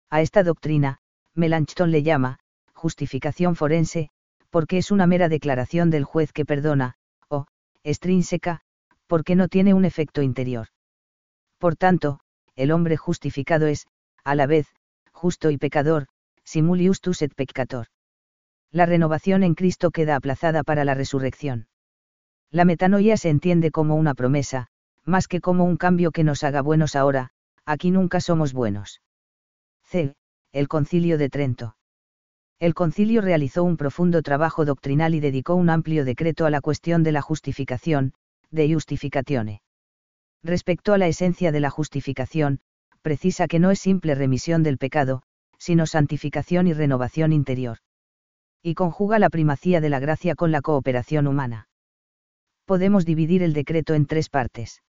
A 0.09 0.23
esta 0.23 0.43
doctrina, 0.45 1.01
Melanchthon 1.35 1.91
le 1.91 2.03
llama, 2.03 2.39
justificación 2.73 3.55
forense, 3.55 4.09
porque 4.51 4.79
es 4.79 4.91
una 4.91 5.07
mera 5.07 5.29
declaración 5.29 5.91
del 5.91 6.05
juez 6.05 6.33
que 6.33 6.45
perdona, 6.45 6.95
o, 7.29 7.47
extrínseca, 7.83 8.61
porque 9.07 9.37
no 9.37 9.49
tiene 9.49 9.75
un 9.75 9.85
efecto 9.85 10.23
interior. 10.23 10.69
Por 11.59 11.77
tanto, 11.77 12.21
el 12.57 12.71
hombre 12.73 12.97
justificado 12.97 13.67
es, 13.67 13.87
a 14.25 14.35
la 14.35 14.47
vez, 14.47 14.69
justo 15.13 15.51
y 15.51 15.59
pecador, 15.59 16.07
simuliustus 16.45 17.23
et 17.23 17.35
peccator 17.35 17.89
la 18.71 18.87
renovación 18.87 19.43
en 19.43 19.55
Cristo 19.55 19.91
queda 19.91 20.17
aplazada 20.17 20.63
para 20.63 20.85
la 20.85 20.95
resurrección. 20.95 21.69
La 22.51 22.65
metanoia 22.65 23.17
se 23.17 23.31
entiende 23.31 23.71
como 23.71 23.97
una 23.97 24.15
promesa, 24.15 24.69
más 25.05 25.29
que 25.29 25.41
como 25.41 25.65
un 25.65 25.77
cambio 25.77 26.11
que 26.11 26.25
nos 26.25 26.45
haga 26.45 26.61
buenos 26.61 26.97
ahora, 26.97 27.31
aquí 27.65 27.91
nunca 27.91 28.21
somos 28.21 28.53
buenos. 28.53 29.01
C. 29.85 30.15
El 30.53 30.69
Concilio 30.69 31.19
de 31.19 31.31
Trento. 31.31 31.78
El 32.61 32.75
concilio 32.75 33.21
realizó 33.21 33.63
un 33.63 33.77
profundo 33.77 34.21
trabajo 34.23 34.65
doctrinal 34.65 35.15
y 35.15 35.21
dedicó 35.21 35.55
un 35.55 35.71
amplio 35.71 36.05
decreto 36.05 36.45
a 36.45 36.51
la 36.51 36.61
cuestión 36.61 37.05
de 37.05 37.13
la 37.13 37.23
justificación, 37.23 38.15
de 38.51 38.73
justificatione. 38.73 39.63
Respecto 40.43 40.93
a 40.93 40.99
la 40.99 41.07
esencia 41.07 41.53
de 41.53 41.61
la 41.61 41.71
justificación, 41.71 42.61
precisa 43.03 43.47
que 43.47 43.61
no 43.61 43.71
es 43.71 43.79
simple 43.79 44.17
remisión 44.17 44.65
del 44.65 44.77
pecado, 44.77 45.23
sino 45.59 45.87
santificación 45.87 46.67
y 46.67 46.73
renovación 46.73 47.33
interior 47.33 47.79
Y 48.63 48.75
conjuga 48.75 49.19
la 49.19 49.31
primacía 49.31 49.81
de 49.81 49.89
la 49.89 50.01
gracia 50.01 50.35
con 50.35 50.51
la 50.51 50.61
cooperación 50.61 51.29
humana. 51.29 51.69
Podemos 52.65 53.05
dividir 53.05 53.43
el 53.43 53.53
decreto 53.53 53.95
en 53.95 54.07
tres 54.07 54.29
partes. 54.29 54.83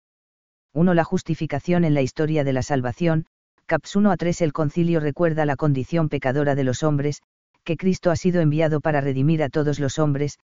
1. 0.72 0.94
La 0.94 1.04
justificación 1.04 1.84
en 1.84 1.94
la 1.94 2.02
historia 2.02 2.44
de 2.44 2.52
la 2.52 2.62
salvación, 2.62 3.26
caps 3.66 3.96
1 3.96 4.10
a 4.10 4.16
3 4.16 4.40
El 4.42 4.52
concilio 4.52 5.00
recuerda 5.00 5.46
la 5.46 5.56
condición 5.56 6.08
pecadora 6.08 6.54
de 6.54 6.64
los 6.64 6.82
hombres, 6.82 7.22
que 7.66 7.76
Cristo 7.76 8.12
ha 8.12 8.16
sido 8.16 8.40
enviado 8.40 8.80
para 8.80 9.00
redimir 9.00 9.42
a 9.42 9.48
todos 9.48 9.80
los 9.80 9.98
hombres, 9.98 10.38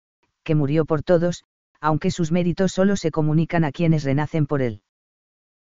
que 0.44 0.54
murió 0.54 0.86
por 0.86 1.02
todos, 1.02 1.42
aunque 1.80 2.12
sus 2.12 2.30
méritos 2.30 2.72
solo 2.72 2.94
se 2.94 3.10
comunican 3.10 3.64
a 3.64 3.72
quienes 3.72 4.04
renacen 4.04 4.46
por 4.46 4.62
él. 4.62 4.82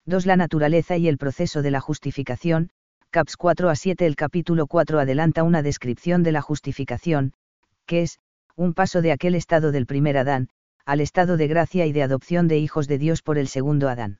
2. 0.05 0.27
La 0.27 0.37
naturaleza 0.37 0.97
y 0.97 1.07
el 1.07 1.17
proceso 1.17 1.63
de 1.63 1.71
la 1.71 1.81
justificación, 1.81 2.69
caps 3.09 3.35
4 3.37 3.69
a 3.69 3.75
7 3.75 4.05
El 4.05 4.15
capítulo 4.15 4.67
4 4.67 4.99
adelanta 4.99 5.41
una 5.41 5.63
descripción 5.63 6.21
de 6.21 6.31
la 6.31 6.41
justificación, 6.41 7.33
que 7.87 8.03
es, 8.03 8.19
un 8.55 8.75
paso 8.75 9.01
de 9.01 9.11
aquel 9.11 9.33
estado 9.33 9.71
del 9.71 9.87
primer 9.87 10.17
Adán, 10.17 10.49
al 10.85 11.01
estado 11.01 11.37
de 11.37 11.47
gracia 11.47 11.87
y 11.87 11.91
de 11.91 12.03
adopción 12.03 12.47
de 12.47 12.59
hijos 12.59 12.87
de 12.87 12.99
Dios 12.99 13.23
por 13.23 13.39
el 13.39 13.47
segundo 13.47 13.89
Adán. 13.89 14.19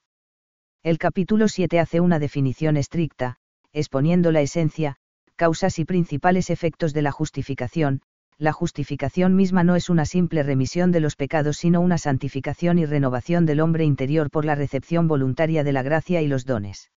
El 0.81 0.97
capítulo 0.97 1.47
7 1.47 1.79
hace 1.79 1.99
una 1.99 2.17
definición 2.17 2.77
estricta, 2.77 3.37
exponiendo 3.73 4.31
la 4.31 4.41
esencia, 4.41 4.97
causas 5.37 5.77
y 5.77 5.85
principales 5.85 6.49
efectos 6.49 6.93
de 6.93 7.03
la 7.03 7.11
justificación, 7.11 8.01
la 8.39 8.51
justificación 8.51 9.35
misma 9.35 9.63
no 9.63 9.75
es 9.75 9.89
una 9.89 10.05
simple 10.05 10.41
remisión 10.41 10.91
de 10.91 10.99
los 10.99 11.15
pecados 11.15 11.57
sino 11.57 11.79
una 11.79 11.99
santificación 11.99 12.79
y 12.79 12.85
renovación 12.85 13.45
del 13.45 13.59
hombre 13.59 13.83
interior 13.83 14.31
por 14.31 14.45
la 14.45 14.55
recepción 14.55 15.07
voluntaria 15.07 15.63
de 15.63 15.71
la 15.71 15.83
gracia 15.83 16.23
y 16.23 16.27
los 16.27 16.45
dones. 16.45 16.91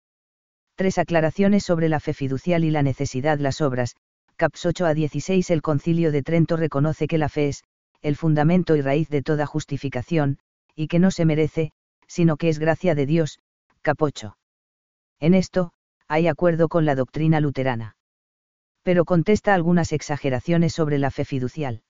Tres 0.75 0.99
aclaraciones 0.99 1.63
sobre 1.63 1.89
la 1.89 1.99
fe 1.99 2.13
fiducial 2.13 2.63
y 2.63 2.69
la 2.69 2.83
necesidad 2.83 3.39
las 3.39 3.59
obras, 3.59 3.95
caps 4.35 4.67
8 4.67 4.85
a 4.85 4.93
16 4.93 5.49
El 5.49 5.63
concilio 5.63 6.11
de 6.11 6.21
Trento 6.21 6.57
reconoce 6.57 7.07
que 7.07 7.17
la 7.17 7.29
fe 7.29 7.49
es, 7.49 7.63
el 8.03 8.15
fundamento 8.15 8.75
y 8.75 8.81
raíz 8.81 9.09
de 9.09 9.23
toda 9.23 9.47
justificación, 9.47 10.37
y 10.75 10.87
que 10.87 10.99
no 10.99 11.09
se 11.09 11.25
merece, 11.25 11.71
sino 12.07 12.37
que 12.37 12.49
es 12.49 12.59
gracia 12.59 12.93
de 12.93 13.07
Dios, 13.07 13.39
cap 13.81 13.99
8. 13.99 14.37
En 15.19 15.33
esto, 15.33 15.71
hay 16.07 16.27
acuerdo 16.27 16.67
con 16.67 16.85
la 16.85 16.93
doctrina 16.93 17.39
luterana 17.39 17.96
pero 18.87 19.03
contesta 19.03 19.53
algunas 19.53 19.91
exageraciones 19.91 20.71
sobre 20.71 20.97
la 20.97 21.11
fe 21.11 21.25
fiducial. 21.25 21.81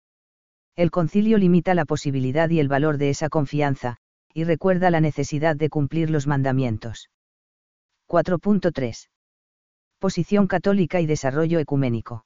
El 0.77 0.91
concilio 0.91 1.37
limita 1.37 1.75
la 1.75 1.85
posibilidad 1.85 2.49
y 2.49 2.59
el 2.59 2.69
valor 2.69 2.97
de 2.97 3.11
esa 3.11 3.29
confianza, 3.29 3.99
y 4.33 4.45
recuerda 4.45 4.91
la 4.91 5.03
necesidad 5.03 5.57
de 5.57 5.69
cumplir 5.69 6.09
los 6.09 6.27
mandamientos. 6.27 7.11
4.3. 8.09 9.11
Posición 9.99 10.47
católica 10.47 11.03
y 11.03 11.05
desarrollo 11.05 11.59
ecuménico. 11.59 12.25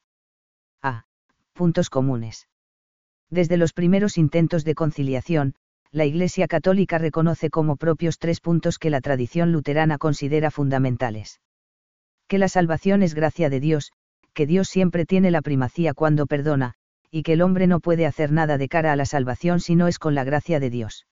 A. 0.82 1.04
Puntos 1.52 1.90
comunes. 1.90 2.46
Desde 3.28 3.56
los 3.56 3.72
primeros 3.72 4.18
intentos 4.18 4.62
de 4.62 4.76
conciliación, 4.76 5.56
la 5.90 6.04
Iglesia 6.04 6.46
Católica 6.46 6.98
reconoce 6.98 7.50
como 7.50 7.74
propios 7.74 8.18
tres 8.18 8.38
puntos 8.38 8.78
que 8.78 8.90
la 8.90 9.00
tradición 9.00 9.50
luterana 9.50 9.98
considera 9.98 10.52
fundamentales. 10.52 11.40
Que 12.28 12.38
la 12.38 12.46
salvación 12.46 13.02
es 13.02 13.14
gracia 13.14 13.50
de 13.50 13.58
Dios, 13.58 13.90
que 14.40 14.46
Dios 14.46 14.70
siempre 14.70 15.04
tiene 15.04 15.30
la 15.30 15.42
primacía 15.42 15.92
cuando 15.92 16.24
perdona, 16.24 16.72
y 17.10 17.24
que 17.24 17.34
el 17.34 17.42
hombre 17.42 17.66
no 17.66 17.78
puede 17.78 18.06
hacer 18.06 18.32
nada 18.32 18.56
de 18.56 18.70
cara 18.70 18.90
a 18.90 18.96
la 18.96 19.04
salvación 19.04 19.60
si 19.60 19.76
no 19.76 19.86
es 19.86 19.98
con 19.98 20.14
la 20.14 20.24
gracia 20.24 20.58
de 20.60 20.70
Dios. 20.70 21.06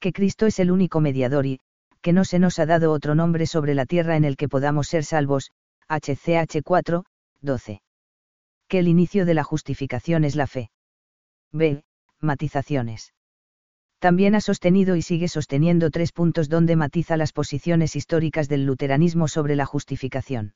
Que 0.00 0.14
Cristo 0.14 0.46
es 0.46 0.58
el 0.58 0.70
único 0.70 1.02
mediador 1.02 1.44
y, 1.44 1.60
que 2.00 2.14
no 2.14 2.24
se 2.24 2.38
nos 2.38 2.58
ha 2.58 2.64
dado 2.64 2.90
otro 2.90 3.14
nombre 3.14 3.44
sobre 3.44 3.74
la 3.74 3.84
tierra 3.84 4.16
en 4.16 4.24
el 4.24 4.38
que 4.38 4.48
podamos 4.48 4.88
ser 4.88 5.04
salvos, 5.04 5.50
HCH 5.90 6.62
4, 6.64 7.04
12. 7.42 7.82
Que 8.66 8.78
el 8.78 8.88
inicio 8.88 9.26
de 9.26 9.34
la 9.34 9.44
justificación 9.44 10.24
es 10.24 10.34
la 10.34 10.46
fe. 10.46 10.70
B. 11.52 11.84
Matizaciones. 12.18 13.12
También 13.98 14.34
ha 14.34 14.40
sostenido 14.40 14.96
y 14.96 15.02
sigue 15.02 15.28
sosteniendo 15.28 15.90
tres 15.90 16.12
puntos 16.12 16.48
donde 16.48 16.76
matiza 16.76 17.18
las 17.18 17.34
posiciones 17.34 17.94
históricas 17.94 18.48
del 18.48 18.64
luteranismo 18.64 19.28
sobre 19.28 19.54
la 19.54 19.66
justificación 19.66 20.54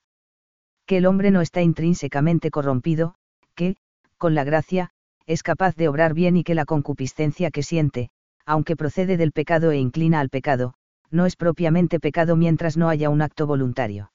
que 0.87 0.97
el 0.99 1.07
hombre 1.07 1.31
no 1.31 1.41
está 1.41 1.63
intrínsecamente 1.63 2.51
corrompido, 2.51 3.15
que, 3.55 3.77
con 4.19 4.35
la 4.35 4.45
gracia, 4.45 4.91
es 5.27 5.43
capaz 5.43 5.77
de 5.77 5.89
obrar 5.89 6.15
bien 6.15 6.37
y 6.37 6.45
que 6.45 6.55
la 6.55 6.65
concupiscencia 6.65 7.51
que 7.51 7.63
siente, 7.63 8.11
aunque 8.45 8.77
procede 8.77 9.17
del 9.17 9.33
pecado 9.33 9.71
e 9.71 9.79
inclina 9.79 10.21
al 10.21 10.29
pecado, 10.29 10.75
no 11.11 11.27
es 11.27 11.37
propiamente 11.37 12.01
pecado 12.01 12.37
mientras 12.37 12.77
no 12.77 12.89
haya 12.89 13.11
un 13.11 13.23
acto 13.23 13.47
voluntario. 13.47 14.13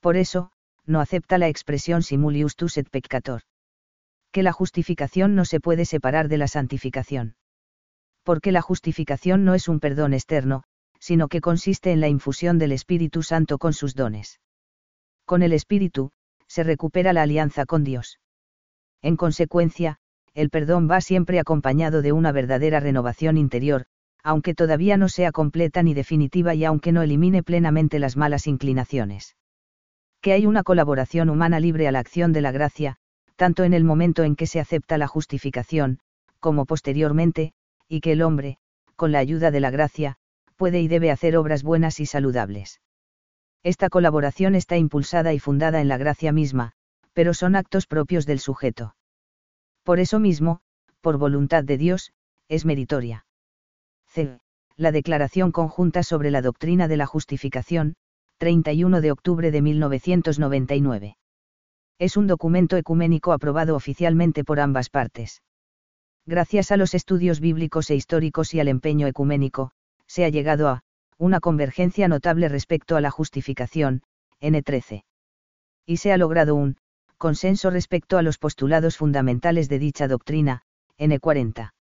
Por 0.00 0.16
eso, 0.16 0.50
no 0.86 1.00
acepta 1.00 1.38
la 1.38 1.48
expresión 1.48 2.02
simulius 2.02 2.56
tus 2.56 2.78
et 2.78 2.88
peccator. 2.88 3.42
Que 4.30 4.42
la 4.42 4.52
justificación 4.52 5.34
no 5.34 5.44
se 5.44 5.60
puede 5.60 5.84
separar 5.84 6.28
de 6.28 6.38
la 6.38 6.48
santificación. 6.48 7.36
Porque 8.22 8.52
la 8.52 8.62
justificación 8.62 9.44
no 9.44 9.54
es 9.54 9.68
un 9.68 9.80
perdón 9.80 10.14
externo, 10.14 10.64
sino 10.98 11.28
que 11.28 11.40
consiste 11.40 11.92
en 11.92 12.00
la 12.00 12.08
infusión 12.08 12.58
del 12.58 12.72
Espíritu 12.72 13.22
Santo 13.22 13.58
con 13.58 13.72
sus 13.72 13.94
dones 13.94 14.40
con 15.24 15.42
el 15.42 15.52
Espíritu, 15.52 16.10
se 16.46 16.62
recupera 16.62 17.12
la 17.12 17.22
alianza 17.22 17.66
con 17.66 17.84
Dios. 17.84 18.18
En 19.02 19.16
consecuencia, 19.16 19.98
el 20.34 20.50
perdón 20.50 20.88
va 20.90 21.00
siempre 21.00 21.38
acompañado 21.38 22.02
de 22.02 22.12
una 22.12 22.32
verdadera 22.32 22.80
renovación 22.80 23.36
interior, 23.36 23.86
aunque 24.22 24.54
todavía 24.54 24.96
no 24.96 25.08
sea 25.08 25.32
completa 25.32 25.82
ni 25.82 25.94
definitiva 25.94 26.54
y 26.54 26.64
aunque 26.64 26.92
no 26.92 27.02
elimine 27.02 27.42
plenamente 27.42 27.98
las 27.98 28.16
malas 28.16 28.46
inclinaciones. 28.46 29.36
Que 30.20 30.32
hay 30.32 30.46
una 30.46 30.62
colaboración 30.62 31.28
humana 31.28 31.60
libre 31.60 31.86
a 31.86 31.92
la 31.92 31.98
acción 31.98 32.32
de 32.32 32.40
la 32.40 32.50
gracia, 32.50 32.96
tanto 33.36 33.64
en 33.64 33.74
el 33.74 33.84
momento 33.84 34.22
en 34.24 34.36
que 34.36 34.46
se 34.46 34.60
acepta 34.60 34.96
la 34.96 35.06
justificación, 35.06 35.98
como 36.40 36.64
posteriormente, 36.64 37.52
y 37.88 38.00
que 38.00 38.12
el 38.12 38.22
hombre, 38.22 38.56
con 38.96 39.12
la 39.12 39.18
ayuda 39.18 39.50
de 39.50 39.60
la 39.60 39.70
gracia, 39.70 40.16
puede 40.56 40.80
y 40.80 40.88
debe 40.88 41.10
hacer 41.10 41.36
obras 41.36 41.62
buenas 41.62 42.00
y 42.00 42.06
saludables. 42.06 42.80
Esta 43.64 43.88
colaboración 43.88 44.54
está 44.54 44.76
impulsada 44.76 45.32
y 45.32 45.38
fundada 45.38 45.80
en 45.80 45.88
la 45.88 45.96
gracia 45.96 46.32
misma, 46.32 46.72
pero 47.14 47.32
son 47.32 47.56
actos 47.56 47.86
propios 47.86 48.26
del 48.26 48.38
sujeto. 48.38 48.94
Por 49.82 50.00
eso 50.00 50.20
mismo, 50.20 50.60
por 51.00 51.16
voluntad 51.16 51.64
de 51.64 51.78
Dios, 51.78 52.12
es 52.48 52.66
meritoria. 52.66 53.26
C. 54.06 54.38
La 54.76 54.92
Declaración 54.92 55.50
Conjunta 55.50 56.02
sobre 56.02 56.30
la 56.30 56.42
Doctrina 56.42 56.88
de 56.88 56.98
la 56.98 57.06
Justificación, 57.06 57.94
31 58.38 59.00
de 59.00 59.12
octubre 59.12 59.50
de 59.50 59.62
1999. 59.62 61.16
Es 61.98 62.16
un 62.18 62.26
documento 62.26 62.76
ecuménico 62.76 63.32
aprobado 63.32 63.76
oficialmente 63.76 64.44
por 64.44 64.60
ambas 64.60 64.90
partes. 64.90 65.42
Gracias 66.26 66.70
a 66.70 66.76
los 66.76 66.94
estudios 66.94 67.40
bíblicos 67.40 67.88
e 67.90 67.94
históricos 67.94 68.52
y 68.52 68.60
al 68.60 68.68
empeño 68.68 69.06
ecuménico, 69.06 69.70
se 70.06 70.24
ha 70.24 70.28
llegado 70.28 70.68
a, 70.68 70.82
una 71.18 71.40
convergencia 71.40 72.08
notable 72.08 72.48
respecto 72.48 72.96
a 72.96 73.00
la 73.00 73.10
justificación, 73.10 74.02
N13. 74.40 75.04
Y 75.86 75.98
se 75.98 76.12
ha 76.12 76.16
logrado 76.16 76.54
un 76.54 76.76
consenso 77.18 77.70
respecto 77.70 78.18
a 78.18 78.22
los 78.22 78.38
postulados 78.38 78.96
fundamentales 78.96 79.68
de 79.68 79.78
dicha 79.78 80.08
doctrina, 80.08 80.62
N40. 80.98 81.72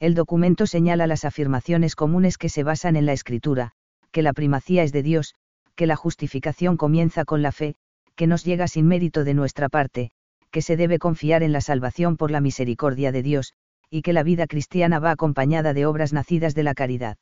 El 0.00 0.14
documento 0.14 0.66
señala 0.66 1.06
las 1.06 1.24
afirmaciones 1.24 1.96
comunes 1.96 2.38
que 2.38 2.48
se 2.48 2.62
basan 2.62 2.96
en 2.96 3.06
la 3.06 3.12
escritura, 3.12 3.72
que 4.10 4.22
la 4.22 4.32
primacía 4.32 4.82
es 4.82 4.92
de 4.92 5.02
Dios, 5.02 5.34
que 5.74 5.86
la 5.86 5.96
justificación 5.96 6.76
comienza 6.76 7.24
con 7.24 7.42
la 7.42 7.52
fe, 7.52 7.76
que 8.14 8.26
nos 8.26 8.44
llega 8.44 8.68
sin 8.68 8.86
mérito 8.86 9.24
de 9.24 9.34
nuestra 9.34 9.68
parte, 9.68 10.10
que 10.50 10.62
se 10.62 10.76
debe 10.76 10.98
confiar 10.98 11.42
en 11.42 11.52
la 11.52 11.60
salvación 11.60 12.16
por 12.16 12.30
la 12.30 12.40
misericordia 12.40 13.12
de 13.12 13.22
Dios, 13.22 13.54
y 13.90 14.02
que 14.02 14.12
la 14.12 14.22
vida 14.22 14.46
cristiana 14.46 14.98
va 14.98 15.12
acompañada 15.12 15.72
de 15.72 15.86
obras 15.86 16.12
nacidas 16.12 16.54
de 16.54 16.62
la 16.62 16.74
caridad. 16.74 17.16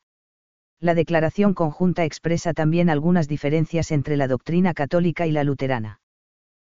La 0.81 0.95
declaración 0.95 1.55
conjunta 1.55 2.05
expresa 2.05 2.53
también 2.53 2.91
algunas 2.91 3.29
diferencias 3.29 3.91
entre 3.91 4.16
la 4.16 4.29
doctrina 4.29 4.74
católica 4.74 5.27
y 5.27 5.33
la 5.33 5.45
luterana. 5.45 6.01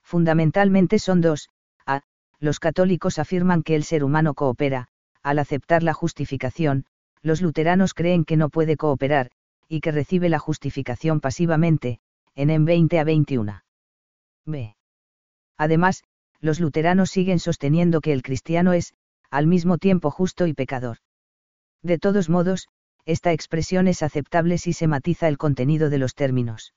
Fundamentalmente 0.04 1.00
son 1.00 1.22
dos, 1.22 1.50
a. 1.86 2.02
Los 2.39 2.60
católicos 2.60 3.18
afirman 3.20 3.64
que 3.64 3.76
el 3.76 3.84
ser 3.84 4.04
humano 4.04 4.36
coopera, 4.36 4.88
al 5.24 5.39
aceptar 5.39 5.84
la 5.84 5.93
justificación, 5.93 6.86
los 7.22 7.41
luteranos 7.41 7.93
creen 7.93 8.24
que 8.24 8.38
no 8.38 8.50
puede 8.50 8.78
cooperar, 8.78 9.32
y 9.68 9.82
que 9.82 9.91
recibe 9.91 10.30
la 10.30 10.39
justificación 10.39 11.20
pasivamente, 11.20 12.00
en 12.36 12.52
en 12.52 12.66
20 12.66 13.00
a 13.00 13.04
21. 13.04 13.64
B. 14.45 14.76
Además, 15.58 16.04
los 16.39 16.60
luteranos 16.60 17.10
siguen 17.10 17.39
sosteniendo 17.39 18.00
que 18.00 18.14
el 18.14 18.22
cristiano 18.22 18.74
es, 18.74 18.93
al 19.32 19.48
mismo 19.48 19.78
tiempo 19.78 20.12
justo 20.12 20.45
y 20.45 20.54
pecador. 20.54 20.98
De 21.82 21.98
todos 21.98 22.30
modos, 22.30 22.70
esta 23.08 23.32
expresión 23.32 23.88
es 23.88 24.03
aceptable 24.03 24.58
si 24.58 24.74
se 24.74 24.86
matiza 24.86 25.30
el 25.30 25.38
contenido 25.38 25.89
de 25.89 25.97
los 25.97 26.14
términos. 26.14 26.74